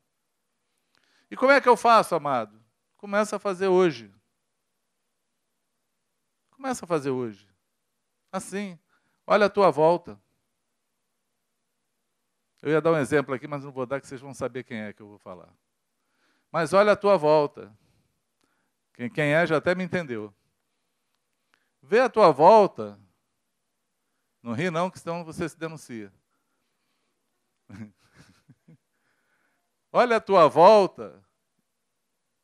E 1.31 1.37
como 1.37 1.53
é 1.53 1.61
que 1.61 1.69
eu 1.69 1.77
faço, 1.77 2.15
amado? 2.15 2.63
Começa 2.97 3.37
a 3.37 3.39
fazer 3.39 3.69
hoje. 3.69 4.15
Começa 6.51 6.85
a 6.85 6.89
fazer 6.89 7.11
hoje. 7.11 7.49
Assim, 8.31 8.79
olha 9.27 9.47
a 9.47 9.51
tua 9.51 9.71
volta. 9.71 10.21
Eu 12.63 12.71
ia 12.71 12.81
dar 12.81 12.93
um 12.93 12.99
exemplo 12.99 13.35
aqui, 13.35 13.47
mas 13.47 13.65
não 13.65 13.73
vou 13.73 13.85
dar, 13.85 14.01
que 14.01 14.07
vocês 14.07 14.21
vão 14.21 14.33
saber 14.33 14.65
quem 14.65 14.79
é 14.79 14.93
que 14.93 15.03
eu 15.03 15.09
vou 15.09 15.19
falar. 15.19 15.53
Mas 16.51 16.73
olha 16.73 16.93
a 16.93 16.97
tua 16.97 17.17
volta. 17.17 17.77
Quem, 18.95 19.11
quem 19.11 19.35
é 19.35 19.47
já 19.47 19.59
até 19.59 19.75
me 19.75 19.85
entendeu. 19.85 20.35
Vê 21.83 22.01
a 22.01 22.09
tua 22.09 22.31
volta 22.31 22.99
não 24.45 24.53
ri 24.53 24.71
não, 24.71 24.91
que 24.91 24.99
senão 24.99 25.25
você 25.25 25.49
se 25.49 25.59
denuncia. 25.59 26.13
Olha 29.93 30.17
a 30.17 30.21
tua 30.21 30.49
volta 30.49 31.25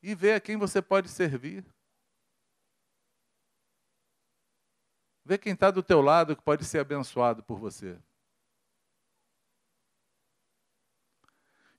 e 0.03 0.15
vê 0.15 0.35
a 0.35 0.41
quem 0.41 0.57
você 0.57 0.81
pode 0.81 1.09
servir. 1.09 1.65
Vê 5.25 5.37
quem 5.39 5.53
está 5.53 5.71
do 5.71 5.83
teu 5.83 6.01
lado 6.01 6.35
que 6.35 6.43
pode 6.43 6.65
ser 6.65 6.79
abençoado 6.79 7.43
por 7.43 7.59
você. 7.59 7.99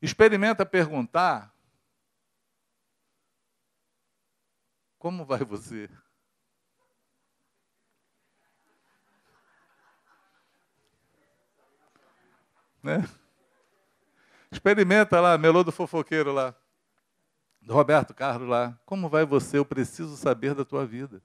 Experimenta 0.02 0.66
perguntar 0.66 1.56
como 4.98 5.26
vai 5.26 5.44
você? 5.44 5.90
Né? 12.84 12.98
Experimenta 14.52 15.20
lá, 15.22 15.38
melô 15.38 15.64
do 15.64 15.72
fofoqueiro 15.72 16.34
lá, 16.34 16.54
do 17.62 17.74
Roberto 17.74 18.14
Carlos 18.14 18.50
lá. 18.50 18.78
Como 18.86 19.08
vai 19.08 19.26
você? 19.26 19.58
Eu 19.58 19.66
preciso 19.66 20.18
saber 20.18 20.54
da 20.54 20.66
tua 20.66 20.86
vida. 20.86 21.22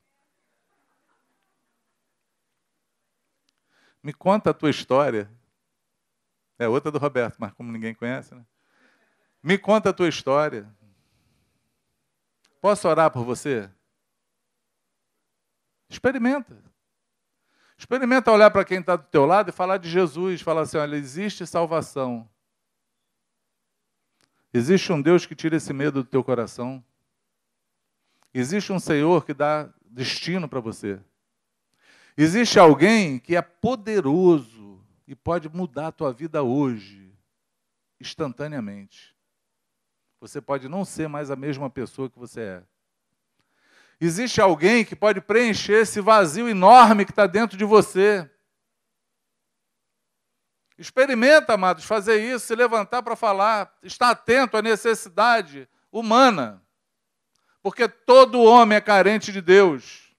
Me 4.02 4.12
conta 4.12 4.50
a 4.50 4.54
tua 4.54 4.70
história. 4.70 5.28
É 6.58 6.68
outra 6.68 6.92
do 6.92 6.98
Roberto, 6.98 7.36
mas 7.38 7.52
como 7.52 7.72
ninguém 7.72 7.94
conhece, 7.94 8.34
né? 8.34 8.46
Me 9.42 9.58
conta 9.58 9.90
a 9.90 9.92
tua 9.92 10.08
história. 10.08 10.72
Posso 12.60 12.88
orar 12.88 13.10
por 13.10 13.24
você? 13.24 13.68
Experimenta. 15.88 16.56
Experimenta 17.76 18.32
olhar 18.32 18.50
para 18.50 18.64
quem 18.64 18.80
está 18.80 18.96
do 18.96 19.04
teu 19.04 19.26
lado 19.26 19.50
e 19.50 19.52
falar 19.52 19.76
de 19.76 19.88
Jesus, 19.88 20.40
falar 20.40 20.62
assim, 20.62 20.78
olha, 20.78 20.96
existe 20.96 21.46
salvação. 21.46 22.28
Existe 24.56 24.90
um 24.90 25.02
Deus 25.02 25.26
que 25.26 25.34
tira 25.34 25.56
esse 25.56 25.70
medo 25.74 26.02
do 26.02 26.08
teu 26.08 26.24
coração. 26.24 26.82
Existe 28.32 28.72
um 28.72 28.78
Senhor 28.78 29.22
que 29.26 29.34
dá 29.34 29.68
destino 29.84 30.48
para 30.48 30.60
você. 30.60 30.98
Existe 32.16 32.58
alguém 32.58 33.18
que 33.18 33.36
é 33.36 33.42
poderoso 33.42 34.82
e 35.06 35.14
pode 35.14 35.50
mudar 35.50 35.88
a 35.88 35.92
tua 35.92 36.10
vida 36.10 36.42
hoje, 36.42 37.12
instantaneamente. 38.00 39.14
Você 40.22 40.40
pode 40.40 40.70
não 40.70 40.86
ser 40.86 41.06
mais 41.06 41.30
a 41.30 41.36
mesma 41.36 41.68
pessoa 41.68 42.08
que 42.08 42.18
você 42.18 42.40
é. 42.40 42.62
Existe 44.00 44.40
alguém 44.40 44.86
que 44.86 44.96
pode 44.96 45.20
preencher 45.20 45.82
esse 45.82 46.00
vazio 46.00 46.48
enorme 46.48 47.04
que 47.04 47.12
está 47.12 47.26
dentro 47.26 47.58
de 47.58 47.64
você. 47.66 48.26
Experimenta, 50.78 51.54
amados, 51.54 51.84
fazer 51.84 52.22
isso, 52.22 52.46
se 52.46 52.54
levantar 52.54 53.02
para 53.02 53.16
falar, 53.16 53.74
estar 53.82 54.10
atento 54.10 54.56
à 54.56 54.62
necessidade 54.62 55.68
humana, 55.90 56.62
porque 57.62 57.88
todo 57.88 58.42
homem 58.42 58.76
é 58.76 58.80
carente 58.80 59.32
de 59.32 59.40
Deus. 59.40 60.14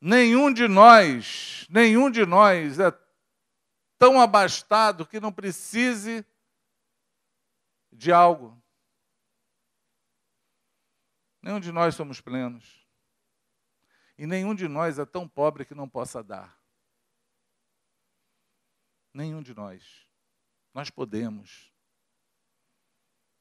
Nenhum 0.00 0.52
de 0.52 0.66
nós, 0.66 1.66
nenhum 1.70 2.10
de 2.10 2.26
nós 2.26 2.78
é 2.80 2.92
tão 3.96 4.20
abastado 4.20 5.06
que 5.06 5.20
não 5.20 5.32
precise 5.32 6.26
de 7.92 8.12
algo. 8.12 8.60
Nenhum 11.40 11.60
de 11.60 11.70
nós 11.70 11.94
somos 11.94 12.20
plenos. 12.20 12.86
E 14.18 14.26
nenhum 14.26 14.54
de 14.54 14.68
nós 14.68 14.98
é 14.98 15.06
tão 15.06 15.28
pobre 15.28 15.64
que 15.64 15.74
não 15.74 15.88
possa 15.88 16.22
dar. 16.22 16.58
Nenhum 19.14 19.40
de 19.40 19.54
nós. 19.54 20.06
Nós 20.74 20.90
podemos. 20.90 21.72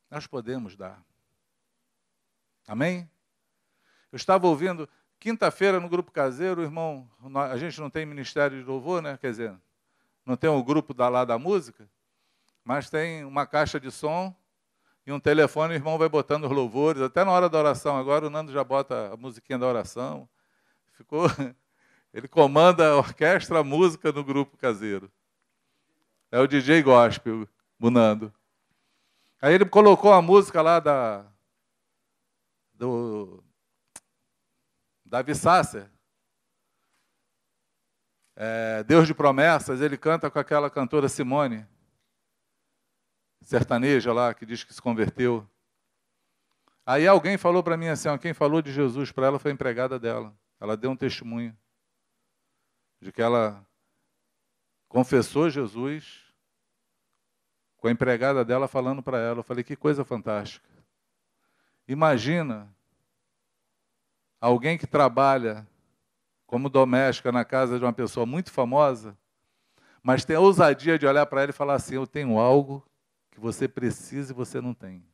Nós 0.09 0.27
podemos 0.27 0.75
dar. 0.75 1.03
Amém? 2.67 3.09
Eu 4.11 4.15
estava 4.15 4.45
ouvindo, 4.45 4.87
quinta-feira 5.19 5.79
no 5.79 5.89
grupo 5.89 6.11
caseiro, 6.11 6.61
irmão, 6.61 7.09
a 7.51 7.57
gente 7.57 7.81
não 7.81 7.89
tem 7.89 8.05
ministério 8.05 8.59
de 8.59 8.63
louvor, 8.63 9.01
né? 9.01 9.17
Quer 9.17 9.31
dizer, 9.31 9.59
não 10.23 10.37
tem 10.37 10.49
o 10.49 10.53
um 10.53 10.63
grupo 10.63 10.93
da 10.93 11.09
lá 11.09 11.25
da 11.25 11.39
música, 11.39 11.89
mas 12.63 12.91
tem 12.91 13.25
uma 13.25 13.47
caixa 13.47 13.79
de 13.79 13.91
som 13.91 14.33
e 15.05 15.11
um 15.11 15.19
telefone, 15.19 15.73
o 15.73 15.75
irmão 15.75 15.97
vai 15.97 16.07
botando 16.07 16.45
os 16.45 16.51
louvores, 16.51 17.01
até 17.01 17.25
na 17.25 17.31
hora 17.31 17.49
da 17.49 17.57
oração. 17.57 17.97
Agora 17.97 18.27
o 18.27 18.29
Nando 18.29 18.53
já 18.53 18.63
bota 18.63 19.11
a 19.11 19.17
musiquinha 19.17 19.57
da 19.57 19.67
oração. 19.67 20.29
Ficou. 20.93 21.25
Ele 22.13 22.27
comanda 22.27 22.91
a 22.91 22.95
orquestra, 22.95 23.59
a 23.59 23.63
música 23.63 24.11
no 24.11 24.23
grupo 24.23 24.55
caseiro. 24.55 25.11
É 26.33 26.39
o 26.39 26.47
DJ 26.47 26.81
gospel, 26.81 27.47
o 27.79 27.91
Nando. 27.91 28.33
Aí 29.39 29.53
ele 29.53 29.65
colocou 29.65 30.11
a 30.11 30.19
música 30.19 30.63
lá 30.63 30.79
da. 30.79 31.31
Do. 32.73 33.43
Davi 35.05 35.35
Sasser. 35.35 35.87
É, 38.35 38.83
Deus 38.83 39.05
de 39.05 39.13
promessas, 39.13 39.79
ele 39.79 39.95
canta 39.95 40.31
com 40.31 40.39
aquela 40.39 40.71
cantora 40.71 41.07
Simone 41.07 41.67
sertaneja 43.41 44.11
lá, 44.11 44.33
que 44.33 44.43
diz 44.43 44.63
que 44.63 44.73
se 44.73 44.81
converteu. 44.81 45.47
Aí 46.83 47.07
alguém 47.07 47.37
falou 47.37 47.61
para 47.61 47.77
mim 47.77 47.89
assim, 47.89 48.09
ó, 48.09 48.17
quem 48.17 48.33
falou 48.33 48.59
de 48.59 48.73
Jesus 48.73 49.11
para 49.11 49.27
ela 49.27 49.37
foi 49.37 49.51
a 49.51 49.53
empregada 49.53 49.99
dela. 49.99 50.35
Ela 50.59 50.75
deu 50.75 50.89
um 50.89 50.97
testemunho 50.97 51.55
de 52.99 53.11
que 53.11 53.21
ela 53.21 53.63
confessou 54.87 55.47
Jesus 55.47 56.22
com 57.83 57.89
a 57.89 57.91
empregada 57.91 58.45
dela 58.45 58.65
falando 58.65 59.03
para 59.03 59.19
ela. 59.19 59.39
Eu 59.39 59.43
falei, 59.43 59.61
que 59.61 59.75
coisa 59.75 60.05
fantástica. 60.05 60.65
Imagina 61.85 62.73
alguém 64.39 64.77
que 64.77 64.87
trabalha 64.87 65.67
como 66.47 66.69
doméstica 66.69 67.29
na 67.29 67.43
casa 67.43 67.77
de 67.77 67.83
uma 67.83 67.91
pessoa 67.91 68.25
muito 68.25 68.53
famosa, 68.53 69.17
mas 70.01 70.23
tem 70.23 70.37
a 70.37 70.39
ousadia 70.39 70.97
de 70.97 71.05
olhar 71.05 71.25
para 71.25 71.41
ela 71.41 71.49
e 71.49 71.53
falar 71.53 71.73
assim: 71.73 71.95
Eu 71.95 72.07
tenho 72.07 72.39
algo 72.39 72.87
que 73.29 73.37
você 73.37 73.67
precisa 73.67 74.31
e 74.31 74.35
você 74.35 74.61
não 74.61 74.73
tem. 74.73 75.05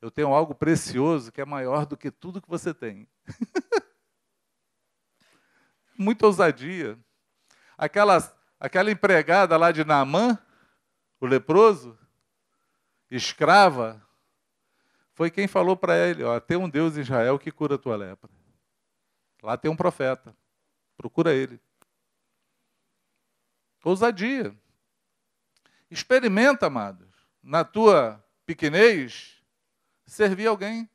Eu 0.00 0.08
tenho 0.08 0.32
algo 0.32 0.54
precioso 0.54 1.32
que 1.32 1.40
é 1.40 1.44
maior 1.44 1.84
do 1.84 1.96
que 1.96 2.12
tudo 2.12 2.40
que 2.40 2.48
você 2.48 2.72
tem. 2.72 3.08
Muita 5.98 6.26
ousadia. 6.26 6.96
Aquela, 7.76 8.18
aquela 8.60 8.92
empregada 8.92 9.56
lá 9.56 9.72
de 9.72 9.84
Naamã, 9.84 10.38
o 11.20 11.26
leproso, 11.26 11.98
escrava, 13.10 14.04
foi 15.14 15.30
quem 15.30 15.48
falou 15.48 15.76
para 15.76 15.96
ele: 15.96 16.22
ó, 16.22 16.38
tem 16.38 16.56
um 16.56 16.68
Deus 16.68 16.96
em 16.96 17.00
Israel 17.00 17.38
que 17.38 17.50
cura 17.50 17.76
a 17.76 17.78
tua 17.78 17.96
lepra. 17.96 18.30
Lá 19.42 19.56
tem 19.56 19.70
um 19.70 19.76
profeta. 19.76 20.36
Procura 20.96 21.32
ele. 21.32 21.60
Ousadia. 23.84 24.54
Experimenta, 25.88 26.66
amados, 26.66 27.08
na 27.40 27.62
tua 27.62 28.22
pequenez, 28.44 29.40
servir 30.04 30.48
alguém. 30.48 30.88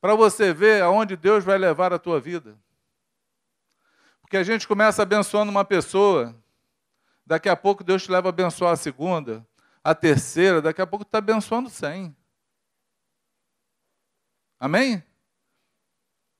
Para 0.00 0.14
você 0.14 0.54
ver 0.54 0.82
aonde 0.82 1.16
Deus 1.16 1.44
vai 1.44 1.58
levar 1.58 1.92
a 1.92 1.98
tua 1.98 2.20
vida. 2.20 2.56
Porque 4.22 4.36
a 4.36 4.44
gente 4.44 4.68
começa 4.68 5.02
abençoando 5.02 5.50
uma 5.50 5.64
pessoa, 5.64 6.39
daqui 7.30 7.48
a 7.48 7.56
pouco 7.56 7.84
Deus 7.84 8.02
te 8.02 8.10
leva 8.10 8.28
a 8.28 8.30
abençoar 8.30 8.72
a 8.72 8.76
segunda, 8.76 9.46
a 9.82 9.94
terceira, 9.94 10.60
daqui 10.60 10.82
a 10.82 10.86
pouco 10.86 11.04
está 11.04 11.18
abençoando 11.18 11.70
cem. 11.70 12.14
Amém? 14.58 15.02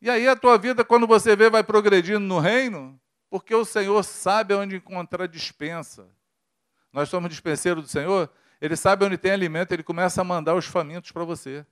E 0.02 0.10
aí 0.10 0.26
a 0.28 0.34
tua 0.34 0.58
vida, 0.58 0.84
quando 0.84 1.06
você 1.06 1.36
vê, 1.36 1.48
vai 1.48 1.62
progredindo 1.62 2.20
no 2.20 2.38
reino, 2.38 3.00
porque 3.28 3.54
o 3.54 3.64
Senhor 3.64 4.02
sabe 4.02 4.52
onde 4.54 4.76
encontrar 4.76 5.26
dispensa 5.26 6.08
nós 6.92 7.08
somos 7.08 7.30
dispenseiros 7.30 7.84
do 7.84 7.88
Senhor, 7.88 8.30
ele 8.60 8.76
sabe 8.76 9.04
onde 9.04 9.16
tem 9.16 9.30
alimento, 9.30 9.72
ele 9.72 9.82
começa 9.82 10.20
a 10.20 10.24
mandar 10.24 10.54
os 10.54 10.66
famintos 10.66 11.12
para 11.12 11.24
você. 11.24 11.64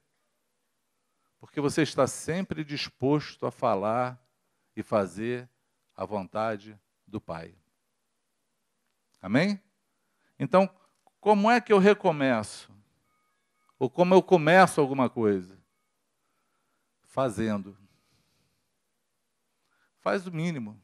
Porque 1.40 1.60
você 1.60 1.82
está 1.82 2.06
sempre 2.06 2.64
disposto 2.64 3.46
a 3.46 3.50
falar 3.50 4.16
e 4.76 4.82
fazer 4.82 5.48
a 5.94 6.04
vontade 6.04 6.78
do 7.06 7.20
Pai. 7.20 7.54
Amém? 9.20 9.60
Então, 10.38 10.68
como 11.20 11.50
é 11.50 11.60
que 11.60 11.72
eu 11.72 11.78
recomeço? 11.78 12.72
Ou 13.78 13.90
como 13.90 14.14
eu 14.14 14.22
começo 14.22 14.80
alguma 14.80 15.08
coisa? 15.10 15.58
Fazendo. 17.04 17.76
Faz 20.00 20.26
o 20.26 20.32
mínimo. 20.32 20.80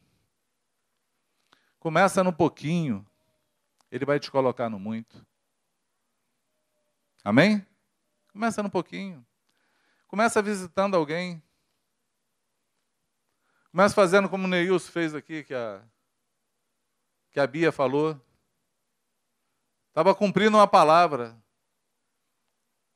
Começa 1.79 2.25
no 2.25 2.33
pouquinho. 2.33 3.07
Ele 3.91 4.05
vai 4.05 4.19
te 4.19 4.31
colocar 4.31 4.69
no 4.69 4.79
muito. 4.79 5.25
Amém? 7.23 7.65
Começa 8.33 8.63
no 8.63 8.71
pouquinho. 8.71 9.25
Começa 10.09 10.43
visitando 10.43 10.97
alguém. 10.97 11.43
Começa 13.71 13.95
fazendo 13.95 14.29
como 14.29 14.45
o 14.45 14.49
Neilson 14.49 14.93
fez 14.93 15.15
aqui, 15.15 15.43
que 15.43 15.55
a, 15.55 15.83
que 17.35 17.39
a 17.41 17.47
Bia 17.47 17.71
falou. 17.71 18.19
Estava 19.89 20.15
cumprindo 20.15 20.57
uma 20.57 20.67
palavra. 20.67 21.37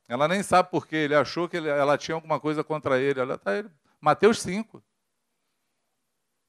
Ela 0.09 0.27
nem 0.27 0.43
sabe 0.43 0.71
por 0.71 0.87
quê. 0.87 0.97
Ele 0.97 1.15
achou 1.15 1.47
que 1.47 1.59
ela 1.59 1.99
tinha 1.99 2.15
alguma 2.15 2.41
coisa 2.41 2.65
contra 2.65 2.99
ele. 2.99 3.21
Ela 3.21 3.37
tá, 3.37 3.55
ele, 3.55 3.71
Mateus 4.01 4.41
5. 4.41 4.83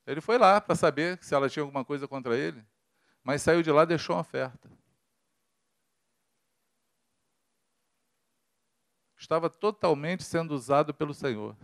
Ele 0.07 0.21
foi 0.21 0.37
lá 0.37 0.61
para 0.61 0.73
saber 0.73 1.21
se 1.21 1.35
ela 1.35 1.49
tinha 1.49 1.63
alguma 1.63 1.83
coisa 1.83 2.07
contra 2.07 2.37
ele 2.37 2.65
mas 3.23 3.41
saiu 3.41 3.61
de 3.61 3.71
lá 3.71 3.83
e 3.83 3.85
deixou 3.85 4.15
uma 4.15 4.21
oferta. 4.21 4.69
Estava 9.17 9.49
totalmente 9.49 10.23
sendo 10.23 10.55
usado 10.55 10.93
pelo 10.93 11.13
Senhor. 11.13 11.55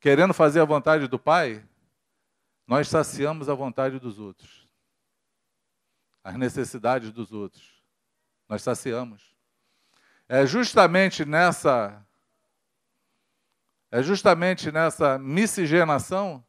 Querendo 0.00 0.34
fazer 0.34 0.60
a 0.60 0.64
vontade 0.66 1.06
do 1.06 1.18
Pai, 1.18 1.66
nós 2.66 2.88
saciamos 2.88 3.48
a 3.48 3.54
vontade 3.54 3.98
dos 3.98 4.18
outros, 4.18 4.68
as 6.22 6.36
necessidades 6.36 7.12
dos 7.12 7.32
outros. 7.32 7.82
Nós 8.48 8.62
saciamos. 8.62 9.34
É 10.28 10.46
justamente 10.46 11.24
nessa 11.24 12.04
é 13.90 14.02
justamente 14.02 14.72
nessa 14.72 15.18
miscigenação 15.18 16.44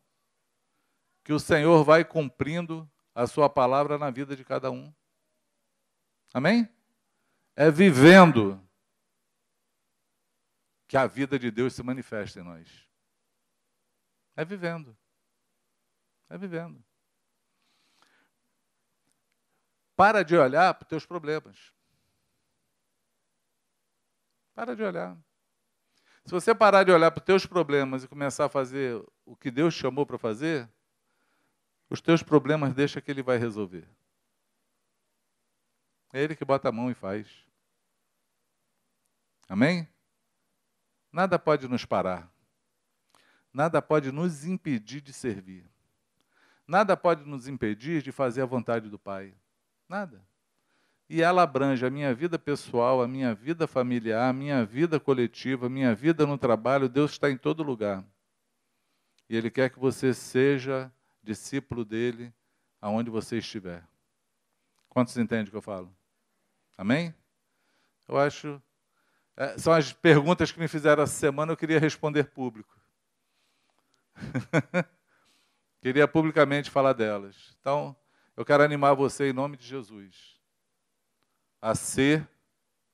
que 1.24 1.32
o 1.32 1.40
Senhor 1.40 1.84
vai 1.84 2.04
cumprindo 2.04 2.90
a 3.14 3.28
sua 3.28 3.48
palavra 3.48 4.00
na 4.00 4.10
vida 4.10 4.36
de 4.36 4.44
cada 4.44 4.72
um. 4.72 4.92
Amém? 6.34 6.68
É 7.56 7.70
vivendo 7.70 8.60
que 10.88 10.98
a 10.98 11.06
vida 11.06 11.38
de 11.38 11.52
Deus 11.52 11.74
se 11.74 11.84
manifesta 11.84 12.40
em 12.40 12.44
nós. 12.44 12.68
É 14.36 14.44
vivendo. 14.44 14.98
É 16.30 16.38
vivendo. 16.38 16.84
Para 19.96 20.24
de 20.24 20.36
olhar 20.36 20.74
para 20.74 20.84
os 20.84 20.90
teus 20.90 21.06
problemas. 21.06 21.74
Para 24.54 24.76
de 24.76 24.84
olhar. 24.84 25.18
Se 26.26 26.32
você 26.32 26.56
parar 26.56 26.84
de 26.84 26.92
olhar 26.92 27.12
para 27.12 27.20
os 27.20 27.26
teus 27.26 27.46
problemas 27.46 28.04
e 28.04 28.08
começar 28.08 28.46
a 28.46 28.50
fazer 28.50 29.04
o 29.26 29.36
que 29.36 29.52
Deus 29.52 29.74
chamou 29.74 30.06
para 30.06 30.18
fazer, 30.18 30.70
os 31.90 32.02
teus 32.02 32.24
problemas 32.24 32.74
deixa 32.74 33.00
que 33.00 33.12
ele 33.12 33.22
vai 33.22 33.38
resolver. 33.38 33.88
É 36.12 36.22
ele 36.22 36.36
que 36.36 36.44
bota 36.44 36.70
a 36.70 36.72
mão 36.72 36.90
e 36.90 36.96
faz. 36.96 37.46
Amém? 39.48 39.88
Nada 41.12 41.38
pode 41.38 41.68
nos 41.68 41.86
parar. 41.86 42.32
Nada 43.54 43.82
pode 43.82 44.12
nos 44.12 44.46
impedir 44.46 45.02
de 45.02 45.14
servir. 45.14 45.70
Nada 46.68 46.98
pode 46.98 47.24
nos 47.26 47.48
impedir 47.48 48.02
de 48.02 48.12
fazer 48.12 48.42
a 48.42 48.46
vontade 48.46 48.90
do 48.90 48.98
Pai. 48.98 49.34
Nada. 49.88 50.26
E 51.08 51.22
ela 51.22 51.44
abrange 51.44 51.86
a 51.86 51.90
minha 51.90 52.14
vida 52.16 52.40
pessoal, 52.40 53.02
a 53.02 53.08
minha 53.08 53.36
vida 53.36 53.68
familiar, 53.68 54.30
a 54.30 54.34
minha 54.34 54.66
vida 54.66 55.00
coletiva, 55.00 55.68
a 55.68 55.70
minha 55.70 55.94
vida 55.94 56.26
no 56.26 56.38
trabalho. 56.38 56.90
Deus 56.90 57.12
está 57.12 57.30
em 57.30 57.38
todo 57.38 57.62
lugar. 57.62 58.04
E 59.30 59.36
Ele 59.36 59.52
quer 59.52 59.70
que 59.70 59.80
você 59.80 60.14
seja 60.14 60.92
discípulo 61.22 61.86
dele 61.86 62.34
aonde 62.82 63.12
você 63.12 63.38
estiver. 63.38 63.84
Quantos 64.90 65.16
entendem 65.18 65.48
o 65.48 65.52
que 65.52 65.58
eu 65.58 65.62
falo? 65.62 65.96
Amém? 66.78 67.14
Eu 68.08 68.18
acho. 68.18 68.62
É, 69.38 69.58
são 69.58 69.74
as 69.74 69.92
perguntas 69.92 70.52
que 70.52 70.60
me 70.60 70.68
fizeram 70.68 71.04
essa 71.04 71.14
semana, 71.14 71.52
eu 71.52 71.58
queria 71.58 71.80
responder 71.80 72.26
público. 72.32 72.74
queria 75.82 76.08
publicamente 76.08 76.70
falar 76.70 76.94
delas. 76.94 77.56
Então, 77.60 77.96
Eu 78.38 78.44
quero 78.44 78.64
animar 78.64 78.94
você 78.94 79.30
em 79.30 79.34
nome 79.34 79.56
de 79.56 79.66
Jesus 79.66 80.38
a 81.62 81.74
ser 81.74 82.28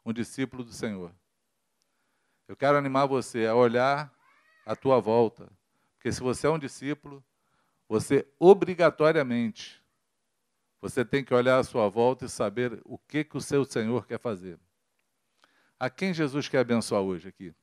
um 0.05 0.13
discípulo 0.13 0.63
do 0.63 0.71
Senhor. 0.71 1.11
Eu 2.47 2.55
quero 2.55 2.77
animar 2.77 3.07
você 3.07 3.47
a 3.47 3.55
olhar 3.55 4.13
à 4.65 4.75
tua 4.75 4.99
volta, 4.99 5.51
porque 5.95 6.11
se 6.11 6.21
você 6.21 6.45
é 6.45 6.49
um 6.49 6.59
discípulo, 6.59 7.23
você 7.87 8.27
obrigatoriamente 8.39 9.81
você 10.79 11.05
tem 11.05 11.23
que 11.23 11.33
olhar 11.33 11.59
à 11.59 11.63
sua 11.63 11.87
volta 11.87 12.25
e 12.25 12.29
saber 12.29 12.81
o 12.85 12.97
que 12.97 13.23
que 13.23 13.37
o 13.37 13.41
seu 13.41 13.63
Senhor 13.63 14.07
quer 14.07 14.19
fazer. 14.19 14.59
A 15.79 15.89
quem 15.89 16.11
Jesus 16.13 16.49
quer 16.49 16.59
abençoar 16.59 17.01
hoje 17.01 17.27
aqui? 17.27 17.53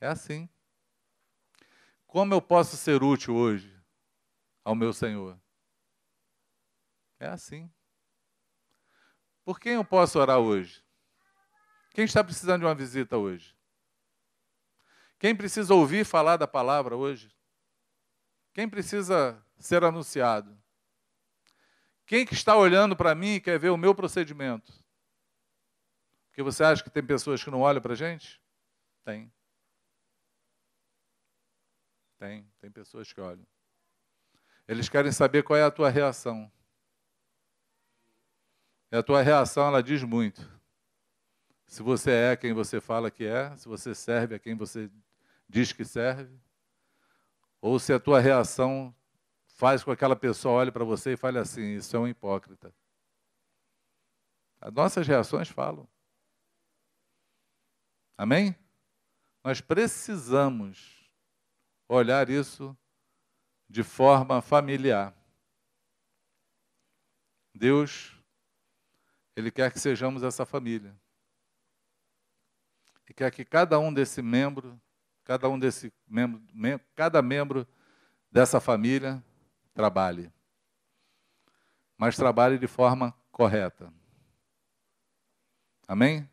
É 0.00 0.06
assim. 0.06 0.48
Como 2.14 2.32
eu 2.32 2.40
posso 2.40 2.76
ser 2.76 3.02
útil 3.02 3.34
hoje 3.34 3.76
ao 4.64 4.76
meu 4.76 4.92
Senhor? 4.92 5.36
É 7.18 7.26
assim. 7.26 7.68
Por 9.44 9.58
quem 9.58 9.72
eu 9.72 9.84
posso 9.84 10.20
orar 10.20 10.38
hoje? 10.38 10.80
Quem 11.92 12.04
está 12.04 12.22
precisando 12.22 12.60
de 12.60 12.66
uma 12.66 12.74
visita 12.76 13.16
hoje? 13.16 13.58
Quem 15.18 15.34
precisa 15.34 15.74
ouvir 15.74 16.06
falar 16.06 16.36
da 16.36 16.46
palavra 16.46 16.96
hoje? 16.96 17.34
Quem 18.52 18.68
precisa 18.68 19.44
ser 19.58 19.82
anunciado? 19.82 20.56
Quem 22.06 22.24
que 22.24 22.34
está 22.34 22.56
olhando 22.56 22.94
para 22.94 23.12
mim 23.16 23.34
e 23.34 23.40
quer 23.40 23.58
ver 23.58 23.70
o 23.70 23.76
meu 23.76 23.92
procedimento? 23.92 24.72
Porque 26.28 26.44
você 26.44 26.62
acha 26.62 26.84
que 26.84 26.90
tem 26.90 27.04
pessoas 27.04 27.42
que 27.42 27.50
não 27.50 27.62
olham 27.62 27.82
para 27.82 27.94
a 27.94 27.96
gente? 27.96 28.40
Tem. 29.04 29.33
Tem, 32.24 32.50
tem 32.58 32.70
pessoas 32.70 33.12
que 33.12 33.20
olham. 33.20 33.46
Eles 34.66 34.88
querem 34.88 35.12
saber 35.12 35.42
qual 35.42 35.58
é 35.58 35.62
a 35.62 35.70
tua 35.70 35.90
reação. 35.90 36.50
E 38.90 38.96
a 38.96 39.02
tua 39.02 39.20
reação, 39.20 39.66
ela 39.66 39.82
diz 39.82 40.02
muito. 40.02 40.40
Se 41.66 41.82
você 41.82 42.10
é 42.12 42.34
quem 42.34 42.54
você 42.54 42.80
fala 42.80 43.10
que 43.10 43.26
é, 43.26 43.54
se 43.58 43.68
você 43.68 43.94
serve 43.94 44.36
a 44.36 44.38
quem 44.38 44.56
você 44.56 44.90
diz 45.46 45.70
que 45.70 45.84
serve, 45.84 46.34
ou 47.60 47.78
se 47.78 47.92
a 47.92 48.00
tua 48.00 48.20
reação 48.20 48.94
faz 49.44 49.84
com 49.84 49.90
que 49.90 49.94
aquela 49.94 50.16
pessoa 50.16 50.54
olhe 50.54 50.72
para 50.72 50.82
você 50.82 51.12
e 51.12 51.18
fale 51.18 51.38
assim: 51.38 51.74
Isso 51.74 51.94
é 51.94 52.00
um 52.00 52.08
hipócrita. 52.08 52.74
As 54.62 54.72
nossas 54.72 55.06
reações 55.06 55.50
falam. 55.50 55.86
Amém? 58.16 58.56
Nós 59.44 59.60
precisamos 59.60 61.03
olhar 61.88 62.28
isso 62.28 62.76
de 63.68 63.82
forma 63.82 64.40
familiar. 64.40 65.14
Deus 67.54 68.14
ele 69.36 69.50
quer 69.50 69.72
que 69.72 69.78
sejamos 69.78 70.22
essa 70.22 70.46
família. 70.46 70.96
E 73.08 73.12
quer 73.12 73.30
que 73.30 73.44
cada 73.44 73.78
um 73.78 73.92
desse 73.92 74.22
membro, 74.22 74.80
cada 75.24 75.48
um 75.48 75.58
desse 75.58 75.92
membro, 76.06 76.42
mem 76.52 76.78
cada 76.94 77.20
membro 77.20 77.66
dessa 78.30 78.60
família 78.60 79.22
trabalhe. 79.74 80.32
Mas 81.96 82.16
trabalhe 82.16 82.58
de 82.58 82.66
forma 82.66 83.12
correta. 83.30 83.92
Amém? 85.86 86.28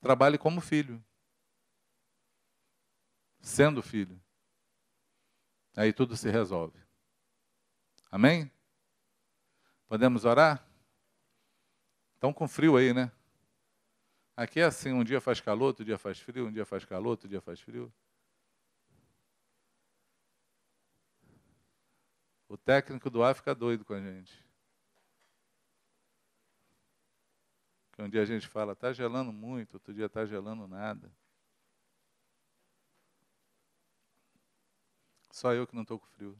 Trabalhe 0.00 0.38
como 0.38 0.60
filho. 0.60 1.02
Sendo 3.40 3.82
filho. 3.82 4.20
Aí 5.76 5.92
tudo 5.92 6.16
se 6.16 6.30
resolve. 6.30 6.78
Amém? 8.10 8.50
Podemos 9.86 10.24
orar? 10.24 10.64
Estão 12.14 12.32
com 12.32 12.46
frio 12.46 12.76
aí, 12.76 12.94
né? 12.94 13.10
Aqui 14.36 14.60
é 14.60 14.64
assim, 14.64 14.92
um 14.92 15.04
dia 15.04 15.20
faz 15.20 15.40
calor, 15.40 15.66
outro 15.66 15.84
dia 15.84 15.98
faz 15.98 16.18
frio, 16.18 16.46
um 16.46 16.52
dia 16.52 16.64
faz 16.64 16.84
calor, 16.84 17.10
outro 17.10 17.28
dia 17.28 17.40
faz 17.40 17.60
frio. 17.60 17.92
O 22.48 22.56
técnico 22.56 23.10
do 23.10 23.22
ar 23.22 23.34
fica 23.34 23.54
doido 23.54 23.84
com 23.84 23.94
a 23.94 24.00
gente. 24.00 24.44
Um 27.98 28.08
dia 28.08 28.22
a 28.22 28.24
gente 28.24 28.48
fala, 28.48 28.72
está 28.72 28.92
gelando 28.92 29.32
muito, 29.32 29.74
outro 29.74 29.94
dia 29.94 30.06
está 30.06 30.24
gelando 30.26 30.66
nada. 30.66 31.12
Só 35.34 35.52
eu 35.52 35.66
que 35.66 35.74
não 35.74 35.82
estou 35.82 35.98
com 35.98 36.06
frio. 36.06 36.38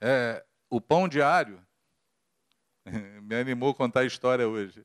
É, 0.00 0.44
o 0.68 0.80
pão 0.80 1.06
diário 1.06 1.64
Me 3.22 3.36
animou 3.36 3.70
a 3.70 3.74
contar 3.74 4.00
a 4.00 4.04
história 4.04 4.48
hoje. 4.48 4.84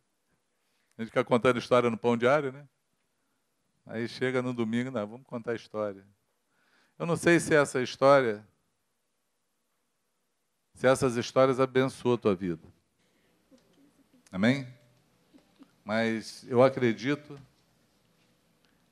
A 0.96 1.02
gente 1.02 1.10
fica 1.10 1.24
contando 1.24 1.58
história 1.58 1.90
no 1.90 1.98
pão 1.98 2.16
diário, 2.16 2.52
né? 2.52 2.68
Aí 3.84 4.08
chega 4.08 4.40
no 4.44 4.54
domingo, 4.54 4.92
não, 4.92 5.08
vamos 5.08 5.26
contar 5.26 5.54
a 5.54 5.56
história. 5.56 6.06
Eu 7.00 7.08
não 7.08 7.16
sei 7.16 7.40
se 7.40 7.56
essa 7.56 7.82
história, 7.82 8.48
se 10.76 10.86
essas 10.86 11.16
histórias 11.16 11.60
abençoam 11.60 12.14
a 12.14 12.18
tua 12.20 12.36
vida. 12.36 12.68
Amém? 14.32 14.68
Mas 15.84 16.46
eu 16.48 16.62
acredito 16.62 17.40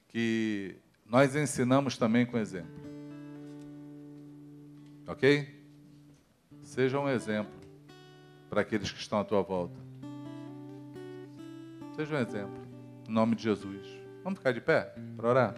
que 0.08 0.80
nós 1.06 1.36
ensinamos 1.36 1.98
também 1.98 2.26
com 2.26 2.38
exemplo. 2.38 2.84
Ok? 5.08 5.48
Seja 6.62 7.00
um 7.00 7.08
exemplo 7.08 7.54
para 8.50 8.62
aqueles 8.62 8.92
que 8.92 9.00
estão 9.00 9.20
à 9.20 9.24
tua 9.24 9.42
volta. 9.42 9.80
Seja 11.96 12.16
um 12.16 12.20
exemplo. 12.20 12.66
Em 13.08 13.12
nome 13.12 13.36
de 13.36 13.44
Jesus. 13.44 13.88
Vamos 14.24 14.40
ficar 14.40 14.52
de 14.52 14.62
pé 14.62 14.94
para 15.16 15.30
orar? 15.30 15.56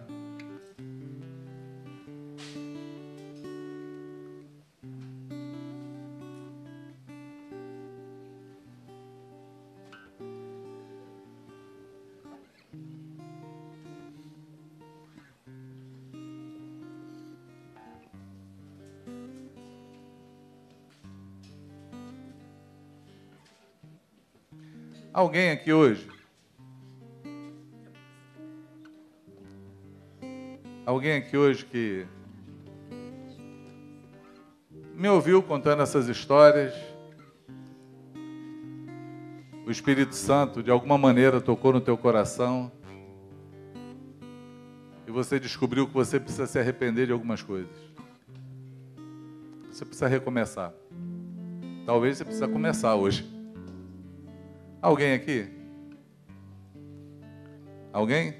Alguém 25.18 25.50
aqui 25.50 25.72
hoje? 25.72 26.08
Alguém 30.86 31.16
aqui 31.16 31.36
hoje 31.36 31.64
que 31.66 32.06
me 34.94 35.08
ouviu 35.08 35.42
contando 35.42 35.82
essas 35.82 36.06
histórias? 36.06 36.72
O 39.66 39.72
Espírito 39.72 40.14
Santo 40.14 40.62
de 40.62 40.70
alguma 40.70 40.96
maneira 40.96 41.40
tocou 41.40 41.72
no 41.72 41.80
teu 41.80 41.98
coração 41.98 42.70
e 45.04 45.10
você 45.10 45.40
descobriu 45.40 45.88
que 45.88 45.94
você 45.94 46.20
precisa 46.20 46.46
se 46.46 46.60
arrepender 46.60 47.06
de 47.06 47.12
algumas 47.12 47.42
coisas. 47.42 47.76
Você 49.68 49.84
precisa 49.84 50.06
recomeçar. 50.06 50.72
Talvez 51.84 52.18
você 52.18 52.24
precisa 52.24 52.46
começar 52.46 52.94
hoje. 52.94 53.37
Alguém 54.80 55.12
aqui? 55.12 55.48
Alguém? 57.92 58.34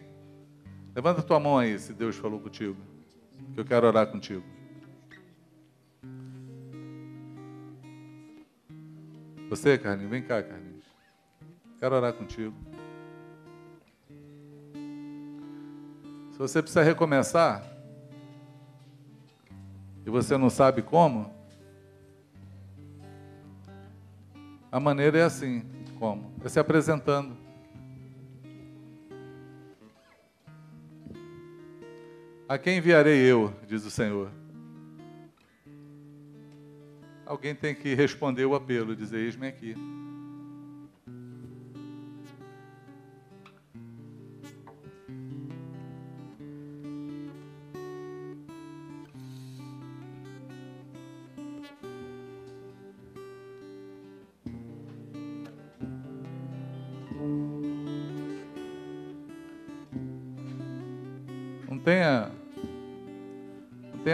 Levanta 0.94 1.22
tua 1.22 1.40
mão 1.40 1.58
aí, 1.58 1.78
se 1.78 1.92
Deus 1.92 2.16
falou 2.16 2.40
contigo. 2.40 2.76
Que 3.54 3.60
eu 3.60 3.64
quero 3.64 3.86
orar 3.86 4.06
contigo. 4.06 4.44
Você, 9.48 9.78
Carlinhos, 9.78 10.10
vem 10.10 10.22
cá, 10.22 10.42
Carlinhos. 10.42 10.84
Quero 11.80 11.96
orar 11.96 12.12
contigo. 12.12 12.54
Se 16.32 16.38
você 16.38 16.62
precisa 16.62 16.84
recomeçar 16.84 17.64
e 20.06 20.10
você 20.10 20.36
não 20.36 20.50
sabe 20.50 20.82
como, 20.82 21.34
a 24.70 24.78
maneira 24.78 25.18
é 25.18 25.22
assim. 25.22 25.77
Como? 25.98 26.32
É 26.44 26.48
se 26.48 26.60
apresentando. 26.60 27.36
A 32.48 32.56
quem 32.56 32.78
enviarei 32.78 33.18
eu, 33.18 33.52
diz 33.66 33.84
o 33.84 33.90
Senhor. 33.90 34.30
Alguém 37.26 37.54
tem 37.54 37.74
que 37.74 37.94
responder 37.94 38.46
o 38.46 38.54
apelo, 38.54 38.96
dizer: 38.96 39.18
Eis-me 39.18 39.48
aqui. 39.48 39.74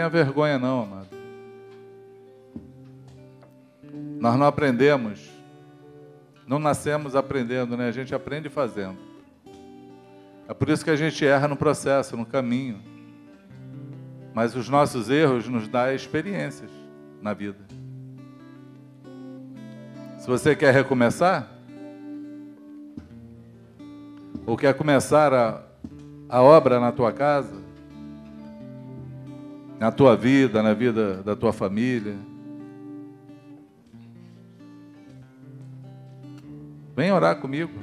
Tenha 0.05 0.09
vergonha 0.09 0.59
não, 0.59 0.83
amado. 0.83 1.07
Nós 4.19 4.37
não 4.37 4.45
aprendemos, 4.45 5.29
não 6.47 6.59
nascemos 6.59 7.15
aprendendo, 7.15 7.75
né? 7.75 7.87
A 7.87 7.91
gente 7.91 8.13
aprende 8.13 8.49
fazendo. 8.49 8.97
É 10.47 10.53
por 10.53 10.69
isso 10.69 10.83
que 10.83 10.91
a 10.91 10.95
gente 10.95 11.25
erra 11.25 11.47
no 11.47 11.55
processo, 11.55 12.15
no 12.15 12.25
caminho. 12.25 12.81
Mas 14.33 14.55
os 14.55 14.69
nossos 14.69 15.09
erros 15.09 15.47
nos 15.47 15.67
dão 15.67 15.93
experiências 15.93 16.69
na 17.21 17.33
vida. 17.33 17.59
Se 20.19 20.27
você 20.27 20.55
quer 20.55 20.73
recomeçar, 20.73 21.49
ou 24.45 24.57
quer 24.57 24.73
começar 24.73 25.33
a, 25.33 25.63
a 26.29 26.41
obra 26.41 26.79
na 26.79 26.91
tua 26.91 27.11
casa, 27.11 27.64
na 29.79 29.91
tua 29.91 30.15
vida, 30.15 30.63
na 30.63 30.73
vida 30.73 31.21
da 31.23 31.35
tua 31.35 31.51
família, 31.51 32.15
vem 36.95 37.11
orar 37.11 37.37
comigo. 37.37 37.73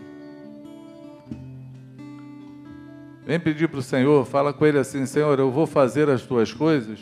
Vem 3.25 3.39
pedir 3.39 3.69
para 3.69 3.79
o 3.79 3.83
Senhor, 3.83 4.25
fala 4.27 4.53
com 4.53 4.67
Ele 4.67 4.79
assim: 4.79 5.07
Senhor, 5.07 5.39
eu 5.39 5.51
vou 5.51 5.67
fazer 5.67 6.09
as 6.09 6.23
tuas 6.23 6.53
coisas. 6.53 6.99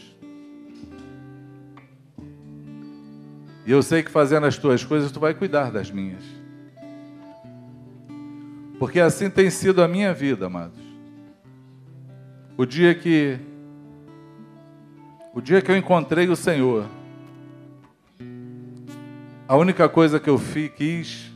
E 3.66 3.70
eu 3.72 3.82
sei 3.82 4.02
que 4.02 4.10
fazendo 4.10 4.46
as 4.46 4.58
tuas 4.58 4.84
coisas, 4.84 5.12
tu 5.12 5.20
vai 5.20 5.32
cuidar 5.32 5.70
das 5.70 5.90
minhas. 5.90 6.24
Porque 8.78 8.98
assim 8.98 9.30
tem 9.30 9.50
sido 9.50 9.82
a 9.82 9.88
minha 9.88 10.12
vida, 10.12 10.46
amados. 10.46 10.80
O 12.56 12.66
dia 12.66 12.94
que 12.94 13.38
o 15.32 15.40
dia 15.40 15.62
que 15.62 15.70
eu 15.70 15.76
encontrei 15.76 16.28
o 16.28 16.36
Senhor, 16.36 16.86
a 19.46 19.56
única 19.56 19.88
coisa 19.88 20.18
que 20.18 20.28
eu 20.28 20.40
quis, 20.76 21.30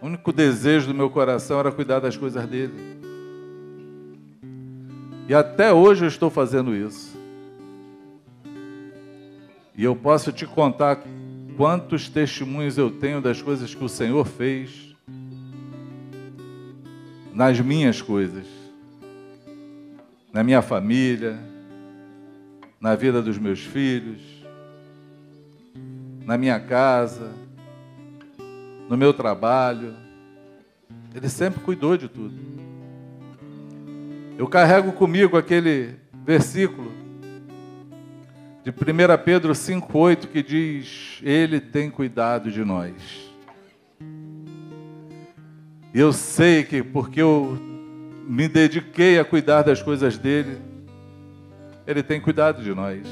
o 0.00 0.06
único 0.06 0.32
desejo 0.32 0.88
do 0.88 0.94
meu 0.94 1.08
coração 1.08 1.58
era 1.58 1.72
cuidar 1.72 2.00
das 2.00 2.16
coisas 2.16 2.46
dele. 2.46 2.72
E 5.28 5.34
até 5.34 5.72
hoje 5.72 6.04
eu 6.04 6.08
estou 6.08 6.28
fazendo 6.28 6.74
isso. 6.74 7.16
E 9.76 9.82
eu 9.82 9.96
posso 9.96 10.30
te 10.30 10.46
contar 10.46 11.02
quantos 11.56 12.08
testemunhos 12.08 12.76
eu 12.76 12.90
tenho 12.90 13.20
das 13.20 13.40
coisas 13.40 13.74
que 13.74 13.82
o 13.82 13.88
Senhor 13.88 14.26
fez 14.26 14.94
nas 17.32 17.58
minhas 17.58 18.00
coisas, 18.00 18.46
na 20.32 20.44
minha 20.44 20.62
família, 20.62 21.38
na 22.84 22.94
vida 22.94 23.22
dos 23.22 23.38
meus 23.38 23.60
filhos, 23.60 24.20
na 26.26 26.36
minha 26.36 26.60
casa, 26.60 27.32
no 28.90 28.94
meu 28.94 29.14
trabalho. 29.14 29.94
Ele 31.14 31.30
sempre 31.30 31.60
cuidou 31.60 31.96
de 31.96 32.10
tudo. 32.10 32.34
Eu 34.36 34.46
carrego 34.46 34.92
comigo 34.92 35.38
aquele 35.38 35.94
versículo 36.26 36.92
de 38.62 38.70
1 38.70 38.74
Pedro 39.24 39.54
5,8 39.54 40.26
que 40.26 40.42
diz: 40.42 41.20
Ele 41.22 41.60
tem 41.60 41.90
cuidado 41.90 42.50
de 42.50 42.62
nós. 42.62 42.92
Eu 45.94 46.12
sei 46.12 46.64
que 46.64 46.82
porque 46.82 47.22
eu 47.22 47.58
me 48.28 48.46
dediquei 48.46 49.18
a 49.18 49.24
cuidar 49.24 49.62
das 49.62 49.80
coisas 49.80 50.18
dele, 50.18 50.73
ele 51.86 52.02
tem 52.02 52.20
cuidado 52.20 52.62
de 52.62 52.74
nós. 52.74 53.06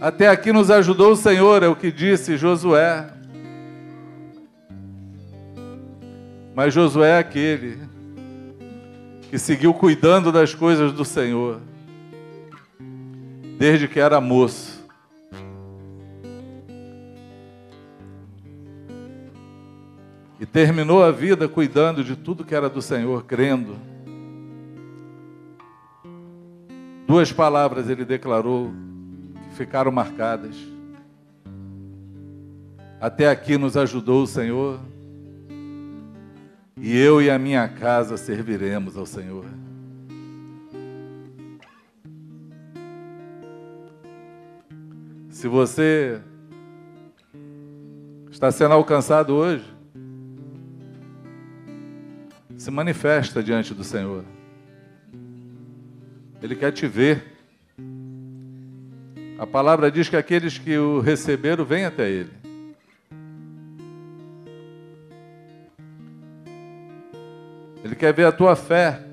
Até 0.00 0.28
aqui 0.28 0.52
nos 0.52 0.70
ajudou 0.70 1.12
o 1.12 1.16
Senhor, 1.16 1.62
é 1.62 1.68
o 1.68 1.76
que 1.76 1.90
disse 1.90 2.36
Josué. 2.36 3.10
Mas 6.54 6.74
Josué 6.74 7.10
é 7.10 7.18
aquele 7.18 7.78
que 9.30 9.38
seguiu 9.38 9.72
cuidando 9.74 10.30
das 10.30 10.54
coisas 10.54 10.92
do 10.92 11.04
Senhor, 11.04 11.60
desde 13.58 13.88
que 13.88 13.98
era 13.98 14.20
moço. 14.20 14.84
E 20.38 20.44
terminou 20.44 21.02
a 21.02 21.10
vida 21.10 21.48
cuidando 21.48 22.04
de 22.04 22.14
tudo 22.14 22.44
que 22.44 22.54
era 22.54 22.68
do 22.68 22.82
Senhor, 22.82 23.24
crendo. 23.24 23.95
Duas 27.06 27.32
palavras 27.32 27.88
ele 27.88 28.04
declarou 28.04 28.72
que 29.48 29.56
ficaram 29.56 29.92
marcadas. 29.92 30.56
Até 33.00 33.28
aqui 33.28 33.56
nos 33.56 33.76
ajudou 33.76 34.24
o 34.24 34.26
Senhor, 34.26 34.80
e 36.76 36.96
eu 36.96 37.22
e 37.22 37.30
a 37.30 37.38
minha 37.38 37.68
casa 37.68 38.16
serviremos 38.16 38.96
ao 38.96 39.06
Senhor. 39.06 39.44
Se 45.30 45.46
você 45.46 46.20
está 48.30 48.50
sendo 48.50 48.72
alcançado 48.72 49.32
hoje, 49.34 49.64
se 52.56 52.70
manifesta 52.70 53.42
diante 53.42 53.72
do 53.72 53.84
Senhor. 53.84 54.24
Ele 56.46 56.54
quer 56.54 56.70
te 56.70 56.86
ver. 56.86 57.24
A 59.36 59.44
palavra 59.44 59.90
diz 59.90 60.08
que 60.08 60.14
aqueles 60.16 60.56
que 60.56 60.78
o 60.78 61.00
receberam 61.00 61.64
vêm 61.64 61.84
até 61.84 62.08
Ele. 62.08 62.30
Ele 67.82 67.96
quer 67.96 68.14
ver 68.14 68.26
a 68.26 68.32
tua 68.32 68.54
fé, 68.54 69.04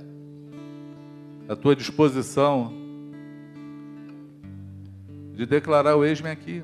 a 1.49 1.55
tua 1.55 1.75
disposição 1.75 2.71
de 5.33 5.47
declarar 5.47 5.95
o 5.95 6.05
ex-me 6.05 6.29
aqui. 6.29 6.61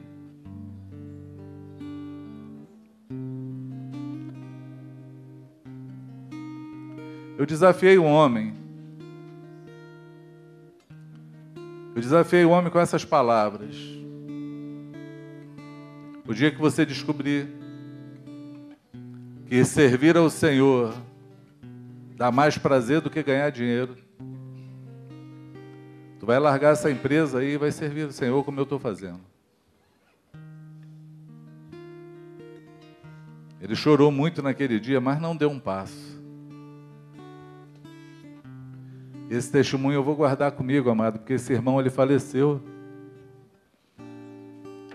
Eu 7.40 7.46
desafiei 7.48 7.98
um 7.98 8.06
homem 8.06 8.59
Eu 11.96 12.02
desafiei 12.02 12.46
o 12.46 12.50
homem 12.50 12.72
com 12.72 12.80
essas 12.80 13.04
palavras. 13.04 13.76
O 16.28 16.34
dia 16.34 16.52
que 16.52 16.60
você 16.60 16.86
descobrir 16.86 17.48
que 19.48 19.66
servir 19.66 20.16
ao 20.16 20.30
Senhor 20.30 20.94
dá 22.16 22.32
mais 22.32 22.58
prazer 22.58 23.02
do 23.02 23.10
que 23.10 23.24
ganhar 23.24 23.50
dinheiro, 23.50 23.96
tu 26.20 26.26
vai 26.26 26.38
largar 26.38 26.74
essa 26.74 26.92
empresa 26.92 27.40
aí 27.40 27.54
e 27.54 27.58
vai 27.58 27.72
servir 27.72 28.04
ao 28.04 28.12
Senhor 28.12 28.44
como 28.44 28.60
eu 28.60 28.64
estou 28.64 28.78
fazendo. 28.78 29.22
Ele 33.60 33.76
chorou 33.76 34.12
muito 34.12 34.42
naquele 34.42 34.80
dia, 34.80 35.02
mas 35.02 35.20
não 35.20 35.36
deu 35.36 35.50
um 35.50 35.60
passo. 35.60 36.09
Esse 39.30 39.52
testemunho 39.52 39.96
eu 39.96 40.04
vou 40.04 40.16
guardar 40.16 40.52
comigo, 40.52 40.90
amado, 40.90 41.20
porque 41.20 41.34
esse 41.34 41.54
irmão 41.54 41.80
ele 41.80 41.92
faleceu. 41.92 42.60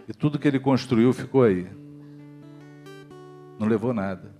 E 0.08 0.12
tudo 0.12 0.38
que 0.38 0.48
ele 0.48 0.58
construiu 0.58 1.12
ficou 1.12 1.44
aí. 1.44 1.68
Não 3.58 3.68
levou 3.68 3.94
nada. 3.94 4.34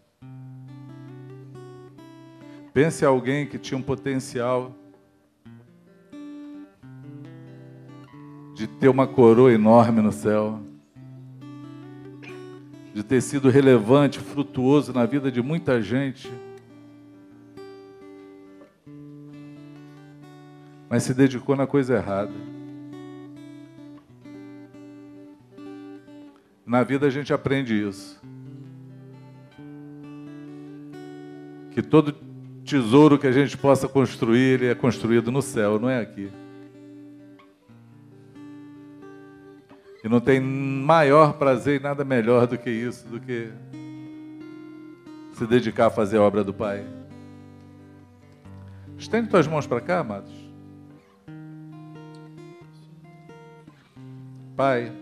Pense 2.73 3.05
em 3.05 3.07
alguém 3.07 3.47
que 3.47 3.57
tinha 3.57 3.79
um 3.79 3.83
potencial 3.83 4.75
de 8.53 8.67
ter 8.67 8.89
uma 8.89 9.07
coroa 9.07 9.53
enorme 9.53 10.03
no 10.03 10.11
céu, 10.11 10.61
de 12.93 13.05
ter 13.05 13.21
sido 13.21 13.49
relevante, 13.49 14.19
frutuoso 14.19 14.93
na 14.93 15.07
vida 15.07 15.31
de 15.31 15.41
muita 15.41 15.81
gente. 15.81 16.29
Mas 20.89 21.03
se 21.03 21.14
dedicou 21.14 21.57
na 21.57 21.66
coisa 21.66 21.95
errada. 21.95 22.32
Na 26.66 26.82
vida 26.82 27.07
a 27.07 27.11
gente 27.11 27.32
aprende 27.32 27.74
isso. 27.74 28.20
Que 31.72 31.82
todo 31.82 32.14
tesouro 32.64 33.18
que 33.18 33.26
a 33.26 33.32
gente 33.32 33.57
possa 33.57 33.87
construir, 33.87 34.55
ele 34.55 34.66
é 34.66 34.74
construído 34.74 35.30
no 35.30 35.43
céu, 35.43 35.78
não 35.78 35.91
é 35.91 36.01
aqui. 36.01 36.30
E 40.03 40.09
não 40.09 40.20
tem 40.20 40.41
maior 40.41 41.35
prazer 41.35 41.80
e 41.80 41.82
nada 41.82 42.05
melhor 42.05 42.47
do 42.47 42.59
que 42.59 42.70
isso, 42.70 43.07
do 43.09 43.20
que 43.20 43.51
se 45.32 45.47
dedicar 45.47 45.87
a 45.87 45.91
fazer 45.91 46.18
a 46.18 46.22
obra 46.22 46.45
do 46.45 46.53
Pai. 46.53 46.85
Estende 48.99 49.28
tuas 49.28 49.47
mãos 49.47 49.66
para 49.66 49.80
cá, 49.80 50.01
amados. 50.01 50.44
Pai, 54.57 54.93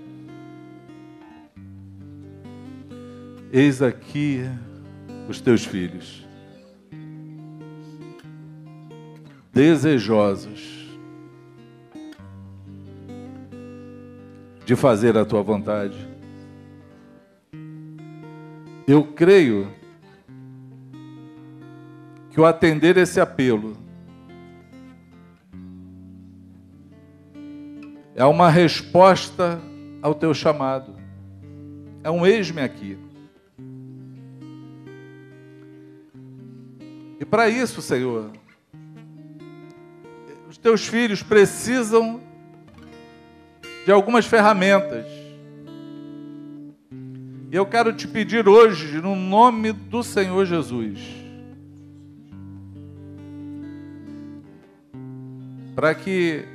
eis 3.53 3.83
aqui 3.83 4.41
os 5.29 5.43
teus 5.43 5.63
filhos, 5.63 6.27
desejosos 9.53 10.97
de 14.65 14.75
fazer 14.75 15.19
a 15.19 15.25
tua 15.27 15.43
vontade. 15.43 15.99
Eu 18.89 19.05
creio 19.05 19.71
que 22.31 22.41
o 22.41 22.47
atender 22.47 22.97
esse 22.97 23.21
apelo 23.21 23.77
é 28.23 28.25
uma 28.25 28.49
resposta 28.49 29.61
ao 30.01 30.15
teu 30.15 30.33
chamado. 30.33 30.95
É 32.05 32.11
um 32.11 32.25
eis-me 32.25 32.63
aqui. 32.63 32.97
E 37.19 37.25
para 37.25 37.49
isso, 37.49 37.83
Senhor, 37.83 38.31
os 40.49 40.57
teus 40.57 40.87
filhos 40.87 41.21
precisam 41.21 42.21
de 43.85 43.91
algumas 43.91 44.25
ferramentas. 44.25 45.07
E 47.51 47.57
eu 47.57 47.67
quero 47.67 47.93
te 47.93 48.07
pedir 48.07 48.47
hoje, 48.47 49.01
no 49.01 49.17
nome 49.17 49.73
do 49.73 50.01
Senhor 50.05 50.47
Jesus, 50.47 51.01
para 55.75 55.93
que 55.93 56.52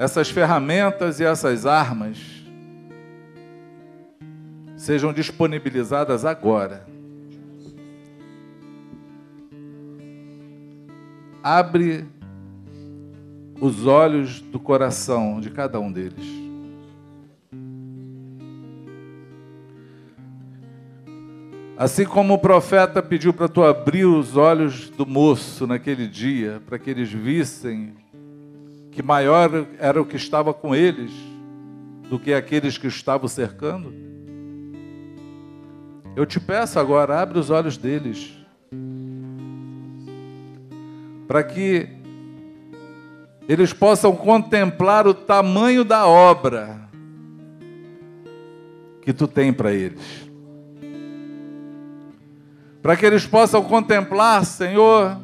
essas 0.00 0.30
ferramentas 0.30 1.20
e 1.20 1.24
essas 1.24 1.66
armas 1.66 2.16
sejam 4.74 5.12
disponibilizadas 5.12 6.24
agora. 6.24 6.86
Abre 11.42 12.06
os 13.60 13.86
olhos 13.86 14.40
do 14.40 14.58
coração 14.58 15.38
de 15.38 15.50
cada 15.50 15.78
um 15.78 15.92
deles. 15.92 16.26
Assim 21.76 22.06
como 22.06 22.32
o 22.32 22.38
profeta 22.38 23.02
pediu 23.02 23.34
para 23.34 23.48
tu 23.48 23.62
abrir 23.62 24.06
os 24.06 24.34
olhos 24.34 24.88
do 24.88 25.04
moço 25.04 25.66
naquele 25.66 26.08
dia, 26.08 26.62
para 26.66 26.78
que 26.78 26.88
eles 26.88 27.12
vissem 27.12 27.99
que 28.90 29.02
maior 29.02 29.66
era 29.78 30.00
o 30.00 30.04
que 30.04 30.16
estava 30.16 30.52
com 30.52 30.74
eles 30.74 31.12
do 32.08 32.18
que 32.18 32.34
aqueles 32.34 32.76
que 32.76 32.86
estavam 32.86 33.28
cercando? 33.28 33.94
Eu 36.16 36.26
te 36.26 36.40
peço 36.40 36.78
agora, 36.78 37.20
abre 37.20 37.38
os 37.38 37.50
olhos 37.50 37.76
deles, 37.76 38.36
para 41.28 41.44
que 41.44 41.88
eles 43.48 43.72
possam 43.72 44.14
contemplar 44.14 45.06
o 45.06 45.14
tamanho 45.14 45.84
da 45.84 46.06
obra 46.06 46.88
que 49.02 49.12
tu 49.12 49.26
tem 49.26 49.52
para 49.52 49.72
eles. 49.72 50.28
Para 52.82 52.96
que 52.96 53.06
eles 53.06 53.26
possam 53.26 53.62
contemplar, 53.62 54.44
Senhor, 54.44 55.20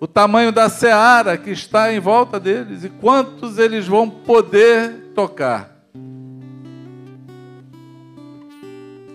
o 0.00 0.06
tamanho 0.06 0.52
da 0.52 0.68
seara 0.68 1.38
que 1.38 1.50
está 1.50 1.92
em 1.92 2.00
volta 2.00 2.38
deles 2.38 2.84
e 2.84 2.90
quantos 2.90 3.58
eles 3.58 3.86
vão 3.86 4.08
poder 4.08 5.12
tocar. 5.14 5.74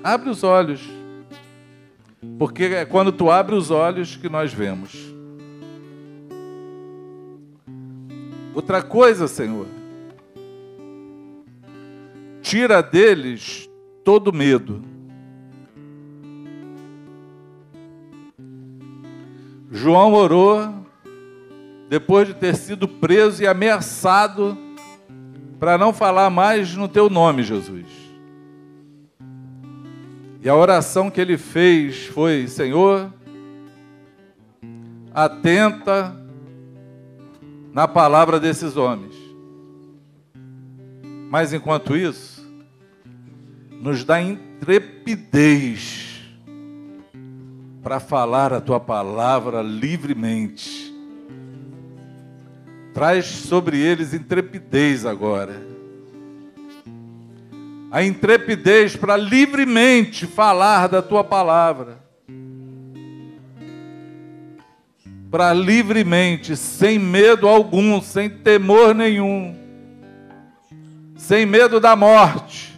Abre 0.04 0.30
os 0.30 0.44
olhos, 0.44 0.82
porque 2.40 2.64
é 2.64 2.86
quando 2.86 3.12
tu 3.12 3.30
abre 3.30 3.54
os 3.54 3.70
olhos 3.70 4.16
que 4.16 4.28
nós 4.28 4.52
vemos. 4.52 5.12
Outra 8.54 8.82
coisa, 8.82 9.28
Senhor, 9.28 9.68
tira 12.42 12.82
deles 12.82 13.70
todo 14.04 14.34
medo. 14.34 14.91
João 19.74 20.14
orou 20.14 20.86
depois 21.88 22.28
de 22.28 22.34
ter 22.34 22.58
sido 22.58 22.90
preso 22.90 23.42
e 23.42 23.48
ameaçado 23.48 24.58
para 25.58 25.78
não 25.78 25.94
falar 25.94 26.30
mais 26.30 26.76
no 26.76 26.90
teu 26.90 27.10
nome, 27.10 27.42
Jesus. 27.42 27.86
E 30.42 30.50
a 30.50 30.56
oração 30.56 31.10
que 31.10 31.22
ele 31.22 31.38
fez 31.38 32.08
foi: 32.08 32.50
Senhor, 32.50 33.14
atenta 35.14 36.18
na 37.72 37.88
palavra 37.88 38.42
desses 38.42 38.76
homens. 38.76 39.16
Mas 41.30 41.54
enquanto 41.54 41.96
isso, 41.96 42.46
nos 43.82 44.04
dá 44.04 44.22
intrepidez 44.22 46.11
para 47.82 48.00
falar 48.00 48.54
a 48.54 48.62
tua 48.62 48.80
palavra 48.80 49.62
livremente. 49.62 50.94
Traz 52.94 53.26
sobre 53.26 53.80
eles 53.80 54.14
intrepidez 54.14 55.06
agora. 55.06 55.62
A 57.90 58.04
intrepidez 58.04 58.96
para 58.96 59.18
livremente 59.18 60.28
falar 60.28 60.88
da 60.88 61.02
tua 61.02 61.24
palavra. 61.24 62.00
Para 65.30 65.54
livremente, 65.54 66.56
sem 66.56 67.00
medo 67.00 67.48
algum, 67.48 68.02
sem 68.02 68.30
temor 68.30 68.94
nenhum, 68.94 69.56
sem 71.16 71.46
medo 71.46 71.80
da 71.80 71.96
morte 71.96 72.71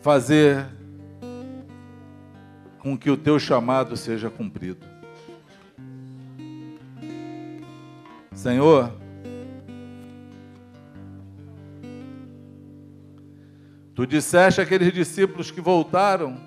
fazer 0.00 0.66
com 2.78 2.96
que 2.96 3.10
o 3.10 3.16
teu 3.16 3.38
chamado 3.38 3.96
seja 3.96 4.30
cumprido. 4.30 4.86
Senhor, 8.32 8.90
tu 13.94 14.06
disseste 14.06 14.62
àqueles 14.62 14.92
discípulos 14.92 15.50
que 15.50 15.60
voltaram, 15.60 16.40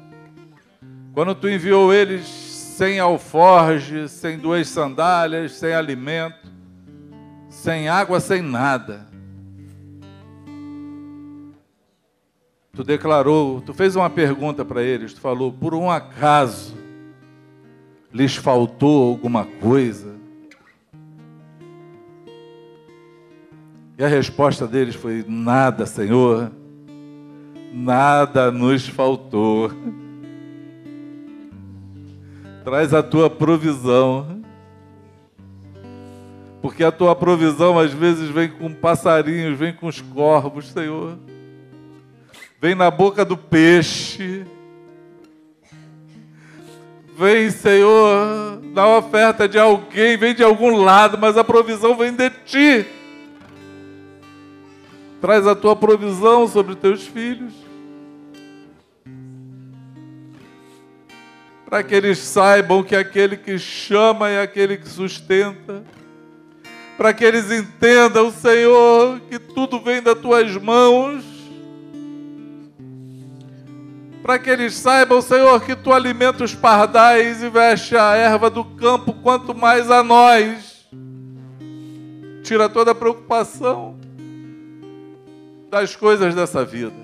quando 1.13 1.35
tu 1.35 1.47
enviou 1.47 1.93
eles 1.93 2.25
sem 2.25 2.99
alforge, 2.99 4.09
sem 4.09 4.39
duas 4.39 4.67
sandálias, 4.67 5.51
sem 5.51 5.75
alimento, 5.75 6.51
sem 7.47 7.87
água, 7.87 8.19
sem 8.19 8.41
nada. 8.41 9.12
Tu 12.75 12.83
declarou, 12.83 13.61
tu 13.61 13.71
fez 13.71 13.95
uma 13.95 14.09
pergunta 14.09 14.65
para 14.65 14.81
eles, 14.81 15.13
tu 15.13 15.21
falou, 15.21 15.53
por 15.53 15.75
um 15.75 15.91
acaso 15.91 16.73
lhes 18.11 18.35
faltou 18.35 19.11
alguma 19.11 19.45
coisa? 19.45 20.15
E 23.95 24.03
a 24.03 24.07
resposta 24.07 24.65
deles 24.65 24.95
foi: 24.95 25.23
nada, 25.27 25.85
Senhor, 25.85 26.51
nada 27.71 28.49
nos 28.51 28.87
faltou. 28.87 29.69
Traz 32.63 32.91
a 32.91 33.03
tua 33.03 33.29
provisão. 33.29 34.41
Porque 36.59 36.83
a 36.83 36.91
tua 36.91 37.15
provisão 37.15 37.77
às 37.77 37.93
vezes 37.93 38.29
vem 38.29 38.49
com 38.49 38.73
passarinhos, 38.73 39.59
vem 39.59 39.73
com 39.73 39.85
os 39.85 40.01
corvos, 40.01 40.71
Senhor 40.71 41.19
vem 42.63 42.75
na 42.75 42.89
boca 42.89 43.25
do 43.25 43.35
peixe. 43.35 44.45
Vem, 47.17 47.51
Senhor, 47.51 48.61
na 48.73 48.87
oferta 48.87 49.49
de 49.49 49.59
alguém, 49.59 50.15
vem 50.15 50.33
de 50.33 50.45
algum 50.45 50.77
lado, 50.77 51.17
mas 51.17 51.37
a 51.37 51.43
provisão 51.43 51.93
vem 51.97 52.13
de 52.13 52.29
ti. 52.29 52.85
Traz 55.19 55.45
a 55.45 55.53
tua 55.53 55.75
provisão 55.75 56.47
sobre 56.47 56.73
teus 56.75 57.05
filhos. 57.05 57.51
Para 61.65 61.83
que 61.83 61.93
eles 61.93 62.17
saibam 62.17 62.81
que 62.81 62.95
aquele 62.95 63.35
que 63.35 63.59
chama 63.59 64.29
é 64.29 64.41
aquele 64.41 64.77
que 64.77 64.87
sustenta. 64.87 65.83
Para 66.95 67.13
que 67.13 67.25
eles 67.25 67.51
entendam, 67.51 68.31
Senhor, 68.31 69.19
que 69.29 69.37
tudo 69.37 69.81
vem 69.81 70.01
das 70.01 70.17
tuas 70.17 70.55
mãos 70.55 71.32
para 74.23 74.39
que 74.39 74.49
eles 74.49 74.75
saibam, 74.75 75.21
Senhor, 75.21 75.61
que 75.65 75.75
tu 75.75 75.91
alimenta 75.91 76.45
os 76.45 76.55
pardais 76.55 77.43
e 77.43 77.49
veste 77.49 77.97
a 77.97 78.15
erva 78.15 78.49
do 78.49 78.63
campo, 78.63 79.11
quanto 79.15 79.53
mais 79.53 79.91
a 79.91 80.01
nós. 80.01 80.87
Tira 82.41 82.69
toda 82.69 82.91
a 82.91 82.95
preocupação 82.95 83.97
das 85.69 85.93
coisas 85.93 86.33
dessa 86.33 86.63
vida. 86.63 86.95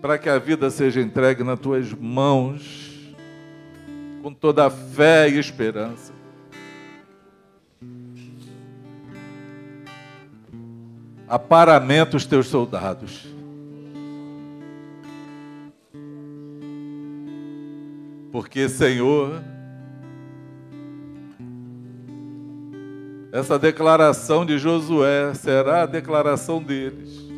Para 0.00 0.16
que 0.16 0.30
a 0.30 0.38
vida 0.38 0.70
seja 0.70 1.02
entregue 1.02 1.44
nas 1.44 1.60
tuas 1.60 1.92
mãos, 1.92 3.14
com 4.22 4.32
toda 4.32 4.66
a 4.66 4.70
fé 4.70 5.28
e 5.28 5.38
esperança. 5.38 6.10
Aparamenta 11.28 12.16
os 12.16 12.24
teus 12.24 12.46
soldados. 12.46 13.31
Porque, 18.32 18.66
Senhor, 18.66 19.42
essa 23.30 23.58
declaração 23.58 24.46
de 24.46 24.56
Josué 24.56 25.34
será 25.34 25.82
a 25.82 25.86
declaração 25.86 26.62
deles. 26.62 27.30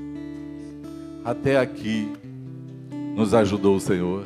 Até 1.24 1.58
aqui 1.58 2.12
nos 3.16 3.34
ajudou 3.34 3.74
o 3.74 3.80
Senhor. 3.80 4.24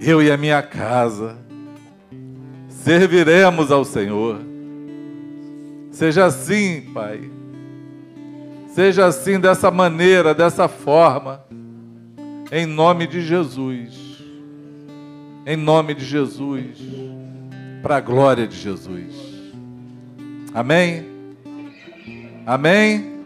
Eu 0.00 0.22
e 0.22 0.30
a 0.30 0.38
minha 0.38 0.62
casa 0.62 1.36
serviremos 2.70 3.70
ao 3.70 3.84
Senhor. 3.84 4.40
Seja 5.90 6.24
assim, 6.24 6.80
Pai. 6.94 7.30
Seja 8.68 9.04
assim, 9.04 9.38
dessa 9.38 9.70
maneira, 9.70 10.34
dessa 10.34 10.66
forma, 10.66 11.44
em 12.50 12.64
nome 12.64 13.06
de 13.06 13.20
Jesus 13.20 14.03
em 15.46 15.56
nome 15.56 15.94
de 15.94 16.04
Jesus, 16.04 16.78
para 17.82 17.96
a 17.96 18.00
glória 18.00 18.46
de 18.46 18.56
Jesus. 18.56 19.14
Amém? 20.54 21.06
Amém? 22.46 23.20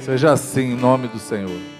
Seja 0.00 0.32
assim 0.32 0.72
em 0.72 0.76
nome 0.76 1.08
do 1.08 1.18
Senhor. 1.18 1.77